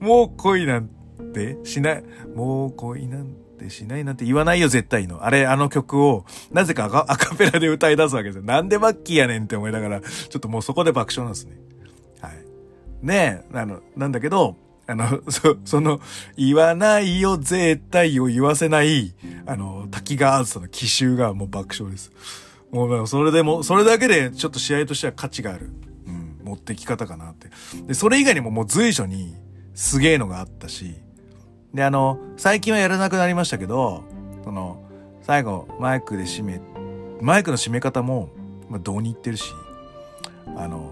[0.00, 0.88] もう恋なん
[1.32, 2.04] てしない
[2.34, 5.24] もう恋なんてしないなんて言わないよ絶対の。
[5.24, 8.42] あれあの曲をなぜかアカアカペラで歌い出すわけですよ。
[8.42, 11.56] なんでマッキーやねんって思いながらちょっともうそこで爆笑なんですね。
[12.20, 12.32] はい。
[13.02, 14.56] ねえあのなんだけど
[14.86, 16.00] あの、 そ、その、
[16.36, 19.14] 言わないよ、絶対を言わせない、
[19.46, 22.12] あの、滝川あずさの奇襲がもう爆笑です。
[22.70, 25.70] もう、それでも、それだけでちょっと試合としては価値がある、
[26.06, 27.48] うん、持ってき方かなって。
[27.86, 29.36] で、それ以外にももう随所に
[29.74, 30.94] すげえのがあったし、
[31.74, 34.04] で、あの、最近はやらなくなりましたけど、
[34.44, 34.82] その、
[35.22, 36.60] 最後、マイクで締め、
[37.20, 38.30] マイクの締め方も、
[38.68, 39.52] まあ、どうに言ってるし、
[40.56, 40.90] あの、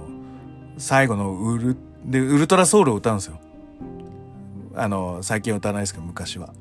[0.78, 3.40] 最後のウル、で、ウルトラソウルを歌うんですよ。
[4.74, 6.52] あの、最近は歌わないですけど、昔は。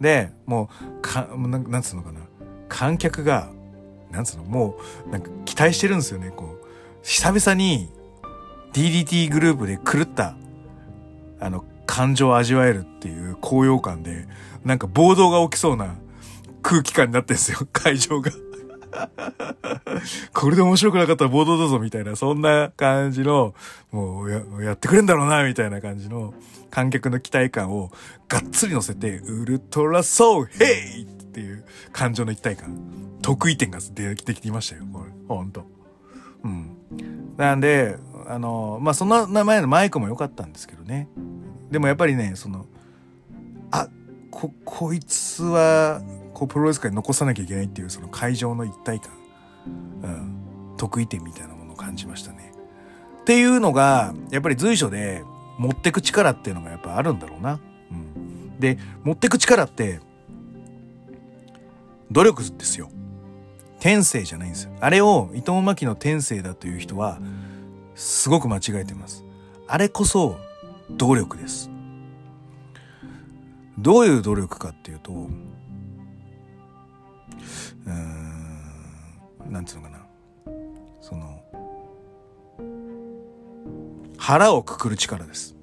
[0.00, 0.68] で、も
[0.98, 2.20] う、か、なんなんつうのかな。
[2.68, 3.50] 観客が、
[4.10, 6.66] なんつうの、もう、なんか期待してるんですよね、こう。
[7.02, 7.88] 久々に
[8.72, 10.36] DDT グループで狂った、
[11.40, 14.26] あの、感情を味わえるっていう高揚感で、
[14.64, 15.94] なんか暴動が起きそうな
[16.62, 18.32] 空気感になってんですよ、 会場が。
[20.32, 23.54] これで面白くなかったら暴動だぞみたいな、そんな感じの、
[23.92, 26.34] もうややってくれんだろうな、みたいな感じの
[26.70, 27.90] 観客の期待感を
[28.28, 30.64] がっつり乗せて、ウルトラソウヘ
[31.00, 32.76] イっていう感情の一体感、
[33.22, 35.10] 得意点が出てきていましたよ、これ。
[35.28, 35.64] ほんと。
[36.44, 36.76] うん。
[37.36, 41.08] なんで、あの、まあ、その名前のマイクも良かったんですけどね。
[41.70, 42.66] でもやっぱりね、その、
[43.70, 43.88] あ、
[44.30, 46.02] こ、こいつは、
[46.34, 49.12] こう、プロレス界に残さなきゃいけないっていう、その会場の一体感、
[50.02, 52.52] うん、得意点みたいなものを感じましたね。
[53.20, 55.24] っていうのが、やっぱり随所で
[55.58, 57.60] 持ってく力っていうのがやっぱあるんだろうな。
[57.90, 58.58] うん。
[58.60, 60.00] で、持ってく力って、
[62.10, 62.90] 努力ですよ。
[63.80, 64.72] 天性じゃないんですよ。
[64.80, 67.20] あれを伊藤真希の天性だという人は、
[67.94, 69.24] すごく間違えてます。
[69.68, 70.38] あれこそ
[70.90, 71.70] 努力です。
[73.78, 78.72] どういう努力かっていうと、うーん、
[79.50, 79.98] なんつうのかな。
[81.00, 81.35] その、
[84.18, 85.56] 腹をくくる力です。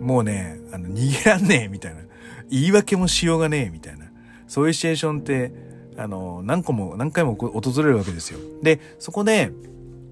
[0.00, 2.06] もうね、あの、逃げらんねえみたいな。
[2.50, 4.06] 言い訳もしようがねえみたいな
[4.46, 5.52] そういうシチュエーションって
[5.96, 8.38] あの何個も何回も訪れるわけですよ。
[8.62, 9.50] でそこで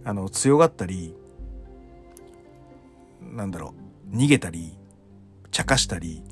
[0.04, 1.14] あの強がったり
[3.22, 3.74] なんだろ
[4.12, 4.76] う逃げたり
[5.50, 6.22] 茶化したり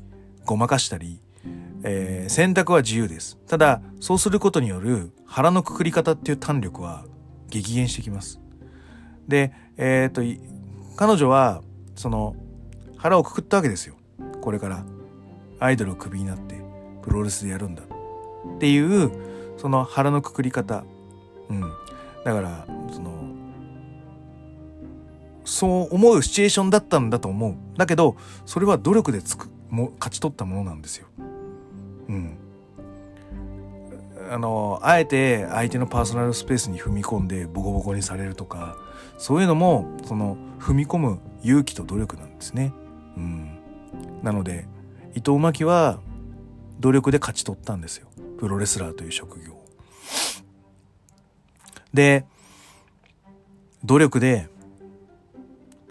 [0.45, 1.21] ごまかしたり、
[1.83, 3.37] えー、選択は自由です。
[3.47, 7.05] ただそうすることによる腹のくくり方っていう胆力は
[7.49, 8.39] 激減してきます。
[9.27, 10.21] でえっ、と
[10.95, 11.61] 彼女は
[11.95, 12.35] その
[12.97, 13.95] 腹をくくったわけですよ。
[14.41, 14.85] これから
[15.59, 16.61] アイドルをクビになって
[17.01, 19.11] プロレスでやるんだっていう
[19.57, 20.83] その腹のくくり方。
[21.49, 21.61] うん。
[22.23, 23.23] だからその
[25.45, 27.55] そう思うシチュエーションだったんだと思う。
[27.77, 28.15] だけど
[28.45, 31.07] それは努力でつくも勝ち取ったものなんですよ。
[32.07, 32.37] うん。
[34.31, 38.77] あのあえて相手のパーソナルスペースに踏み込んでボコボコにされるとか
[39.17, 42.73] そういうのもその踏み込む勇気と努力なんですね。
[43.17, 43.59] うん、
[44.21, 44.65] なので
[45.15, 45.99] 伊藤真希は
[46.79, 48.07] 努力で勝ち取ったんですよ。
[48.39, 49.53] プロレスラーという職業
[51.93, 52.25] で
[53.85, 54.49] 努力で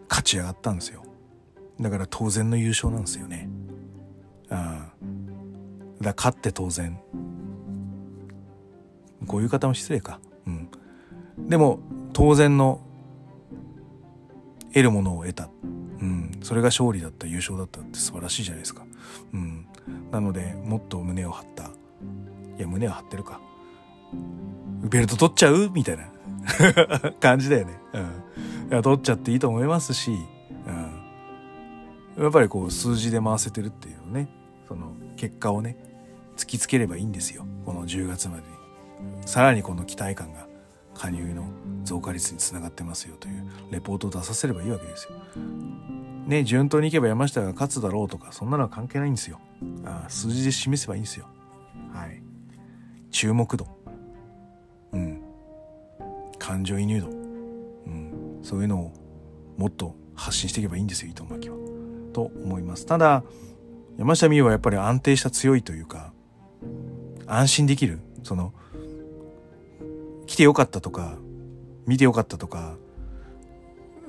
[0.08, 1.02] 勝ち上がったんですよ。
[1.80, 3.48] だから当然の優勝なんですよね。
[4.50, 4.92] ああ。
[6.02, 7.00] だ勝って当然。
[9.26, 10.20] こういう方も失礼か。
[10.46, 10.68] うん。
[11.48, 11.80] でも
[12.12, 12.80] 当然の
[14.72, 15.48] 得るものを得た。
[16.00, 18.84] うん、それが勝利だった優勝だったって素晴らしいじゃないですか。
[19.32, 19.66] うん、
[20.10, 21.64] なのでもっと胸を張った。
[22.58, 23.40] いや胸を張ってるか。
[24.82, 25.70] ベルト取っちゃう？
[25.70, 26.12] みたいな。
[27.20, 27.78] 感じだよね。
[27.92, 28.06] うん、い
[28.70, 30.10] や取っちゃっていいと思いますし、
[32.16, 34.28] うん、やっぱりこう数字で回せてるっていうね。
[34.66, 35.76] その結果をね
[36.36, 37.46] 突きつければいいんですよ。
[37.64, 38.48] この10月までに。
[39.26, 40.46] さらにこの期待感が
[40.94, 41.44] 加入の
[41.84, 45.16] 増加率につながってますよというレポートを出させればいいわけですよ。
[46.26, 49.40] ね、順当にいけば山下が勝つだろうとか、そんなのは関係ないんですよ。
[49.84, 51.26] あ数字で示せばいいんですよ。
[51.92, 52.22] はい。
[53.10, 53.66] 注目度。
[54.92, 55.20] うん。
[56.38, 57.08] 感情移入度。
[57.08, 58.40] うん。
[58.42, 58.92] そういうのを
[59.56, 61.56] もっと発信していけばいいんですよ、伊藤巻は。
[62.12, 62.86] と思います。
[62.86, 63.24] ただ、
[63.98, 66.12] 山下美夢はやっぱり安定した強いというか、
[67.26, 68.00] 安心できる。
[68.22, 68.52] その、
[70.26, 71.18] 来てよかったとか、
[71.86, 72.76] 見てよかったとか、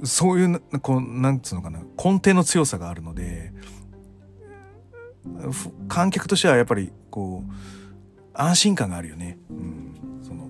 [0.04, 3.54] そういうこうなんつうのかな根底の強さがあるので
[5.88, 7.52] 観客としてはやっぱりこう
[8.34, 9.38] 安心感があるよね。
[9.50, 10.48] うん、その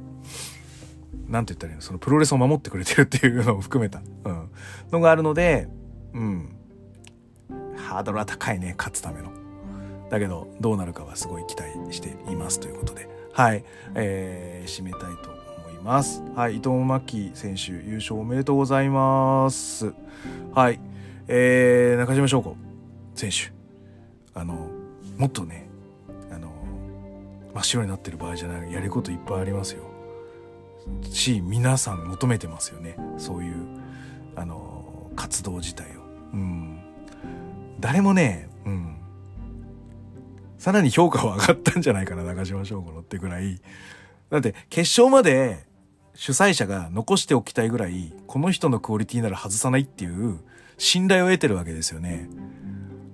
[1.28, 1.82] なんて言ったらいいの？
[1.82, 4.50] そのプロレスを守ってくれてるっていうのを含めた、うん、
[4.92, 5.68] のがあるので、
[6.14, 6.56] うん、
[7.76, 9.32] ハードルは高いね勝つための。
[10.10, 13.10] だけどどうなるかはすごい期待していますということで。
[13.34, 13.64] はい、
[13.96, 15.43] えー、締めたいと
[15.84, 16.24] ます。
[16.36, 19.94] はい、伊藤真希選手優勝おめでとうございます。
[20.54, 20.80] はい、
[21.28, 22.56] えー、中島翔子
[23.16, 23.52] 選手、
[24.34, 24.70] あの、
[25.18, 25.68] もっとね、
[26.32, 26.52] あの、
[27.54, 29.84] 真っ白になってる場合じゃない、やることいっぱいありますよ。
[31.04, 32.96] し、皆さん求めてますよね。
[33.18, 33.56] そういう、
[34.36, 36.02] あの、活動自体を。
[36.34, 36.80] うん。
[37.80, 38.96] 誰もね、うん。
[40.58, 43.60] さらに評価は上がったんじゃないかな、中島翔子のってぐらい。
[44.30, 45.73] だって決勝まで
[46.16, 50.40] 主催者が残しておきたいぐらいこの人のクオリティなら外さないっていう
[50.78, 52.30] 信頼を得てるわけですよね。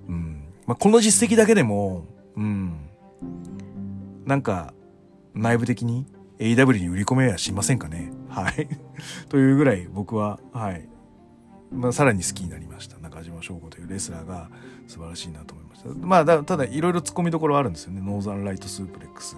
[0.08, 2.04] うんまあ、この実績だけでも、
[2.36, 2.90] うん、
[4.24, 4.72] なんか
[5.34, 6.06] 内部的に
[6.38, 8.12] AW に売り込めやしませんかね。
[8.28, 8.68] はい。
[9.28, 10.88] というぐらい僕は、はい。
[11.72, 12.98] まあ、さらに好きになりました。
[12.98, 14.50] 中島翔子というレスラーが
[14.88, 15.88] 素晴らしいなと思いました。
[16.06, 18.00] まあ、ただいろいろ突っ込みどころはあるんですよね。
[18.00, 19.36] ノーザンライトスープレックス。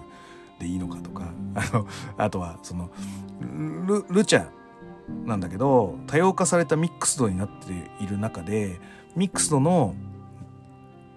[0.59, 2.89] でいいのかとか あのあとはその
[3.85, 4.47] ルルチャ
[5.25, 7.73] なんだけど多様化されたミックスドになって
[8.03, 8.79] いる中で
[9.15, 9.95] ミックスドの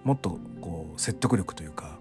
[0.03, 1.99] もっとこう説得力というか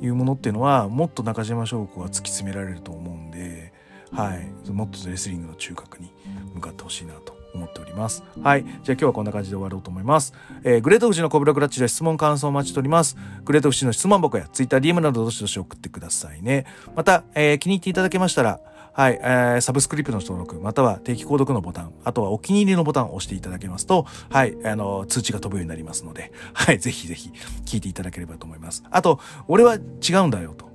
[0.00, 3.72] いうものっていうのはもっと中島翔子は突き詰められると思うんで、
[4.12, 6.12] はい、もっとレスリングの中核に
[6.54, 8.24] 向かってほしいなと思っております。
[8.42, 8.64] はい。
[8.64, 10.34] じゃあ今日はこんな感じで終わろうと思います。
[10.64, 13.16] えー、グレート富士のコブラクラッチで質問感想を待ちしております。
[13.44, 16.66] グレート富士の質問箱や Twitter、DM などどしどし送ってくださいね。
[16.94, 18.60] また、えー、気に入っていただけましたら、
[18.94, 27.30] はい、えー、サブスクリプトの登録、または定期購読のボタン、あとはお気に入りのボタンを押していただけますと、はい、あの、通知が飛ぶようになりますので、はい、ぜひぜひ
[27.64, 28.84] 聞いていただければと思います。
[28.90, 29.18] あと、
[29.48, 30.70] 俺は違うんだよと。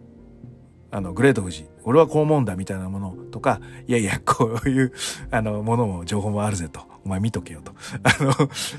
[0.89, 4.91] あの、グレート富士、俺はこう思うんだみたいなものとか、いやいや、 こういう、
[5.31, 6.81] あの、ものも、情報もあるぜと。
[7.05, 7.71] お前見とけよと。
[8.03, 8.33] あの、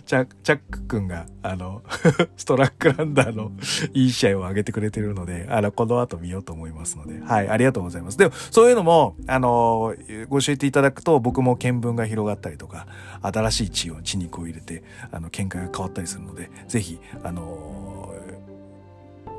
[0.05, 1.83] チャチャック君が、あの、
[2.37, 3.51] ストラックランダーの
[3.95, 8.19] いい試合を上げてくれてるので、あの、この後見ようと思いますので、はい、ありがとうございます。
[8.19, 9.95] でも、そういうのも、あの、
[10.29, 12.87] ご教えていただくと、僕も見聞が広がったりとか、
[13.23, 17.98] 新しい血を、血肉を入れて、あの、見解が変わったりするので、ぜひ、あの、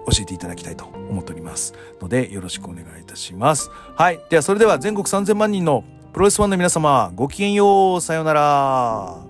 [0.06, 3.70] 教えていただきたいと思っておりますのでよろしくお願いいたします。
[3.96, 4.20] はい。
[4.30, 8.02] ではそれでは全国3000万人のプロレスファンの皆様ごきげんよう。
[8.02, 9.29] さようなら。